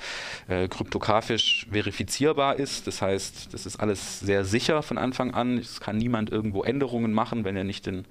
äh, 0.48 0.66
kryptografisch 0.68 1.66
verifizierbar 1.70 2.56
ist. 2.56 2.86
Das 2.86 3.02
heißt, 3.02 3.52
das 3.52 3.66
ist 3.66 3.78
alles 3.78 4.20
sehr 4.20 4.46
sicher 4.46 4.82
von 4.82 4.96
Anfang 4.96 5.34
an. 5.34 5.58
Es 5.58 5.80
kann 5.80 5.98
niemand 5.98 6.30
irgendwo 6.30 6.62
Änderungen 6.62 7.12
machen, 7.12 7.44
wenn 7.44 7.56
er 7.56 7.64
nicht 7.64 7.86
den 7.86 8.06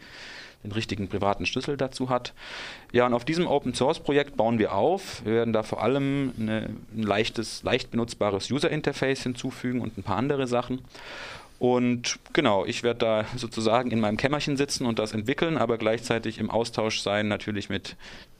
den 0.63 0.71
richtigen 0.73 1.07
privaten 1.07 1.45
Schlüssel 1.45 1.77
dazu 1.77 2.09
hat. 2.09 2.33
Ja, 2.91 3.05
und 3.05 3.13
auf 3.13 3.23
diesem 3.23 3.47
Open 3.47 3.73
Source 3.73 4.01
Projekt 4.01 4.35
bauen 4.35 4.59
wir 4.59 4.73
auf. 4.73 5.23
Wir 5.23 5.35
werden 5.35 5.53
da 5.53 5.63
vor 5.63 5.81
allem 5.81 6.33
eine, 6.37 6.69
ein 6.93 7.03
leichtes, 7.03 7.63
leicht 7.63 7.91
benutzbares 7.91 8.51
User 8.51 8.69
Interface 8.69 9.23
hinzufügen 9.23 9.79
und 9.79 9.97
ein 9.97 10.03
paar 10.03 10.17
andere 10.17 10.47
Sachen. 10.47 10.81
Und 11.59 12.19
genau, 12.31 12.65
ich 12.65 12.83
werde 12.83 12.99
da 12.99 13.25
sozusagen 13.35 13.91
in 13.91 13.99
meinem 13.99 14.15
Kämmerchen 14.15 14.55
sitzen 14.55 14.85
und 14.85 14.97
das 14.97 15.13
entwickeln, 15.13 15.57
aber 15.57 15.77
gleichzeitig 15.77 16.39
im 16.39 16.49
Austausch 16.49 17.01
sein, 17.01 17.27
natürlich 17.27 17.67
mit 17.67 17.97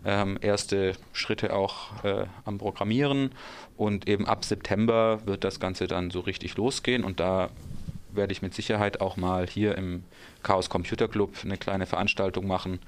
Ähm, 0.04 0.36
erste 0.40 0.94
Schritte 1.12 1.54
auch 1.54 2.04
äh, 2.04 2.26
am 2.44 2.58
Programmieren 2.58 3.30
und 3.76 4.08
eben 4.08 4.26
ab 4.26 4.44
September 4.44 5.20
wird 5.26 5.44
das 5.44 5.60
Ganze 5.60 5.86
dann 5.86 6.10
so 6.10 6.20
richtig 6.20 6.56
losgehen 6.56 7.04
und 7.04 7.20
da 7.20 7.50
werde 8.10 8.32
ich 8.32 8.42
mit 8.42 8.52
Sicherheit 8.52 9.00
auch 9.00 9.16
mal 9.16 9.46
hier 9.46 9.78
im 9.78 10.02
Chaos 10.42 10.68
Computer 10.68 11.06
Club 11.06 11.36
eine 11.44 11.56
kleine 11.56 11.86
Veranstaltung 11.86 12.48
machen. 12.48 12.80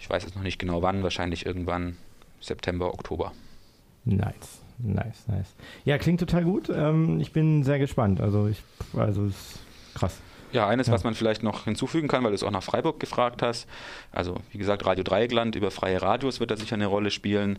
Ich 0.00 0.10
weiß 0.10 0.24
jetzt 0.24 0.34
noch 0.34 0.42
nicht 0.42 0.58
genau 0.58 0.82
wann, 0.82 1.04
wahrscheinlich 1.04 1.46
irgendwann 1.46 1.96
September, 2.40 2.92
Oktober. 2.92 3.32
Nice, 4.04 4.60
nice, 4.78 5.26
nice. 5.28 5.54
Ja, 5.84 5.98
klingt 5.98 6.20
total 6.20 6.44
gut. 6.44 6.68
Ähm, 6.70 7.20
ich 7.20 7.32
bin 7.32 7.62
sehr 7.64 7.78
gespannt. 7.78 8.20
Also 8.20 8.48
ich, 8.48 8.62
also 8.96 9.24
es 9.26 9.32
ist 9.34 9.58
krass. 9.94 10.18
Ja, 10.52 10.66
eines, 10.66 10.86
Ja. 10.86 10.94
was 10.94 11.04
man 11.04 11.14
vielleicht 11.14 11.42
noch 11.42 11.64
hinzufügen 11.64 12.08
kann, 12.08 12.22
weil 12.24 12.30
du 12.30 12.34
es 12.36 12.42
auch 12.42 12.50
nach 12.50 12.62
Freiburg 12.62 12.98
gefragt 13.00 13.42
hast. 13.42 13.66
Also, 14.12 14.36
wie 14.50 14.58
gesagt, 14.58 14.86
Radio 14.86 15.04
Dreieckland 15.04 15.54
über 15.56 15.70
freie 15.70 16.00
Radios 16.00 16.40
wird 16.40 16.50
da 16.50 16.56
sicher 16.56 16.74
eine 16.76 16.86
Rolle 16.86 17.10
spielen. 17.10 17.58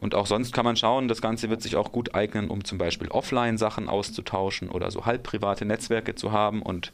Und 0.00 0.14
auch 0.14 0.26
sonst 0.26 0.52
kann 0.52 0.64
man 0.64 0.76
schauen, 0.76 1.08
das 1.08 1.20
Ganze 1.22 1.50
wird 1.50 1.62
sich 1.62 1.76
auch 1.76 1.90
gut 1.90 2.14
eignen, 2.14 2.48
um 2.50 2.62
zum 2.64 2.78
Beispiel 2.78 3.08
Offline-Sachen 3.08 3.88
auszutauschen 3.88 4.68
oder 4.68 4.90
so 4.90 5.06
halbprivate 5.06 5.64
Netzwerke 5.64 6.14
zu 6.14 6.30
haben. 6.30 6.62
Und 6.62 6.92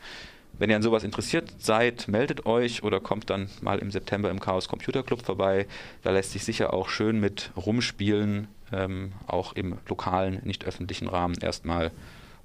wenn 0.58 0.70
ihr 0.70 0.76
an 0.76 0.82
sowas 0.82 1.04
interessiert 1.04 1.52
seid, 1.58 2.08
meldet 2.08 2.46
euch 2.46 2.82
oder 2.82 3.00
kommt 3.00 3.28
dann 3.28 3.48
mal 3.62 3.78
im 3.78 3.90
September 3.90 4.30
im 4.30 4.40
Chaos 4.40 4.68
Computer 4.68 5.02
Club 5.02 5.22
vorbei. 5.22 5.66
Da 6.02 6.10
lässt 6.12 6.32
sich 6.32 6.44
sicher 6.44 6.72
auch 6.72 6.88
schön 6.88 7.18
mit 7.20 7.50
rumspielen, 7.56 8.48
ähm, 8.72 9.12
auch 9.26 9.52
im 9.52 9.78
lokalen, 9.88 10.40
nicht 10.44 10.64
öffentlichen 10.64 11.08
Rahmen 11.08 11.36
erstmal. 11.40 11.90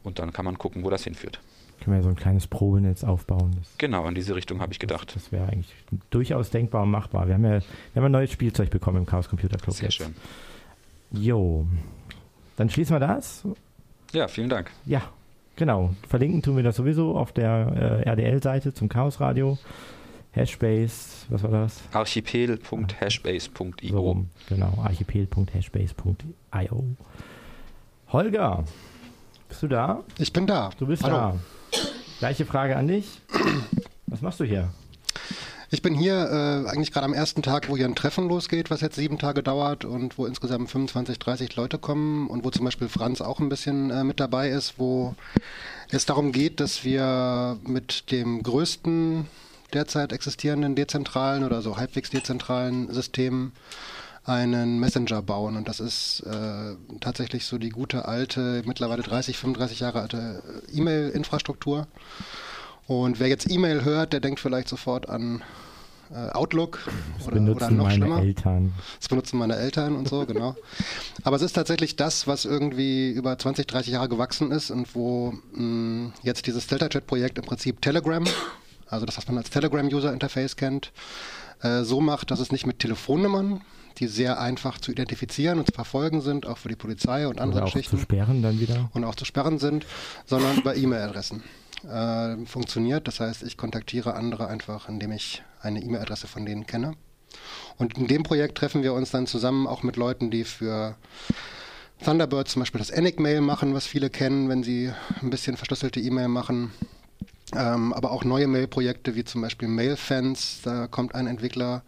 Und 0.03 0.19
dann 0.19 0.33
kann 0.33 0.45
man 0.45 0.57
gucken, 0.57 0.83
wo 0.83 0.89
das 0.89 1.03
hinführt. 1.03 1.39
Können 1.83 1.97
wir 1.97 2.03
so 2.03 2.09
ein 2.09 2.15
kleines 2.15 2.47
Probenetz 2.47 3.03
aufbauen. 3.03 3.55
Das, 3.59 3.77
Genau, 3.77 4.07
in 4.07 4.15
diese 4.15 4.35
Richtung 4.35 4.61
habe 4.61 4.71
ich 4.71 4.79
gedacht. 4.79 5.15
das 5.15 5.31
wäre 5.31 5.47
eigentlich 5.47 5.73
durchaus 6.09 6.49
denkbar 6.49 6.83
und 6.83 6.91
machbar. 6.91 7.27
Wir 7.27 7.33
haben 7.35 7.43
ja 7.43 7.59
wir 7.59 7.61
haben 7.95 8.05
ein 8.05 8.11
neues 8.11 8.31
Spielzeug 8.31 8.69
bekommen 8.69 8.97
im 8.99 9.05
Chaos 9.05 9.27
Computer 9.29 9.57
Club. 9.57 9.75
Sehr 9.75 9.85
jetzt. 9.85 9.95
schön. 9.95 10.15
Jo. 11.11 11.67
Dann 12.55 12.69
schließen 12.69 12.95
wir 12.95 12.99
das. 12.99 13.45
Ja, 14.13 14.27
vielen 14.27 14.49
Dank. 14.49 14.71
Ja, 14.85 15.01
genau. 15.55 15.93
Verlinken 16.07 16.41
tun 16.41 16.55
wir 16.55 16.63
das 16.63 16.77
sowieso 16.77 17.17
auf 17.17 17.33
der 17.33 18.03
äh, 18.05 18.09
RDL-Seite 18.09 18.73
zum 18.73 18.87
Chaos 18.87 19.19
Radio. 19.19 19.57
Hashbase, 20.35 21.25
was 21.29 21.43
war 21.43 21.51
das? 21.51 21.77
So 21.77 21.99
Archipel.hashbase.io. 21.99 23.99
rum. 23.99 24.29
Genau, 24.49 24.77
archipel.hashbase.io. 24.83 26.83
Holger, 28.11 28.63
bist 29.47 29.63
du 29.63 29.67
da? 29.67 30.03
Ich 30.17 30.33
bin 30.33 30.45
da. 30.45 30.71
Du 30.77 30.87
bist 30.87 31.03
Hallo. 31.03 31.15
da. 31.15 31.39
Gleiche 32.19 32.45
Frage 32.45 32.75
an 32.75 32.89
dich. 32.89 33.21
Was 34.07 34.21
machst 34.21 34.41
du 34.41 34.43
hier? 34.43 34.73
Ich 35.71 35.81
bin 35.81 35.95
hier 35.95 36.15
äh, 36.15 36.69
eigentlich 36.69 36.91
gerade 36.91 37.05
am 37.05 37.13
ersten 37.13 37.41
Tag, 37.41 37.69
wo 37.69 37.77
hier 37.77 37.85
ein 37.85 37.95
Treffen 37.95 38.27
losgeht, 38.27 38.69
was 38.69 38.81
jetzt 38.81 38.95
sieben 38.95 39.17
Tage 39.17 39.41
dauert 39.41 39.83
und 39.83 40.17
wo 40.17 40.25
insgesamt 40.25 40.69
25, 40.69 41.17
30 41.17 41.55
Leute 41.55 41.77
kommen 41.77 42.27
und 42.27 42.45
wo 42.45 42.51
zum 42.51 42.65
Beispiel 42.65 42.87
Franz 42.87 43.21
auch 43.21 43.39
ein 43.39 43.49
bisschen 43.49 43.89
äh, 43.89 44.03
mit 44.03 44.19
dabei 44.19 44.49
ist, 44.49 44.75
wo 44.77 45.15
es 45.89 46.05
darum 46.05 46.31
geht, 46.31 46.59
dass 46.59 46.83
wir 46.83 47.57
mit 47.65 48.11
dem 48.11 48.43
größten 48.43 49.25
derzeit 49.75 50.13
existierenden 50.13 50.75
dezentralen 50.75 51.43
oder 51.43 51.61
so 51.61 51.77
halbwegs 51.77 52.09
dezentralen 52.09 52.91
System 52.91 53.51
einen 54.25 54.79
Messenger 54.79 55.21
bauen. 55.21 55.55
Und 55.55 55.67
das 55.67 55.79
ist 55.79 56.21
äh, 56.21 56.75
tatsächlich 56.99 57.45
so 57.45 57.57
die 57.57 57.69
gute 57.69 58.07
alte, 58.07 58.63
mittlerweile 58.65 59.03
30, 59.03 59.37
35 59.37 59.81
Jahre 59.81 60.01
alte 60.01 60.41
äh, 60.73 60.77
E-Mail-Infrastruktur. 60.77 61.87
Und 62.87 63.19
wer 63.19 63.27
jetzt 63.27 63.49
E-Mail 63.49 63.83
hört, 63.83 64.13
der 64.13 64.19
denkt 64.19 64.39
vielleicht 64.39 64.67
sofort 64.67 65.09
an 65.09 65.43
äh, 66.11 66.29
Outlook 66.31 66.79
Das 67.17 67.27
oder, 67.27 67.37
oder 67.37 67.45
benutzen 67.45 67.77
noch 67.77 67.83
meine 67.85 67.95
schlimmer. 67.95 68.19
Eltern. 68.21 68.73
Das 68.99 69.09
benutzen 69.09 69.37
meine 69.37 69.55
Eltern 69.55 69.95
und 69.95 70.07
so, 70.07 70.25
genau. 70.25 70.55
Aber 71.23 71.35
es 71.35 71.41
ist 71.41 71.53
tatsächlich 71.53 71.95
das, 71.95 72.27
was 72.27 72.45
irgendwie 72.45 73.11
über 73.11 73.37
20, 73.37 73.67
30 73.67 73.93
Jahre 73.93 74.09
gewachsen 74.09 74.51
ist 74.51 74.71
und 74.71 74.95
wo 74.95 75.33
mh, 75.53 76.13
jetzt 76.23 76.47
dieses 76.47 76.67
Delta-Chat-Projekt 76.67 77.37
im 77.37 77.45
Prinzip 77.45 77.81
Telegram 77.81 78.23
also 78.87 79.05
das, 79.05 79.17
was 79.17 79.27
man 79.27 79.37
als 79.37 79.49
Telegram-User-Interface 79.49 80.55
kennt, 80.55 80.91
äh, 81.61 81.83
so 81.83 82.01
macht, 82.01 82.31
dass 82.31 82.39
es 82.39 82.51
nicht 82.51 82.65
mit 82.65 82.79
Telefonnummern, 82.79 83.61
die 83.97 84.07
sehr 84.07 84.39
einfach 84.39 84.79
zu 84.79 84.91
identifizieren 84.91 85.59
und 85.59 85.67
zu 85.67 85.73
verfolgen 85.73 86.21
sind, 86.21 86.45
auch 86.45 86.57
für 86.57 86.69
die 86.69 86.75
Polizei 86.75 87.27
und 87.27 87.39
andere 87.39 87.59
Oder 87.59 87.67
auch 87.67 87.73
Geschichten 87.73 87.97
zu 87.97 88.03
sperren 88.03 88.41
dann 88.41 88.59
wieder. 88.59 88.89
und 88.93 89.03
auch 89.03 89.15
zu 89.15 89.25
sperren 89.25 89.57
sind, 89.57 89.85
sondern 90.25 90.57
über 90.57 90.75
E-Mail-Adressen 90.75 91.43
äh, 91.89 92.45
funktioniert. 92.45 93.07
Das 93.07 93.19
heißt, 93.19 93.43
ich 93.43 93.57
kontaktiere 93.57 94.15
andere 94.15 94.47
einfach, 94.47 94.89
indem 94.89 95.11
ich 95.11 95.43
eine 95.61 95.81
E-Mail-Adresse 95.81 96.27
von 96.27 96.45
denen 96.45 96.65
kenne. 96.65 96.93
Und 97.77 97.97
in 97.97 98.07
dem 98.07 98.23
Projekt 98.23 98.57
treffen 98.57 98.83
wir 98.83 98.93
uns 98.93 99.11
dann 99.11 99.27
zusammen 99.27 99.67
auch 99.67 99.83
mit 99.83 99.95
Leuten, 99.97 100.31
die 100.31 100.43
für 100.43 100.95
Thunderbird 102.03 102.47
zum 102.47 102.61
Beispiel 102.61 102.79
das 102.79 102.89
Enigmail 102.89 103.41
machen, 103.41 103.73
was 103.73 103.85
viele 103.87 104.09
kennen, 104.09 104.49
wenn 104.49 104.63
sie 104.63 104.91
ein 105.21 105.29
bisschen 105.29 105.57
verschlüsselte 105.57 105.99
E-Mail 105.99 106.27
machen. 106.27 106.71
Ähm, 107.53 107.93
aber 107.93 108.11
auch 108.11 108.23
neue 108.23 108.47
Mail-Projekte 108.47 109.15
wie 109.15 109.23
zum 109.23 109.41
Beispiel 109.41 109.67
Mailfans, 109.67 110.61
da 110.63 110.87
kommt 110.87 111.13
ein 111.13 111.27
Entwickler. 111.27 111.83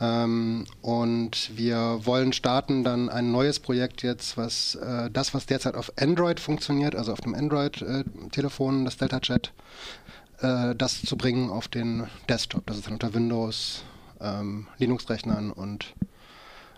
Ähm, 0.00 0.64
und 0.80 1.56
wir 1.56 2.00
wollen 2.04 2.32
starten 2.32 2.84
dann 2.84 3.08
ein 3.08 3.30
neues 3.30 3.60
Projekt 3.60 4.02
jetzt, 4.02 4.36
was 4.36 4.74
äh, 4.76 5.10
das, 5.10 5.34
was 5.34 5.46
derzeit 5.46 5.74
auf 5.74 5.92
Android 5.98 6.40
funktioniert, 6.40 6.96
also 6.96 7.12
auf 7.12 7.20
dem 7.20 7.34
Android-Telefon, 7.34 8.84
das 8.84 8.96
Delta 8.96 9.20
Chat, 9.20 9.52
äh, 10.40 10.74
das 10.74 11.02
zu 11.02 11.16
bringen 11.16 11.50
auf 11.50 11.68
den 11.68 12.06
Desktop. 12.28 12.66
Das 12.66 12.78
ist 12.78 12.86
dann 12.86 12.94
unter 12.94 13.12
Windows, 13.12 13.84
ähm, 14.20 14.66
Linux-Rechnern 14.78 15.52
und 15.52 15.94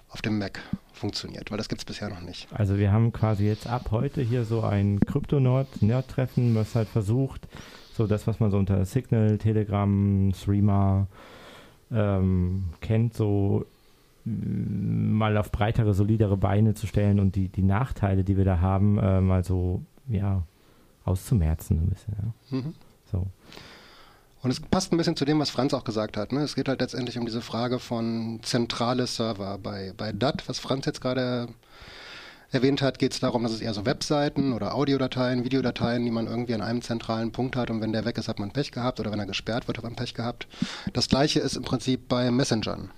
auf 0.09 0.21
dem 0.21 0.39
Mac 0.39 0.61
funktioniert, 0.93 1.51
weil 1.51 1.59
das 1.59 1.69
gibt 1.69 1.81
es 1.81 1.85
bisher 1.85 2.11
noch 2.11 2.21
nicht. 2.21 2.49
Also 2.53 2.77
wir 2.77 2.93
haben 2.93 3.13
quasi 3.13 3.47
jetzt 3.47 3.67
ab 3.67 3.89
heute 3.93 4.21
hier 4.21 4.45
so 4.45 4.63
ein 4.63 5.01
Krypto-Nerd-Treffen, 5.01 6.55
was 6.55 6.75
halt 6.75 6.89
versucht, 6.89 7.49
so 7.93 8.07
das, 8.07 8.27
was 8.27 8.41
man 8.41 8.51
so 8.51 8.59
unter 8.59 8.85
Signal, 8.85 9.39
Telegram, 9.39 10.33
Streamer 10.35 11.07
ähm, 11.93 12.65
kennt, 12.81 13.15
so 13.15 13.67
mm, 14.25 15.13
mal 15.13 15.37
auf 15.37 15.53
breitere, 15.53 15.95
solidere 15.95 16.37
Beine 16.37 16.75
zu 16.75 16.87
stellen 16.87 17.21
und 17.21 17.37
die, 17.37 17.49
die 17.49 17.63
Nachteile, 17.63 18.25
die 18.25 18.37
wir 18.37 18.45
da 18.45 18.61
haben, 18.61 18.99
äh, 18.99 19.21
mal 19.21 19.45
so, 19.45 19.83
ja, 20.09 20.43
auszumerzen 21.05 21.79
ein 21.79 21.91
bisschen, 21.91 22.15
ja. 22.23 22.59
Mhm. 22.59 22.75
So. 23.11 23.27
Und 24.43 24.51
es 24.51 24.59
passt 24.59 24.93
ein 24.93 24.97
bisschen 24.97 25.17
zu 25.17 25.25
dem, 25.25 25.39
was 25.39 25.51
Franz 25.51 25.73
auch 25.73 25.85
gesagt 25.85 26.17
hat. 26.17 26.33
Ne? 26.33 26.41
Es 26.41 26.57
geht 26.57 26.69
halt 26.69 26.81
letztendlich 26.81 27.17
um 27.17 27.27
diese 27.27 27.43
Frage 27.43 27.79
von 27.79 28.41
zentrale 28.43 29.07
Server. 29.07 29.59
Bei, 29.59 29.93
bei 29.97 30.11
DAT, 30.13 30.49
was 30.49 30.59
Franz 30.59 30.87
jetzt 30.87 31.01
gerade 31.01 31.49
erwähnt 32.53 32.83
hat, 32.83 32.99
geht 32.99 33.13
es 33.13 33.21
darum, 33.21 33.43
dass 33.43 33.53
es 33.53 33.61
eher 33.61 33.75
so 33.75 33.87
Webseiten 33.87 34.53
oder 34.53 34.75
Audiodateien, 34.75 35.45
Videodateien, 35.45 36.05
die 36.05 36.11
man 36.11 36.27
irgendwie 36.27 36.55
an 36.55 36.61
einem 36.61 36.83
zentralen 36.83 37.33
Punkt 37.33 37.57
hat 37.57 37.71
und 37.71 37.81
wenn 37.81 37.93
der 37.93 38.05
weg 38.05 38.19
ist, 38.19 38.29
hat 38.29 38.39
man 38.39 38.53
Pech 38.53 38.73
gehabt 38.73 39.01
oder 39.01 39.11
wenn 39.11 39.19
er 39.19 39.27
gesperrt 39.27 39.67
wird, 39.67 39.79
hat 39.79 39.85
man 39.85 39.97
Pech 39.97 40.15
gehabt. 40.15 40.47
Das 40.93 41.09
gleiche 41.09 41.41
ist 41.41 41.57
im 41.57 41.63
Prinzip 41.63 42.09
bei 42.09 42.31
Messengern. 42.31 42.91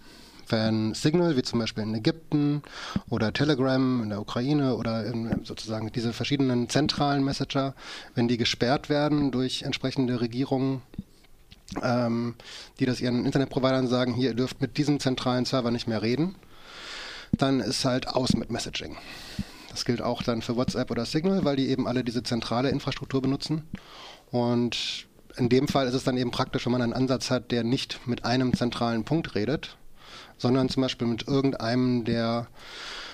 Wenn 0.49 0.93
Signal, 0.93 1.37
wie 1.37 1.43
zum 1.43 1.59
Beispiel 1.59 1.85
in 1.85 1.95
Ägypten 1.95 2.63
oder 3.09 3.33
Telegram 3.33 4.03
in 4.03 4.11
der 4.11 4.21
Ukraine 4.21 4.77
oder 4.77 5.05
sozusagen 5.43 5.91
diese 5.93 6.13
verschiedenen 6.13 6.69
zentralen 6.69 7.25
Messenger, 7.25 7.75
wenn 8.15 8.29
die 8.29 8.37
gesperrt 8.37 8.91
werden 8.91 9.31
durch 9.31 9.63
entsprechende 9.63 10.21
Regierungen, 10.21 10.83
ähm, 11.83 12.35
die 12.79 12.85
das 12.85 13.01
ihren 13.01 13.25
Internetprovidern 13.25 13.87
sagen, 13.87 14.13
hier, 14.13 14.31
ihr 14.31 14.37
dürft 14.37 14.61
mit 14.61 14.77
diesem 14.77 15.01
zentralen 15.01 15.47
Server 15.47 15.71
nicht 15.71 15.89
mehr 15.89 16.03
reden, 16.03 16.35
dann 17.39 17.61
ist 17.61 17.85
halt 17.85 18.09
aus 18.09 18.35
mit 18.35 18.51
Messaging. 18.51 18.97
Das 19.71 19.85
gilt 19.85 20.03
auch 20.03 20.23
dann 20.23 20.43
für 20.43 20.57
WhatsApp 20.57 20.91
oder 20.91 21.05
Signal, 21.05 21.45
weil 21.45 21.57
die 21.57 21.69
eben 21.69 21.89
alle 21.89 22.05
diese 22.05 22.23
zentrale 22.23 22.71
Infrastruktur 22.71 23.21
benutzen. 23.21 23.65
Und 24.31 25.07
in 25.37 25.49
dem 25.49 25.69
Fall 25.69 25.89
ist 25.89 25.95
es 25.95 26.05
dann 26.05 26.17
eben 26.17 26.31
praktisch, 26.31 26.65
wenn 26.65 26.73
man 26.73 26.83
einen 26.83 26.93
Ansatz 26.93 27.31
hat, 27.31 27.51
der 27.51 27.65
nicht 27.65 28.07
mit 28.07 28.25
einem 28.25 28.55
zentralen 28.55 29.05
Punkt 29.05 29.35
redet, 29.35 29.77
sondern 30.39 30.69
zum 30.69 30.83
Beispiel 30.83 31.09
mit 31.09 31.27
irgendeinem 31.27 32.05
der 32.05 32.47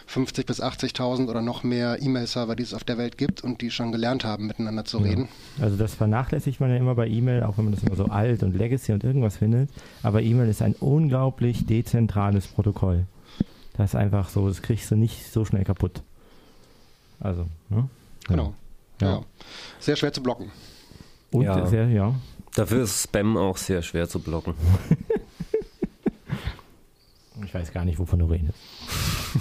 50 0.06 0.44
bis 0.44 0.60
80.000 0.60 1.28
oder 1.28 1.40
noch 1.40 1.62
mehr 1.62 2.02
E-Mail-Server, 2.02 2.56
die 2.56 2.64
es 2.64 2.74
auf 2.74 2.82
der 2.82 2.98
Welt 2.98 3.16
gibt 3.16 3.42
und 3.42 3.60
die 3.60 3.70
schon 3.70 3.92
gelernt 3.92 4.24
haben, 4.24 4.48
miteinander 4.48 4.84
zu 4.84 4.98
reden. 4.98 5.28
Also 5.60 5.76
das 5.76 5.94
vernachlässigt 5.94 6.60
man 6.60 6.70
ja 6.70 6.76
immer 6.76 6.96
bei 6.96 7.06
E-Mail, 7.06 7.44
auch 7.44 7.56
wenn 7.58 7.66
man 7.66 7.74
das 7.74 7.84
immer 7.84 7.94
so 7.94 8.06
alt 8.06 8.42
und 8.42 8.56
Legacy 8.56 8.92
und 8.92 9.04
irgendwas 9.04 9.36
findet. 9.36 9.70
Aber 10.02 10.20
E-Mail 10.20 10.48
ist 10.48 10.62
ein 10.62 10.74
unglaublich 10.74 11.64
dezentrales 11.64 12.48
Protokoll. 12.48 13.06
Das 13.76 13.90
ist 13.90 13.94
einfach 13.96 14.28
so, 14.28 14.48
das 14.48 14.62
kriegst 14.62 14.90
du 14.90 14.96
nicht 14.96 15.30
so 15.32 15.44
schnell 15.44 15.64
kaputt. 15.64 16.02
Also, 17.20 17.46
ne? 17.68 17.88
Genau. 18.28 18.54
Ja. 19.00 19.12
Ja. 19.12 19.20
Sehr 19.78 19.96
schwer 19.96 20.12
zu 20.12 20.22
blocken. 20.22 20.50
Und 21.30 21.42
Ja. 21.44 21.66
sehr, 21.66 21.88
ja. 21.88 22.14
Dafür 22.54 22.82
ist 22.82 23.02
Spam 23.04 23.36
auch 23.36 23.56
sehr 23.56 23.82
schwer 23.82 24.08
zu 24.08 24.18
blocken. 24.20 24.54
Ich 27.44 27.54
weiß 27.54 27.72
gar 27.72 27.84
nicht, 27.86 27.98
wovon 27.98 28.18
du 28.18 28.26
redest. 28.26 28.52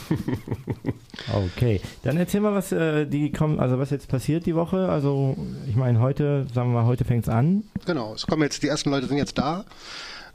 okay, 1.33 1.81
dann 2.03 2.17
erzähl 2.17 2.39
mal, 2.39 2.53
was 2.53 2.71
äh, 2.71 3.05
die 3.05 3.31
kommen, 3.31 3.59
also 3.59 3.77
was 3.77 3.89
jetzt 3.89 4.07
passiert 4.07 4.45
die 4.45 4.55
Woche. 4.55 4.87
Also 4.89 5.35
ich 5.67 5.75
meine, 5.75 5.99
heute, 5.99 6.47
sagen 6.53 6.71
wir 6.71 6.81
mal, 6.81 6.85
heute 6.87 7.03
fängt's 7.03 7.27
an. 7.27 7.63
Genau, 7.85 8.13
es 8.13 8.25
kommen 8.25 8.43
jetzt, 8.43 8.63
die 8.63 8.67
ersten 8.67 8.89
Leute 8.89 9.07
sind 9.07 9.17
jetzt 9.17 9.37
da, 9.37 9.65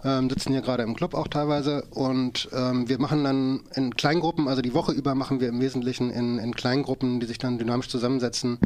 ähm, 0.05 0.29
sitzen 0.29 0.53
hier 0.53 0.61
gerade 0.61 0.83
im 0.83 0.95
Club 0.95 1.15
auch 1.15 1.29
teilweise 1.29 1.85
und 1.91 2.49
ähm, 2.53 2.89
wir 2.89 3.01
machen 3.01 3.25
dann 3.25 3.61
in 3.75 3.97
Kleingruppen, 3.97 4.49
also 4.49 4.63
die 4.63 4.75
Woche 4.75 4.93
über 4.93 5.15
machen 5.15 5.41
wir 5.41 5.49
im 5.49 5.61
Wesentlichen 5.61 6.11
in, 6.11 6.39
in 6.39 6.55
Kleingruppen, 6.55 7.21
die 7.21 7.27
sich 7.27 7.39
dann 7.39 7.59
dynamisch 7.59 7.89
zusammensetzen, 7.89 8.59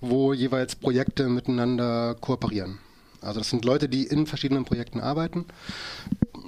wo 0.00 0.32
jeweils 0.32 0.76
Projekte 0.76 1.28
miteinander 1.28 2.14
kooperieren. 2.20 2.78
Also 3.20 3.40
das 3.40 3.50
sind 3.50 3.64
Leute, 3.64 3.88
die 3.88 4.04
in 4.04 4.26
verschiedenen 4.26 4.64
Projekten 4.64 5.00
arbeiten. 5.00 5.46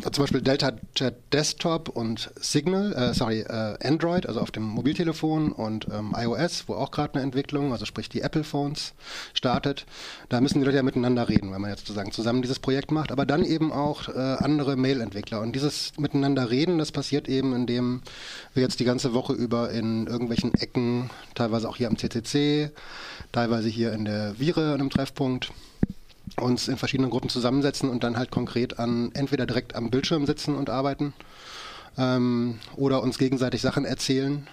Zum 0.01 0.22
Beispiel 0.22 0.42
Delta 0.42 0.72
Jet 0.96 1.16
Desktop 1.32 1.88
und 1.88 2.30
Signal, 2.36 2.92
äh, 2.92 3.14
sorry, 3.14 3.40
äh, 3.40 3.76
Android, 3.82 4.26
also 4.26 4.40
auf 4.40 4.53
dem 4.53 4.62
Mobiltelefon 4.62 5.51
und 5.51 5.88
ähm, 5.92 6.14
iOS, 6.16 6.64
wo 6.68 6.74
auch 6.74 6.92
gerade 6.92 7.14
eine 7.14 7.24
Entwicklung, 7.24 7.72
also 7.72 7.84
sprich 7.84 8.09
die 8.09 8.20
Apple 8.20 8.44
Phones 8.44 8.94
startet. 9.34 9.86
Da 10.28 10.40
müssen 10.40 10.61
die 10.61 10.64
Leute 10.64 10.76
ja 10.76 10.82
miteinander 10.84 11.28
reden, 11.28 11.53
wenn 11.53 11.61
man 11.61 11.70
jetzt 11.70 11.80
sozusagen 11.80 12.12
zusammen 12.12 12.42
dieses 12.42 12.61
Projekt 12.61 12.92
macht, 12.92 13.11
aber 13.11 13.26
dann 13.26 13.44
eben 13.44 13.72
auch 13.72 14.09
äh, 14.09 14.12
andere 14.12 14.76
Mail-Entwickler. 14.76 15.40
Und 15.40 15.55
dieses 15.55 15.92
miteinander 15.99 16.49
reden, 16.49 16.78
das 16.78 16.92
passiert 16.92 17.28
eben, 17.28 17.55
indem 17.55 18.03
wir 18.55 18.62
jetzt 18.62 18.78
die 18.78 18.84
ganze 18.84 19.14
Woche 19.14 19.32
über 19.32 19.70
in 19.70 20.07
irgendwelchen 20.07 20.55
Ecken, 20.55 21.11
teilweise 21.34 21.68
auch 21.68 21.76
hier 21.76 21.88
am 21.88 21.99
CCC, 21.99 22.70
teilweise 23.32 23.68
hier 23.68 23.92
in 23.92 24.05
der 24.05 24.38
Vire, 24.38 24.74
an 24.74 24.80
einem 24.80 24.90
Treffpunkt, 24.90 25.53
uns 26.41 26.68
in 26.68 26.76
verschiedenen 26.76 27.11
Gruppen 27.11 27.28
zusammensetzen 27.28 27.89
und 27.89 28.05
dann 28.05 28.16
halt 28.16 28.30
konkret 28.30 28.78
an 28.78 29.11
entweder 29.14 29.47
direkt 29.47 29.74
am 29.74 29.91
Bildschirm 29.91 30.26
sitzen 30.26 30.55
und 30.55 30.70
arbeiten 30.70 31.12
ähm, 31.99 32.59
oder 32.76 33.03
uns 33.03 33.18
gegenseitig 33.18 33.61
Sachen 33.61 33.84
erzählen, 33.84 34.47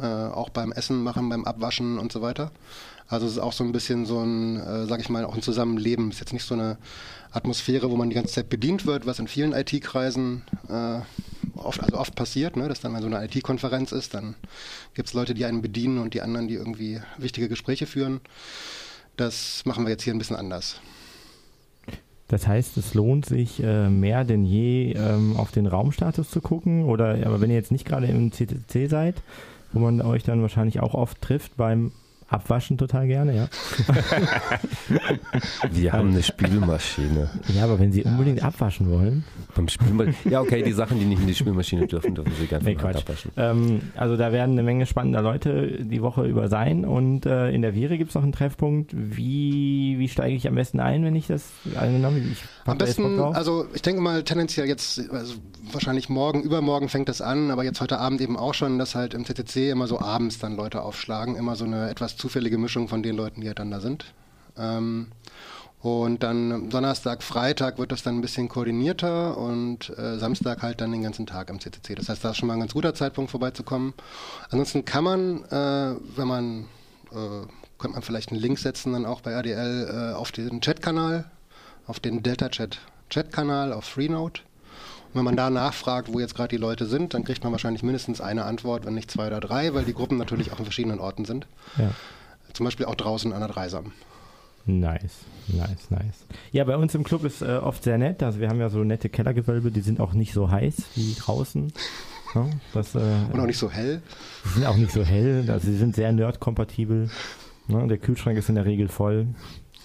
äh, 0.00 0.06
auch 0.06 0.50
beim 0.50 0.72
Essen 0.72 1.02
machen, 1.02 1.28
beim 1.28 1.44
Abwaschen 1.44 1.98
und 1.98 2.12
so 2.12 2.22
weiter. 2.22 2.52
Also 3.08 3.26
es 3.26 3.32
ist 3.32 3.38
auch 3.38 3.52
so 3.52 3.64
ein 3.64 3.72
bisschen 3.72 4.06
so 4.06 4.20
ein, 4.20 4.58
äh, 4.58 4.86
sag 4.86 5.00
ich 5.00 5.10
mal, 5.10 5.24
auch 5.24 5.34
ein 5.34 5.42
Zusammenleben. 5.42 6.08
Es 6.08 6.14
ist 6.14 6.20
jetzt 6.20 6.32
nicht 6.32 6.46
so 6.46 6.54
eine 6.54 6.78
Atmosphäre, 7.30 7.90
wo 7.90 7.96
man 7.96 8.08
die 8.08 8.14
ganze 8.14 8.32
Zeit 8.32 8.48
bedient 8.48 8.86
wird, 8.86 9.04
was 9.04 9.18
in 9.18 9.28
vielen 9.28 9.52
IT-Kreisen 9.52 10.42
äh, 10.68 11.00
oft, 11.58 11.82
also 11.82 11.98
oft 11.98 12.14
passiert, 12.14 12.56
ne? 12.56 12.68
dass 12.68 12.80
dann 12.80 12.92
mal 12.92 13.02
so 13.02 13.08
eine 13.08 13.24
IT-Konferenz 13.24 13.92
ist, 13.92 14.14
dann 14.14 14.34
gibt 14.94 15.08
es 15.08 15.14
Leute, 15.14 15.34
die 15.34 15.44
einen 15.44 15.60
bedienen 15.60 15.98
und 15.98 16.14
die 16.14 16.22
anderen, 16.22 16.48
die 16.48 16.54
irgendwie 16.54 17.00
wichtige 17.18 17.48
Gespräche 17.48 17.86
führen. 17.86 18.20
Das 19.16 19.62
machen 19.66 19.84
wir 19.84 19.90
jetzt 19.90 20.04
hier 20.04 20.14
ein 20.14 20.18
bisschen 20.18 20.36
anders. 20.36 20.80
Das 22.32 22.46
heißt, 22.46 22.78
es 22.78 22.94
lohnt 22.94 23.26
sich 23.26 23.62
äh, 23.62 23.90
mehr 23.90 24.24
denn 24.24 24.46
je 24.46 24.94
ähm, 24.94 25.36
auf 25.36 25.52
den 25.52 25.66
Raumstatus 25.66 26.30
zu 26.30 26.40
gucken. 26.40 26.86
Oder 26.86 27.18
aber 27.26 27.42
wenn 27.42 27.50
ihr 27.50 27.56
jetzt 27.56 27.70
nicht 27.70 27.84
gerade 27.84 28.06
im 28.06 28.32
CCC 28.32 28.86
seid, 28.86 29.16
wo 29.74 29.80
man 29.80 30.00
euch 30.00 30.22
dann 30.22 30.40
wahrscheinlich 30.40 30.80
auch 30.80 30.94
oft 30.94 31.20
trifft 31.20 31.58
beim 31.58 31.92
Abwaschen 32.32 32.78
total 32.78 33.06
gerne, 33.06 33.36
ja. 33.36 33.48
Wir 35.70 35.92
haben 35.92 36.10
eine 36.10 36.22
Spülmaschine. 36.22 37.30
Ja, 37.54 37.64
aber 37.64 37.78
wenn 37.78 37.92
sie 37.92 38.02
unbedingt 38.04 38.42
abwaschen 38.42 38.90
wollen, 38.90 39.24
Beim 39.54 39.68
Spülma 39.68 40.04
ja, 40.28 40.40
okay, 40.40 40.62
die 40.62 40.72
Sachen, 40.72 40.98
die 40.98 41.04
nicht 41.04 41.20
in 41.20 41.26
die 41.26 41.34
Spülmaschine 41.34 41.86
dürfen, 41.86 42.14
dürfen 42.14 42.32
sie 42.38 42.46
gerne 42.46 42.64
Nee, 42.64 42.74
Quatsch. 42.74 42.96
abwaschen. 42.96 43.30
Ähm, 43.36 43.80
also 43.96 44.16
da 44.16 44.32
werden 44.32 44.52
eine 44.52 44.62
Menge 44.62 44.86
spannender 44.86 45.22
Leute 45.22 45.84
die 45.84 46.02
Woche 46.02 46.24
über 46.24 46.48
sein 46.48 46.84
und 46.84 47.26
äh, 47.26 47.50
in 47.50 47.62
der 47.62 47.74
Vire 47.74 47.98
gibt 47.98 48.10
es 48.10 48.14
noch 48.14 48.22
einen 48.22 48.32
Treffpunkt. 48.32 48.92
Wie, 48.94 49.96
wie 49.98 50.08
steige 50.08 50.34
ich 50.34 50.48
am 50.48 50.54
besten 50.54 50.80
ein, 50.80 51.04
wenn 51.04 51.14
ich 51.14 51.26
das 51.26 51.44
angenommen 51.76 52.30
ich 52.32 52.44
Am 52.64 52.78
besten, 52.78 53.20
also 53.20 53.66
ich 53.74 53.82
denke 53.82 54.00
mal 54.00 54.22
tendenziell 54.22 54.66
jetzt, 54.66 55.00
also 55.10 55.34
wahrscheinlich 55.70 56.08
morgen, 56.08 56.42
übermorgen 56.42 56.88
fängt 56.88 57.08
das 57.08 57.20
an, 57.20 57.50
aber 57.50 57.64
jetzt 57.64 57.80
heute 57.80 57.98
Abend 57.98 58.20
eben 58.20 58.36
auch 58.36 58.54
schon, 58.54 58.78
dass 58.78 58.94
halt 58.94 59.14
im 59.14 59.24
CCC 59.24 59.70
immer 59.70 59.86
so 59.86 60.00
abends 60.00 60.38
dann 60.38 60.56
Leute 60.56 60.82
aufschlagen, 60.82 61.36
immer 61.36 61.56
so 61.56 61.64
eine 61.64 61.90
etwas 61.90 62.16
zufällige 62.22 62.56
Mischung 62.56 62.88
von 62.88 63.02
den 63.02 63.16
Leuten, 63.16 63.40
die 63.40 63.48
halt 63.48 63.58
dann 63.58 63.72
da 63.72 63.80
sind. 63.80 64.14
Ähm, 64.56 65.08
und 65.80 66.22
dann 66.22 66.70
Donnerstag, 66.70 67.24
Freitag 67.24 67.78
wird 67.78 67.90
das 67.90 68.04
dann 68.04 68.18
ein 68.18 68.20
bisschen 68.20 68.48
koordinierter 68.48 69.36
und 69.36 69.90
äh, 69.98 70.16
Samstag 70.16 70.62
halt 70.62 70.80
dann 70.80 70.92
den 70.92 71.02
ganzen 71.02 71.26
Tag 71.26 71.50
im 71.50 71.58
CCC. 71.58 71.96
Das 71.96 72.08
heißt, 72.08 72.24
da 72.24 72.30
ist 72.30 72.36
schon 72.36 72.46
mal 72.46 72.54
ein 72.54 72.60
ganz 72.60 72.74
guter 72.74 72.94
Zeitpunkt 72.94 73.32
vorbeizukommen. 73.32 73.92
Ansonsten 74.50 74.84
kann 74.84 75.02
man, 75.02 75.42
äh, 75.46 75.96
wenn 76.16 76.28
man, 76.28 76.68
äh, 77.10 77.44
könnte 77.78 77.94
man 77.94 78.02
vielleicht 78.02 78.30
einen 78.30 78.40
Link 78.40 78.60
setzen 78.60 78.92
dann 78.92 79.04
auch 79.04 79.22
bei 79.22 79.32
RDL 79.32 80.12
äh, 80.12 80.14
auf 80.14 80.30
den 80.30 80.60
Chatkanal, 80.60 81.24
auf 81.88 81.98
den 81.98 82.22
Delta 82.22 82.48
Chat 82.48 82.78
Chatkanal 83.10 83.72
auf 83.72 83.84
Freenode. 83.84 84.40
Wenn 85.14 85.24
man 85.24 85.36
da 85.36 85.50
nachfragt, 85.50 86.12
wo 86.12 86.20
jetzt 86.20 86.34
gerade 86.34 86.48
die 86.48 86.56
Leute 86.56 86.86
sind, 86.86 87.14
dann 87.14 87.24
kriegt 87.24 87.42
man 87.44 87.52
wahrscheinlich 87.52 87.82
mindestens 87.82 88.20
eine 88.20 88.44
Antwort, 88.44 88.86
wenn 88.86 88.94
nicht 88.94 89.10
zwei 89.10 89.26
oder 89.26 89.40
drei, 89.40 89.74
weil 89.74 89.84
die 89.84 89.92
Gruppen 89.92 90.16
natürlich 90.16 90.52
auch 90.52 90.58
in 90.58 90.64
verschiedenen 90.64 91.00
Orten 91.00 91.24
sind. 91.24 91.46
Ja. 91.76 91.90
Zum 92.54 92.64
Beispiel 92.64 92.86
auch 92.86 92.94
draußen 92.94 93.32
an 93.32 93.40
der 93.40 93.48
Dreisam. 93.48 93.92
Nice, 94.64 95.24
nice, 95.48 95.90
nice. 95.90 96.24
Ja, 96.52 96.64
bei 96.64 96.76
uns 96.76 96.94
im 96.94 97.02
Club 97.04 97.24
ist 97.24 97.42
äh, 97.42 97.56
oft 97.56 97.82
sehr 97.82 97.98
nett. 97.98 98.22
Also 98.22 98.38
wir 98.40 98.48
haben 98.48 98.60
ja 98.60 98.68
so 98.68 98.84
nette 98.84 99.08
Kellergewölbe, 99.08 99.70
die 99.70 99.80
sind 99.80 100.00
auch 100.00 100.12
nicht 100.12 100.32
so 100.32 100.50
heiß 100.50 100.74
wie 100.94 101.14
draußen. 101.14 101.72
Ja, 102.34 102.46
das, 102.72 102.94
äh, 102.94 102.98
Und 103.30 103.40
auch 103.40 103.44
nicht 103.44 103.58
so 103.58 103.70
hell. 103.70 104.00
die 104.46 104.48
sind 104.54 104.64
auch 104.64 104.76
nicht 104.76 104.90
so 104.90 105.04
hell. 105.04 105.44
Also 105.50 105.66
sie 105.66 105.76
sind 105.76 105.94
sehr 105.94 106.12
nerd-kompatibel. 106.12 107.10
Ne? 107.68 107.86
Der 107.88 107.98
Kühlschrank 107.98 108.38
ist 108.38 108.48
in 108.48 108.54
der 108.54 108.64
Regel 108.64 108.88
voll. 108.88 109.26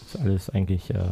Ist 0.05 0.17
alles 0.17 0.49
eigentlich 0.49 0.89
äh, 0.91 1.09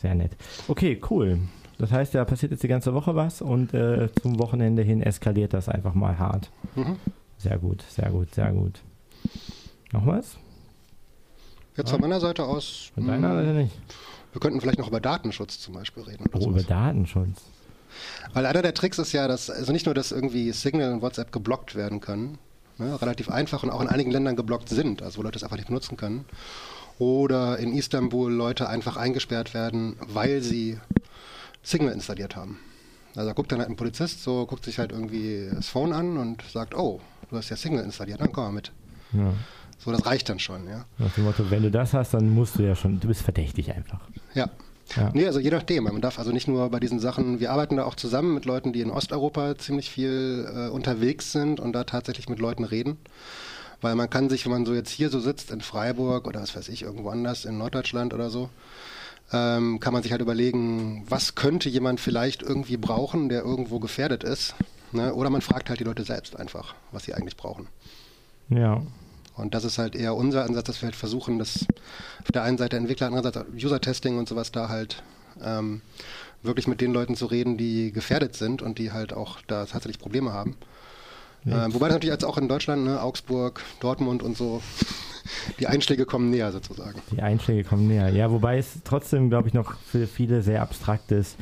sehr 0.00 0.14
nett. 0.14 0.30
Okay, 0.66 0.98
cool. 1.10 1.40
Das 1.78 1.92
heißt, 1.92 2.14
da 2.14 2.24
passiert 2.24 2.50
jetzt 2.52 2.62
die 2.62 2.68
ganze 2.68 2.92
Woche 2.92 3.14
was 3.14 3.40
und 3.40 3.72
äh, 3.72 4.08
zum 4.20 4.38
Wochenende 4.40 4.82
hin 4.82 5.00
eskaliert 5.00 5.54
das 5.54 5.68
einfach 5.68 5.94
mal 5.94 6.18
hart. 6.18 6.50
Mhm. 6.74 6.96
Sehr 7.38 7.56
gut, 7.58 7.82
sehr 7.88 8.10
gut, 8.10 8.34
sehr 8.34 8.50
gut. 8.50 8.80
Noch 9.92 10.04
was? 10.06 10.36
Jetzt 11.76 11.90
von 11.90 12.00
meiner 12.00 12.18
Seite 12.18 12.44
aus, 12.44 12.90
Von 12.94 13.06
deiner 13.06 13.36
Seite 13.36 13.54
nicht? 13.54 13.76
wir 14.32 14.40
könnten 14.40 14.60
vielleicht 14.60 14.80
noch 14.80 14.88
über 14.88 15.00
Datenschutz 15.00 15.60
zum 15.60 15.74
Beispiel 15.74 16.02
reden. 16.02 16.24
Oh, 16.32 16.36
über 16.36 16.40
sowas. 16.40 16.66
Datenschutz. 16.66 17.42
Weil 18.32 18.46
einer 18.46 18.62
der 18.62 18.74
Tricks 18.74 18.98
ist 18.98 19.12
ja, 19.12 19.28
dass 19.28 19.48
also 19.48 19.72
nicht 19.72 19.86
nur, 19.86 19.94
dass 19.94 20.10
irgendwie 20.10 20.50
Signal 20.52 20.92
und 20.92 21.02
WhatsApp 21.02 21.30
geblockt 21.32 21.76
werden 21.76 22.00
können, 22.00 22.38
ne, 22.78 23.00
relativ 23.00 23.30
einfach 23.30 23.62
und 23.62 23.70
auch 23.70 23.80
in 23.80 23.88
einigen 23.88 24.10
Ländern 24.10 24.34
geblockt 24.36 24.68
sind, 24.68 25.02
also 25.02 25.18
wo 25.18 25.22
Leute 25.22 25.36
es 25.36 25.44
einfach 25.44 25.56
nicht 25.56 25.68
benutzen 25.68 25.96
können. 25.96 26.24
Oder 26.98 27.58
in 27.58 27.72
Istanbul 27.72 28.32
Leute 28.32 28.68
einfach 28.68 28.96
eingesperrt 28.96 29.54
werden, 29.54 29.96
weil 30.08 30.42
sie 30.42 30.78
Signal 31.68 31.92
installiert 31.92 32.36
haben. 32.36 32.58
Also 33.14 33.28
da 33.28 33.34
guckt 33.34 33.50
dann 33.52 33.58
halt 33.58 33.68
ein 33.68 33.76
Polizist, 33.76 34.22
so 34.22 34.46
guckt 34.46 34.64
sich 34.64 34.78
halt 34.78 34.92
irgendwie 34.92 35.48
das 35.52 35.68
Phone 35.68 35.92
an 35.92 36.16
und 36.16 36.42
sagt, 36.42 36.74
oh, 36.74 37.00
du 37.30 37.36
hast 37.36 37.50
ja 37.50 37.56
Signal 37.56 37.84
installiert, 37.84 38.20
dann 38.20 38.32
komm 38.32 38.44
mal 38.44 38.52
mit. 38.52 38.72
Ja. 39.12 39.32
So, 39.78 39.92
das 39.92 40.04
reicht 40.06 40.28
dann 40.28 40.38
schon, 40.38 40.66
ja. 40.68 40.84
Nach 40.98 41.12
dem 41.14 41.24
Motto, 41.24 41.50
wenn 41.50 41.62
du 41.62 41.70
das 41.70 41.94
hast, 41.94 42.14
dann 42.14 42.30
musst 42.30 42.58
du 42.58 42.62
ja 42.62 42.74
schon, 42.74 43.00
du 43.00 43.08
bist 43.08 43.22
verdächtig 43.22 43.72
einfach. 43.72 44.00
Ja. 44.34 44.50
Ja. 44.96 45.10
Nee, 45.12 45.26
also 45.26 45.38
je 45.38 45.50
nachdem. 45.50 45.84
Man 45.84 46.00
darf 46.00 46.18
also 46.18 46.32
nicht 46.32 46.48
nur 46.48 46.70
bei 46.70 46.80
diesen 46.80 46.98
Sachen, 46.98 47.40
wir 47.40 47.52
arbeiten 47.52 47.76
da 47.76 47.84
auch 47.84 47.94
zusammen 47.94 48.34
mit 48.34 48.46
Leuten, 48.46 48.72
die 48.72 48.80
in 48.80 48.90
Osteuropa 48.90 49.58
ziemlich 49.58 49.90
viel 49.90 50.48
äh, 50.50 50.68
unterwegs 50.68 51.30
sind 51.32 51.60
und 51.60 51.74
da 51.74 51.84
tatsächlich 51.84 52.28
mit 52.28 52.38
Leuten 52.38 52.64
reden. 52.64 52.96
Weil 53.80 53.94
man 53.94 54.10
kann 54.10 54.28
sich, 54.30 54.44
wenn 54.44 54.52
man 54.52 54.66
so 54.66 54.74
jetzt 54.74 54.90
hier 54.90 55.10
so 55.10 55.20
sitzt 55.20 55.50
in 55.50 55.60
Freiburg 55.60 56.26
oder 56.26 56.40
was 56.40 56.56
weiß 56.56 56.68
ich, 56.70 56.82
irgendwo 56.82 57.10
anders 57.10 57.44
in 57.44 57.58
Norddeutschland 57.58 58.14
oder 58.14 58.30
so, 58.30 58.48
ähm, 59.32 59.80
kann 59.80 59.92
man 59.92 60.02
sich 60.02 60.12
halt 60.12 60.22
überlegen, 60.22 61.04
was 61.08 61.34
könnte 61.34 61.68
jemand 61.68 62.00
vielleicht 62.00 62.42
irgendwie 62.42 62.76
brauchen, 62.76 63.28
der 63.28 63.42
irgendwo 63.42 63.78
gefährdet 63.78 64.24
ist. 64.24 64.54
Ne? 64.92 65.14
Oder 65.14 65.30
man 65.30 65.42
fragt 65.42 65.68
halt 65.68 65.80
die 65.80 65.84
Leute 65.84 66.04
selbst 66.04 66.36
einfach, 66.36 66.74
was 66.92 67.04
sie 67.04 67.14
eigentlich 67.14 67.36
brauchen. 67.36 67.68
Ja. 68.48 68.82
Und 69.36 69.54
das 69.54 69.64
ist 69.64 69.78
halt 69.78 69.94
eher 69.94 70.14
unser 70.16 70.44
Ansatz, 70.44 70.66
dass 70.66 70.82
wir 70.82 70.86
halt 70.86 70.96
versuchen, 70.96 71.38
dass 71.38 71.66
auf 72.22 72.32
der 72.32 72.42
einen 72.42 72.58
Seite 72.58 72.76
Entwickler, 72.76 73.06
andererseits 73.06 73.46
User-Testing 73.54 74.18
und 74.18 74.28
sowas 74.28 74.50
da 74.50 74.68
halt 74.68 75.02
ähm, 75.42 75.82
wirklich 76.42 76.66
mit 76.66 76.80
den 76.80 76.92
Leuten 76.92 77.14
zu 77.14 77.26
reden, 77.26 77.56
die 77.56 77.92
gefährdet 77.92 78.34
sind 78.34 78.62
und 78.62 78.78
die 78.78 78.92
halt 78.92 79.12
auch 79.12 79.40
da 79.46 79.66
tatsächlich 79.66 79.98
Probleme 80.00 80.32
haben. 80.32 80.56
Ähm, 81.50 81.74
wobei 81.74 81.86
das 81.88 81.94
natürlich 81.96 82.12
jetzt 82.12 82.24
auch 82.24 82.38
in 82.38 82.48
Deutschland, 82.48 82.84
ne, 82.84 83.02
Augsburg, 83.02 83.62
Dortmund 83.80 84.22
und 84.22 84.36
so, 84.36 84.62
die 85.60 85.66
Einschläge 85.66 86.04
kommen 86.06 86.30
näher 86.30 86.52
sozusagen. 86.52 87.00
Die 87.12 87.22
Einschläge 87.22 87.64
kommen 87.64 87.86
näher. 87.88 88.10
Ja, 88.10 88.30
wobei 88.30 88.58
es 88.58 88.78
trotzdem, 88.84 89.28
glaube 89.30 89.48
ich, 89.48 89.54
noch 89.54 89.76
für 89.78 90.06
viele 90.06 90.42
sehr 90.42 90.62
abstrakt 90.62 91.12
ist, 91.12 91.36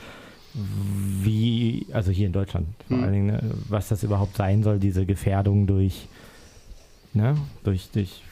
wie, 0.55 1.87
also 1.93 2.11
hier 2.11 2.27
in 2.27 2.33
Deutschland 2.33 2.69
vor 2.89 2.97
Mhm. 2.99 3.03
allen 3.05 3.13
Dingen, 3.13 3.27
ne, 3.27 3.41
was 3.69 3.89
das 3.89 4.03
überhaupt 4.03 4.37
sein 4.37 4.63
soll, 4.63 4.79
diese 4.79 5.05
Gefährdung 5.07 5.67
durch, 5.67 6.09
ne, 7.13 7.37
durch, 7.65 7.91
durch, 7.93 8.23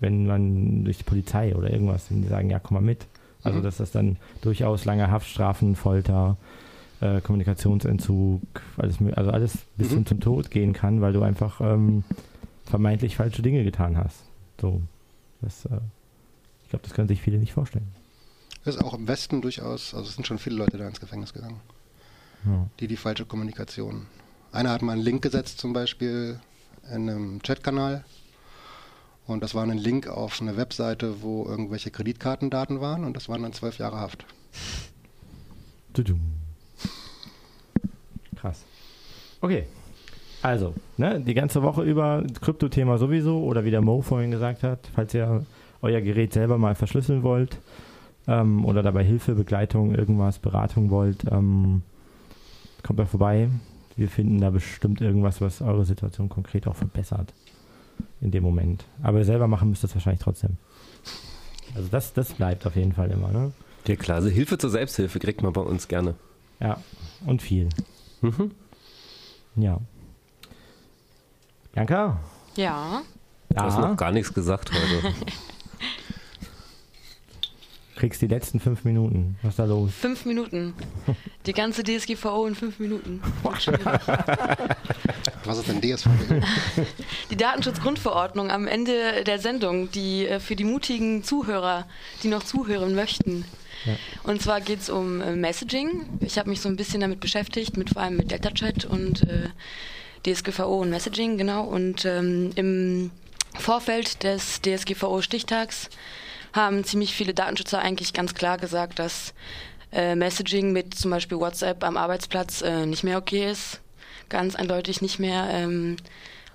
wenn 0.00 0.26
man 0.26 0.84
durch 0.84 0.98
die 0.98 1.04
Polizei 1.04 1.54
oder 1.54 1.70
irgendwas, 1.70 2.10
wenn 2.10 2.22
die 2.22 2.28
sagen, 2.28 2.50
ja, 2.50 2.58
komm 2.58 2.74
mal 2.76 2.80
mit. 2.80 3.06
Also, 3.44 3.58
Mhm. 3.60 3.62
dass 3.62 3.76
das 3.76 3.92
dann 3.92 4.16
durchaus 4.40 4.84
lange 4.84 5.10
Haftstrafen, 5.10 5.76
Folter, 5.76 6.36
äh, 7.00 7.20
Kommunikationsentzug, 7.20 8.42
alles, 8.76 8.96
also 9.14 9.30
alles 9.30 9.58
bis 9.76 9.90
Mhm. 9.92 10.06
zum 10.06 10.20
Tod 10.20 10.50
gehen 10.50 10.72
kann, 10.72 11.00
weil 11.00 11.12
du 11.12 11.22
einfach 11.22 11.60
ähm, 11.60 12.04
vermeintlich 12.64 13.16
falsche 13.16 13.42
Dinge 13.42 13.64
getan 13.64 13.96
hast. 13.96 14.24
So, 14.60 14.82
das, 15.40 15.64
äh, 15.66 15.78
ich 16.64 16.70
glaube, 16.70 16.82
das 16.84 16.92
können 16.94 17.08
sich 17.08 17.20
viele 17.22 17.38
nicht 17.38 17.52
vorstellen. 17.52 17.88
Das 18.64 18.74
ist 18.76 18.82
auch 18.82 18.94
im 18.94 19.06
Westen 19.08 19.40
durchaus, 19.40 19.94
also 19.94 20.08
es 20.08 20.14
sind 20.16 20.26
schon 20.26 20.38
viele 20.38 20.56
Leute 20.56 20.76
da 20.78 20.86
ins 20.88 21.00
Gefängnis 21.00 21.32
gegangen, 21.32 21.60
Ja. 22.44 22.66
die 22.80 22.88
die 22.88 22.96
falsche 22.96 23.24
Kommunikation. 23.24 24.06
Einer 24.52 24.70
hat 24.70 24.82
mal 24.82 24.92
einen 24.92 25.02
Link 25.02 25.22
gesetzt 25.22 25.58
zum 25.58 25.72
Beispiel 25.72 26.40
in 26.92 27.08
einem 27.08 27.40
Chatkanal 27.42 28.04
und 29.26 29.42
das 29.42 29.54
war 29.54 29.62
ein 29.62 29.78
Link 29.78 30.08
auf 30.08 30.40
eine 30.40 30.56
Webseite, 30.56 31.22
wo 31.22 31.44
irgendwelche 31.46 31.90
Kreditkartendaten 31.90 32.80
waren 32.80 33.04
und 33.04 33.14
das 33.14 33.28
waren 33.28 33.42
dann 33.42 33.52
zwölf 33.52 33.78
Jahre 33.78 33.98
Haft. 33.98 34.24
Tudum. 35.92 36.20
Krass. 38.40 38.64
Okay. 39.40 39.64
Also, 40.40 40.74
ne, 40.96 41.20
die 41.20 41.34
ganze 41.34 41.62
Woche 41.62 41.82
über 41.82 42.22
Krypto-Thema 42.40 42.98
sowieso 42.98 43.42
oder 43.42 43.64
wie 43.64 43.72
der 43.72 43.80
Mo 43.80 44.02
vorhin 44.02 44.30
gesagt 44.30 44.62
hat, 44.62 44.88
falls 44.94 45.12
ihr 45.14 45.44
euer 45.82 46.00
Gerät 46.00 46.32
selber 46.32 46.58
mal 46.58 46.76
verschlüsseln 46.76 47.24
wollt 47.24 47.58
ähm, 48.28 48.64
oder 48.64 48.82
dabei 48.82 49.02
Hilfe, 49.02 49.34
Begleitung, 49.34 49.94
irgendwas, 49.94 50.38
Beratung 50.38 50.90
wollt, 50.90 51.24
ähm, 51.30 51.82
kommt 52.84 53.00
da 53.00 53.06
vorbei. 53.06 53.48
Wir 53.96 54.08
finden 54.08 54.40
da 54.40 54.50
bestimmt 54.50 55.00
irgendwas, 55.00 55.40
was 55.40 55.60
eure 55.60 55.84
Situation 55.84 56.28
konkret 56.28 56.68
auch 56.68 56.76
verbessert 56.76 57.32
in 58.20 58.30
dem 58.30 58.44
Moment. 58.44 58.84
Aber 59.02 59.24
selber 59.24 59.48
machen 59.48 59.70
müsst 59.70 59.82
ihr 59.82 59.88
es 59.88 59.94
wahrscheinlich 59.94 60.22
trotzdem. 60.22 60.56
Also 61.74 61.88
das, 61.90 62.12
das 62.12 62.32
bleibt 62.32 62.64
auf 62.64 62.76
jeden 62.76 62.92
Fall 62.92 63.10
immer, 63.10 63.32
ne? 63.32 63.52
Ja 63.88 63.96
klar, 63.96 64.16
also 64.18 64.28
Hilfe 64.28 64.58
zur 64.58 64.70
Selbsthilfe 64.70 65.18
kriegt 65.18 65.42
man 65.42 65.52
bei 65.52 65.60
uns 65.60 65.88
gerne. 65.88 66.14
Ja, 66.60 66.78
und 67.26 67.42
viel. 67.42 67.68
Mhm. 68.20 68.50
Ja. 69.56 69.78
Janka? 71.74 72.18
Ja, 72.56 73.02
Du 73.50 73.56
hast 73.62 73.78
noch 73.78 73.96
gar 73.96 74.10
nichts 74.12 74.32
gesagt 74.34 74.70
heute. 74.72 75.14
Kriegst 77.96 78.22
die 78.22 78.26
letzten 78.28 78.60
fünf 78.60 78.84
Minuten. 78.84 79.36
Was 79.42 79.50
ist 79.54 79.58
da 79.58 79.64
los? 79.64 79.90
fünf 79.92 80.24
Minuten. 80.24 80.72
Die 81.46 81.52
ganze 81.52 81.82
DSGVO 81.82 82.46
in 82.46 82.54
fünf 82.54 82.78
Minuten. 82.78 83.20
Was 85.44 85.58
ist 85.58 85.66
denn 85.68 85.80
DSVGO? 85.80 86.40
Die 87.30 87.36
Datenschutzgrundverordnung 87.36 88.52
am 88.52 88.68
Ende 88.68 89.24
der 89.24 89.40
Sendung, 89.40 89.90
die 89.90 90.26
äh, 90.28 90.38
für 90.38 90.54
die 90.54 90.62
mutigen 90.64 91.24
Zuhörer, 91.24 91.86
die 92.22 92.28
noch 92.28 92.44
zuhören 92.44 92.94
möchten. 92.94 93.44
Ja. 93.84 93.96
Und 94.24 94.42
zwar 94.42 94.60
geht 94.60 94.80
es 94.80 94.90
um 94.90 95.20
äh, 95.20 95.34
Messaging. 95.34 96.08
Ich 96.20 96.38
habe 96.38 96.50
mich 96.50 96.60
so 96.60 96.68
ein 96.68 96.76
bisschen 96.76 97.00
damit 97.00 97.20
beschäftigt, 97.20 97.76
mit 97.76 97.90
vor 97.90 98.02
allem 98.02 98.16
mit 98.16 98.30
Delta 98.30 98.50
Chat 98.50 98.84
und 98.84 99.22
äh, 99.22 99.48
DSGVO 100.26 100.82
und 100.82 100.90
Messaging, 100.90 101.38
genau. 101.38 101.64
Und 101.64 102.04
ähm, 102.04 102.50
im 102.56 103.10
Vorfeld 103.58 104.22
des 104.22 104.60
DSGVO-Stichtags 104.62 105.90
haben 106.52 106.84
ziemlich 106.84 107.14
viele 107.14 107.34
Datenschützer 107.34 107.78
eigentlich 107.80 108.12
ganz 108.12 108.34
klar 108.34 108.58
gesagt, 108.58 108.98
dass 108.98 109.34
äh, 109.92 110.14
Messaging 110.14 110.72
mit 110.72 110.94
zum 110.94 111.10
Beispiel 111.10 111.38
WhatsApp 111.38 111.82
am 111.84 111.96
Arbeitsplatz 111.96 112.62
äh, 112.62 112.86
nicht 112.86 113.04
mehr 113.04 113.18
okay 113.18 113.50
ist. 113.50 113.80
Ganz 114.28 114.54
eindeutig 114.54 115.00
nicht 115.00 115.18
mehr 115.18 115.48
ähm, 115.50 115.96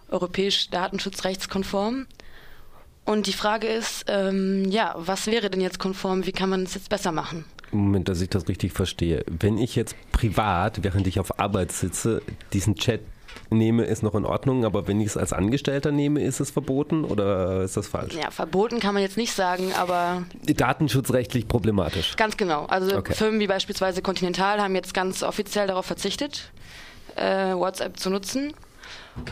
europäisch 0.09 0.69
datenschutzrechtskonform. 0.69 2.05
Und 3.05 3.27
die 3.27 3.33
Frage 3.33 3.67
ist, 3.67 4.05
ähm, 4.07 4.65
ja, 4.69 4.93
was 4.97 5.27
wäre 5.27 5.49
denn 5.49 5.61
jetzt 5.61 5.79
konform? 5.79 6.25
Wie 6.25 6.31
kann 6.31 6.49
man 6.49 6.63
es 6.63 6.73
jetzt 6.75 6.89
besser 6.89 7.11
machen? 7.11 7.45
Moment, 7.71 8.07
dass 8.07 8.21
ich 8.21 8.29
das 8.29 8.47
richtig 8.47 8.71
verstehe. 8.71 9.23
Wenn 9.27 9.57
ich 9.57 9.75
jetzt 9.75 9.95
privat, 10.11 10.83
während 10.83 11.07
ich 11.07 11.19
auf 11.19 11.39
Arbeit 11.39 11.71
sitze, 11.71 12.21
diesen 12.53 12.75
Chat 12.75 13.01
nehme, 13.49 13.83
ist 13.85 14.03
noch 14.03 14.13
in 14.13 14.25
Ordnung, 14.25 14.63
aber 14.63 14.87
wenn 14.87 15.01
ich 15.01 15.07
es 15.07 15.17
als 15.17 15.33
Angestellter 15.33 15.91
nehme, 15.91 16.21
ist 16.21 16.39
es 16.39 16.51
verboten 16.51 17.03
oder 17.03 17.63
ist 17.63 17.75
das 17.75 17.87
falsch? 17.87 18.13
Ja, 18.13 18.29
verboten 18.29 18.79
kann 18.79 18.93
man 18.93 19.01
jetzt 19.01 19.17
nicht 19.17 19.33
sagen, 19.33 19.73
aber 19.73 20.23
Datenschutzrechtlich 20.45 21.47
problematisch. 21.47 22.15
ganz 22.15 22.37
genau. 22.37 22.65
Also 22.67 22.95
Okay. 22.95 23.13
Firmen 23.13 23.39
wie 23.39 23.47
beispielsweise 23.47 24.01
Continental 24.03 24.61
haben 24.61 24.75
jetzt 24.75 24.93
ganz 24.93 25.23
offiziell 25.23 25.65
darauf 25.67 25.85
verzichtet, 25.87 26.51
äh, 27.15 27.53
WhatsApp 27.55 27.99
zu 27.99 28.09
nutzen. 28.11 28.53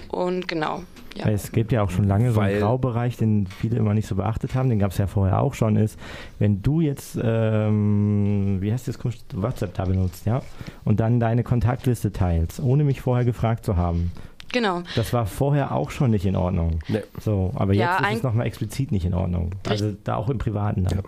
Und 0.10 0.48
genau, 0.48 0.84
ja. 1.16 1.28
Es 1.30 1.52
gibt 1.52 1.72
ja 1.72 1.82
auch 1.84 1.90
schon 1.90 2.06
lange 2.08 2.32
so 2.32 2.40
einen 2.40 2.54
Weil- 2.54 2.60
Graubereich, 2.62 3.18
den 3.18 3.48
viele 3.48 3.78
immer 3.78 3.94
nicht 3.94 4.08
so 4.08 4.16
beachtet 4.16 4.54
haben, 4.56 4.70
den 4.70 4.80
gab 4.80 4.92
es 4.92 4.98
ja 4.98 5.08
vorher 5.08 5.42
auch 5.42 5.54
schon, 5.54 5.76
ist, 5.76 5.98
wenn 6.40 6.62
du 6.62 6.82
jetzt, 6.82 7.18
ähm, 7.22 8.58
wie 8.62 8.72
heißt 8.72 8.88
das, 8.88 9.00
WhatsApp 9.34 9.74
da 9.74 9.86
benutzt, 9.86 10.26
ja, 10.26 10.42
und 10.84 11.00
dann 11.00 11.20
deine 11.20 11.44
Kontaktliste 11.44 12.12
teilst, 12.12 12.60
ohne 12.60 12.84
mich 12.84 13.02
vorher 13.02 13.26
gefragt 13.26 13.66
zu 13.66 13.76
haben. 13.78 14.12
Genau. 14.54 14.82
Das 14.96 15.14
war 15.14 15.26
vorher 15.26 15.74
auch 15.74 15.92
schon 15.92 16.12
nicht 16.12 16.26
in 16.26 16.36
Ordnung. 16.36 16.80
Nee. 16.90 17.02
So, 17.20 17.52
aber 17.56 17.74
Ja, 17.74 17.92
jetzt 17.94 18.02
ist 18.02 18.08
ein- 18.08 18.18
es 18.18 18.24
nochmal 18.24 18.46
explizit 18.48 18.92
nicht 18.92 19.06
in 19.06 19.14
Ordnung. 19.14 19.52
Also 19.68 19.94
da 20.04 20.16
auch 20.18 20.30
im 20.30 20.38
Privaten 20.40 20.84
dann. 20.84 21.02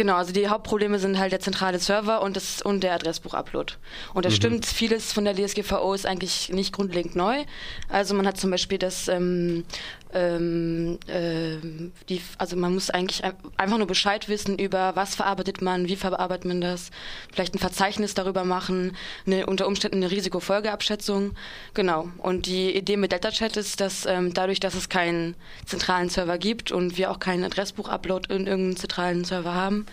Genau, 0.00 0.16
also 0.16 0.32
die 0.32 0.48
Hauptprobleme 0.48 0.98
sind 0.98 1.18
halt 1.18 1.30
der 1.30 1.40
zentrale 1.40 1.78
Server 1.78 2.22
und, 2.22 2.34
das, 2.34 2.62
und 2.62 2.82
der 2.82 2.94
Adressbuch-Upload. 2.94 3.74
Und 4.14 4.24
das 4.24 4.34
stimmt, 4.34 4.64
vieles 4.64 5.12
von 5.12 5.26
der 5.26 5.34
DSGVO 5.34 5.92
ist 5.92 6.06
eigentlich 6.06 6.48
nicht 6.48 6.72
grundlegend 6.72 7.16
neu. 7.16 7.44
Also 7.90 8.14
man 8.14 8.26
hat 8.26 8.38
zum 8.38 8.50
Beispiel 8.50 8.78
das, 8.78 9.08
ähm, 9.08 9.66
ähm, 10.12 10.98
ähm, 11.08 11.92
die, 12.08 12.20
also 12.38 12.56
man 12.56 12.74
muss 12.74 12.90
eigentlich 12.90 13.22
ein- 13.24 13.34
einfach 13.56 13.78
nur 13.78 13.86
Bescheid 13.86 14.28
wissen 14.28 14.58
über 14.58 14.96
was 14.96 15.14
verarbeitet 15.14 15.62
man, 15.62 15.86
wie 15.88 15.96
verarbeitet 15.96 16.44
man 16.44 16.60
das, 16.60 16.90
vielleicht 17.32 17.54
ein 17.54 17.58
Verzeichnis 17.58 18.14
darüber 18.14 18.44
machen, 18.44 18.96
eine, 19.26 19.46
unter 19.46 19.66
Umständen 19.66 19.98
eine 19.98 20.10
Risikofolgeabschätzung. 20.10 21.32
Genau. 21.74 22.08
Und 22.18 22.46
die 22.46 22.74
Idee 22.76 22.96
mit 22.96 23.12
DeltaChat 23.12 23.56
ist, 23.56 23.80
dass 23.80 24.06
ähm, 24.06 24.34
dadurch, 24.34 24.60
dass 24.60 24.74
es 24.74 24.88
keinen 24.88 25.34
zentralen 25.64 26.08
Server 26.08 26.38
gibt 26.38 26.72
und 26.72 26.98
wir 26.98 27.10
auch 27.10 27.18
keinen 27.18 27.44
Adressbuch-Upload 27.44 28.34
in 28.34 28.46
irgendeinem 28.46 28.76
zentralen 28.76 29.24
Server 29.24 29.54
haben, 29.54 29.86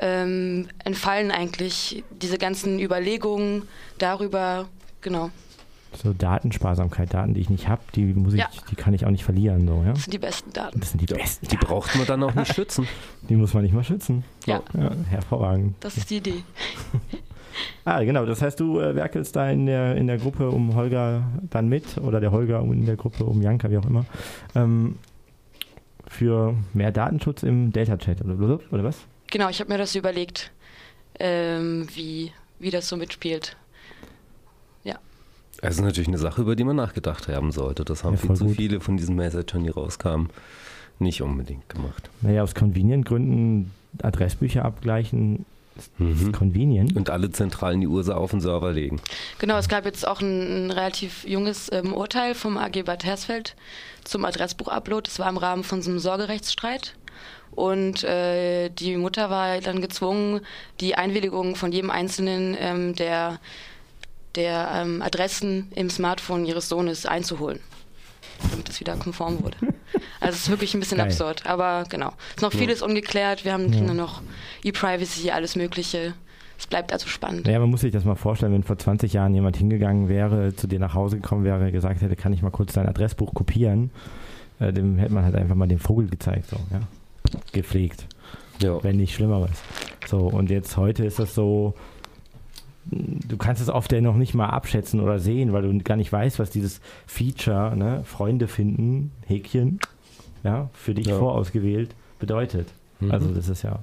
ähm, 0.00 0.68
entfallen 0.84 1.30
eigentlich 1.30 2.04
diese 2.10 2.38
ganzen 2.38 2.78
Überlegungen 2.80 3.68
darüber, 3.98 4.68
genau, 5.02 5.30
So 5.92 6.12
Datensparsamkeit, 6.12 7.12
Daten, 7.12 7.34
die 7.34 7.40
ich 7.40 7.50
nicht 7.50 7.66
habe, 7.68 7.82
die 7.94 8.04
muss 8.04 8.32
ich, 8.34 8.40
Ja. 8.40 8.48
die 8.70 8.76
kann 8.76 8.94
ich 8.94 9.04
auch 9.06 9.10
nicht 9.10 9.24
verlieren. 9.24 9.66
So, 9.66 9.82
ja? 9.84 9.92
das 9.92 10.04
sind 10.04 10.12
die 10.14 10.18
besten 10.18 10.52
Daten. 10.52 10.78
Das 10.80 10.90
sind 10.92 11.00
die 11.00 11.12
besten. 11.12 11.48
Die 11.48 11.56
braucht 11.56 11.94
man 11.96 12.06
dann 12.06 12.22
auch 12.22 12.34
nicht 12.34 12.54
schützen. 12.54 12.86
Die 13.28 13.36
muss 13.36 13.52
man 13.54 13.62
nicht 13.64 13.74
mal 13.74 13.84
schützen. 13.84 14.24
Ja, 14.46 14.62
Ja, 14.72 14.92
hervorragend. 15.08 15.74
das 15.80 15.96
ist 15.96 16.10
die 16.10 16.16
Idee. 16.18 16.42
Ah, 17.84 18.02
genau. 18.04 18.24
Das 18.24 18.40
heißt, 18.40 18.58
du 18.60 18.78
äh, 18.78 18.94
werkelst 18.94 19.34
da 19.36 19.50
in 19.50 19.66
der, 19.66 19.96
in 19.96 20.06
der 20.06 20.18
Gruppe 20.18 20.48
um 20.50 20.74
Holger 20.76 21.24
dann 21.50 21.68
mit 21.68 21.98
oder 21.98 22.20
der 22.20 22.30
Holger 22.30 22.60
in 22.60 22.86
der 22.86 22.96
Gruppe 22.96 23.24
um 23.24 23.42
Janka, 23.42 23.70
wie 23.70 23.76
auch 23.76 23.84
immer, 23.86 24.06
ähm, 24.54 24.96
für 26.06 26.54
mehr 26.74 26.92
Datenschutz 26.92 27.42
im 27.42 27.72
Delta-Chat 27.72 28.22
oder, 28.24 28.60
oder 28.70 28.84
was? 28.84 28.98
Genau, 29.30 29.48
ich 29.48 29.60
habe 29.60 29.70
mir 29.72 29.78
das 29.78 29.94
überlegt, 29.94 30.52
ähm, 31.18 31.86
wie, 31.94 32.32
wie 32.60 32.70
das 32.70 32.88
so 32.88 32.96
mitspielt. 32.96 33.56
Das 35.62 35.74
ist 35.76 35.80
natürlich 35.82 36.08
eine 36.08 36.18
Sache, 36.18 36.40
über 36.42 36.56
die 36.56 36.64
man 36.64 36.76
nachgedacht 36.76 37.28
haben 37.28 37.52
sollte. 37.52 37.84
Das 37.84 38.02
haben 38.04 38.14
Ja, 38.14 38.20
viel 38.20 38.34
zu 38.36 38.44
gut. 38.46 38.56
viele 38.56 38.80
von 38.80 38.96
diesen 38.96 39.14
Messagern, 39.16 39.62
die 39.64 39.70
rauskamen, 39.70 40.30
nicht 40.98 41.22
unbedingt 41.22 41.68
gemacht. 41.68 42.08
Naja, 42.22 42.42
aus 42.42 42.54
Convenient-Gründen 42.54 43.70
Adressbücher 44.02 44.64
abgleichen 44.64 45.44
ist 45.76 45.90
Mhm. 45.98 46.32
convenient. 46.32 46.96
Und 46.96 47.10
alle 47.10 47.30
Zentralen 47.30 47.80
die 47.80 47.86
Ursa 47.86 48.14
auf 48.14 48.30
den 48.32 48.40
Server 48.40 48.72
legen. 48.72 49.00
Genau, 49.38 49.56
es 49.56 49.68
gab 49.68 49.84
jetzt 49.84 50.06
auch 50.06 50.20
ein, 50.20 50.66
ein 50.66 50.70
relativ 50.70 51.24
junges 51.26 51.70
ähm, 51.72 51.94
Urteil 51.94 52.34
vom 52.34 52.56
AG 52.58 52.82
Bad 52.84 53.04
Hersfeld 53.04 53.56
zum 54.04 54.24
Adressbuch-Upload. 54.24 55.08
Das 55.08 55.18
war 55.18 55.28
im 55.28 55.36
Rahmen 55.38 55.64
von 55.64 55.80
so 55.82 55.90
einem 55.90 55.98
Sorgerechtsstreit. 55.98 56.94
Und 57.52 58.04
äh, 58.04 58.68
die 58.70 58.96
Mutter 58.96 59.28
war 59.30 59.60
dann 59.60 59.80
gezwungen, 59.80 60.40
die 60.80 60.94
Einwilligung 60.94 61.56
von 61.56 61.72
jedem 61.72 61.90
Einzelnen 61.90 62.56
ähm, 62.60 62.94
der, 62.94 63.40
der 64.36 64.70
ähm, 64.74 65.02
Adressen 65.02 65.70
im 65.74 65.90
Smartphone 65.90 66.44
ihres 66.44 66.68
Sohnes 66.68 67.06
einzuholen, 67.06 67.60
damit 68.50 68.68
es 68.68 68.80
wieder 68.80 68.96
konform 68.96 69.42
wurde. 69.42 69.56
Also 70.20 70.34
es 70.34 70.42
ist 70.42 70.50
wirklich 70.50 70.74
ein 70.74 70.80
bisschen 70.80 70.98
Geil. 70.98 71.06
absurd. 71.06 71.46
Aber 71.46 71.84
genau, 71.88 72.12
es 72.28 72.36
ist 72.36 72.42
noch 72.42 72.52
vieles 72.52 72.82
ungeklärt. 72.82 73.44
Wir 73.46 73.54
haben 73.54 73.70
Kinder 73.70 73.94
noch 73.94 74.20
E-Privacy, 74.62 75.30
alles 75.30 75.56
Mögliche. 75.56 76.12
Es 76.58 76.66
bleibt 76.66 76.92
also 76.92 77.08
spannend. 77.08 77.46
Naja, 77.46 77.58
man 77.58 77.70
muss 77.70 77.80
sich 77.80 77.90
das 77.90 78.04
mal 78.04 78.16
vorstellen, 78.16 78.52
wenn 78.52 78.62
vor 78.62 78.76
20 78.76 79.14
Jahren 79.14 79.34
jemand 79.34 79.56
hingegangen 79.56 80.10
wäre, 80.10 80.54
zu 80.54 80.66
dir 80.66 80.78
nach 80.78 80.92
Hause 80.92 81.16
gekommen 81.16 81.42
wäre, 81.42 81.72
gesagt 81.72 82.02
hätte, 82.02 82.16
kann 82.16 82.34
ich 82.34 82.42
mal 82.42 82.50
kurz 82.50 82.74
dein 82.74 82.86
Adressbuch 82.86 83.32
kopieren, 83.32 83.90
äh, 84.60 84.74
dem 84.74 84.98
hätte 84.98 85.14
man 85.14 85.24
halt 85.24 85.36
einfach 85.36 85.54
mal 85.54 85.66
den 85.66 85.78
Vogel 85.78 86.08
gezeigt, 86.08 86.50
so, 86.50 86.56
ja. 86.70 86.80
Gepflegt. 87.52 88.06
Ja. 88.62 88.82
wenn 88.84 88.98
nicht 88.98 89.14
Schlimmeres. 89.14 89.62
So, 90.06 90.18
und 90.18 90.50
jetzt 90.50 90.76
heute 90.76 91.04
ist 91.06 91.18
das 91.18 91.34
so, 91.34 91.74
du 92.86 93.36
kannst 93.36 93.60
es 93.62 93.68
oft 93.68 93.92
ja 93.92 94.00
noch 94.00 94.16
nicht 94.16 94.34
mal 94.34 94.46
abschätzen 94.48 95.00
oder 95.00 95.18
sehen, 95.18 95.52
weil 95.52 95.62
du 95.62 95.78
gar 95.80 95.96
nicht 95.96 96.12
weißt, 96.12 96.38
was 96.38 96.50
dieses 96.50 96.80
Feature, 97.06 97.76
ne, 97.76 98.02
Freunde 98.04 98.48
finden, 98.48 99.12
Häkchen, 99.26 99.78
ja, 100.42 100.70
für 100.72 100.94
dich 100.94 101.06
Ja. 101.06 101.18
vorausgewählt, 101.18 101.94
bedeutet. 102.18 102.68
Mhm. 103.00 103.10
Also 103.10 103.32
das 103.32 103.48
ist 103.48 103.62
ja 103.62 103.80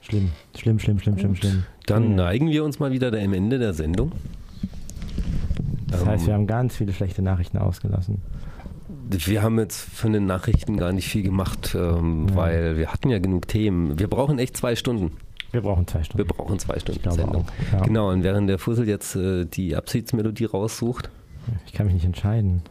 schlimm, 0.00 0.30
schlimm, 0.56 0.78
schlimm, 0.78 0.98
schlimm, 0.98 1.18
schlimm, 1.18 1.36
schlimm. 1.36 1.62
Dann 1.86 2.10
Ja. 2.10 2.16
neigen 2.16 2.48
wir 2.50 2.64
uns 2.64 2.78
mal 2.80 2.90
wieder 2.92 3.10
dem 3.10 3.32
Ende 3.32 3.58
der 3.58 3.72
Sendung. 3.74 4.12
Das 5.88 6.04
heißt, 6.04 6.22
Ähm, 6.22 6.26
wir 6.26 6.34
haben 6.34 6.46
ganz 6.46 6.76
viele 6.76 6.92
schlechte 6.92 7.22
Nachrichten 7.22 7.58
ausgelassen. 7.58 8.20
Wir 9.10 9.42
haben 9.42 9.58
jetzt 9.58 9.78
von 9.80 10.12
den 10.12 10.24
Nachrichten 10.26 10.76
gar 10.78 10.92
nicht 10.92 11.08
viel 11.08 11.22
gemacht, 11.22 11.76
ähm, 11.78 12.28
Ja. 12.30 12.36
weil 12.36 12.76
wir 12.78 12.92
hatten 12.92 13.10
ja 13.10 13.18
genug 13.18 13.46
Themen. 13.46 13.98
Wir 13.98 14.08
brauchen 14.08 14.38
echt 14.38 14.56
zwei 14.56 14.74
Stunden. 14.74 15.12
Wir 15.52 15.60
brauchen 15.60 15.86
zwei 15.86 15.98
Wir 16.00 16.04
Stunden. 16.04 16.26
brauchen 16.28 16.58
zwei 16.58 16.78
Stunden 16.80 17.10
Sendung. 17.10 17.44
auch, 17.46 17.72
ja. 17.72 17.84
Genau, 17.84 18.10
und 18.10 18.22
während 18.24 18.48
der 18.48 18.58
Fussel 18.58 18.88
jetzt 18.88 19.14
äh, 19.16 19.44
die 19.44 19.76
Abschiedsmelodie 19.76 20.46
raussucht, 20.46 21.10
Ich 21.66 21.72
kann 21.72 21.86
mich 21.86 21.94
nicht 21.94 22.04
entscheiden. 22.06 22.62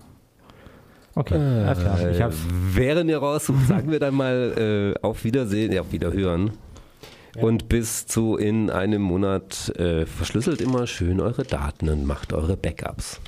Okay, 1.14 1.36
alles 1.36 1.80
klar. 1.80 2.10
Ich 2.10 2.20
äh, 2.20 2.24
hab's. 2.24 2.38
während 2.74 3.10
ihr 3.10 3.18
raussucht, 3.18 3.68
sagen 3.68 3.92
wir 3.92 4.00
dann 4.00 4.16
mal 4.16 4.96
äh, 4.98 5.06
auf 5.06 5.24
Wiedersehen, 5.24 5.72
ja, 5.74 5.82
auf 5.82 5.92
Wiederhören. 5.92 6.52
Ja. 7.36 7.44
Und 7.44 7.70
bis 7.70 8.08
zu 8.08 8.36
in 8.36 8.70
einem 8.70 9.02
Monat 9.02 9.70
äh, 9.78 10.06
verschlüsselt 10.06 10.60
immer 10.62 10.88
schön 10.88 11.22
eure 11.22 11.44
Daten 11.44 11.88
und 11.90 12.06
macht 12.06 12.34
eure 12.34 12.58
Backups. 12.58 13.22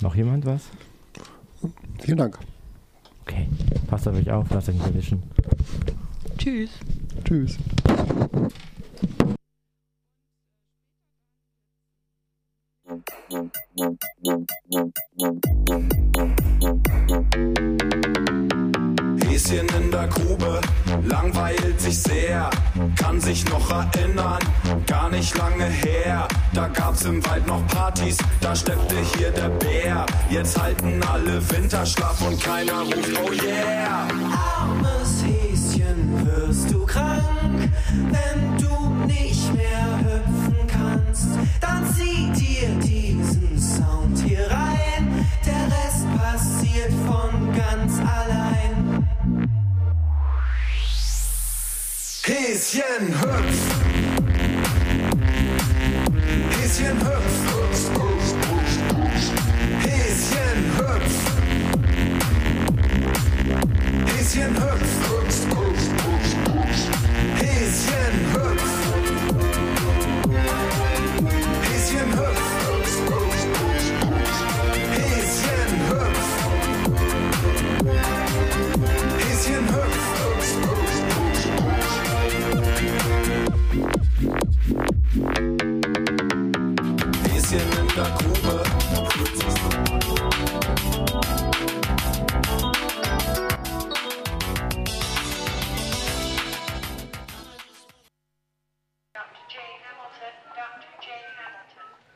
Noch 0.00 0.14
jemand 0.14 0.44
was? 0.46 0.62
Vielen 2.00 2.18
Dank. 2.18 2.38
Okay, 3.22 3.48
passt 3.86 4.08
auf 4.08 4.16
euch 4.16 4.30
auf, 4.30 4.46
lasst 4.50 4.68
euch 4.70 4.74
nicht 4.74 4.86
erwischen. 4.86 5.22
Tschüss. 6.38 6.70
Tschüss. 7.24 7.58
Häschen 19.24 19.68
in 19.68 19.90
der 19.90 20.08
Grube, 20.08 20.60
langweilt 21.04 21.80
sich 21.80 22.02
sehr, 22.02 22.50
kann 22.96 23.20
sich 23.20 23.44
noch 23.48 23.70
erinnern, 23.70 24.38
gar 24.86 25.08
nicht 25.10 25.36
lange 25.36 25.64
her. 25.64 26.28
Da 26.52 26.68
gab's 26.68 27.04
im 27.04 27.24
Wald 27.26 27.46
noch 27.46 27.66
Partys, 27.68 28.18
da 28.40 28.54
steppte 28.54 28.96
hier 29.16 29.30
der 29.30 29.48
Bär. 29.48 30.06
Jetzt 30.30 30.60
halten 30.60 31.00
alle 31.02 31.40
Winterschlaf 31.50 32.20
und 32.22 32.42
keiner 32.42 32.80
ruft 32.82 33.18
Oh 33.24 33.32
yeah. 33.32 34.89
Dann 41.60 41.94
zieh 41.94 42.30
dir 42.32 42.68
diesen 42.82 43.58
Sound 43.58 44.18
hier 44.26 44.50
rein, 44.50 45.26
der 45.44 45.66
Rest 45.66 46.06
passiert 46.18 46.92
von 47.06 47.52
ganz 47.54 47.98
allein. 47.98 49.06
Häschen 52.22 53.08
hüpf. 53.20 53.60
Häschen 56.56 56.98
hüpf. 57.00 57.32
Häschen 59.82 60.60
hüpf. 60.78 61.16
Häschen 64.06 64.54
hüpf. 64.56 64.90
Häschen 65.26 65.89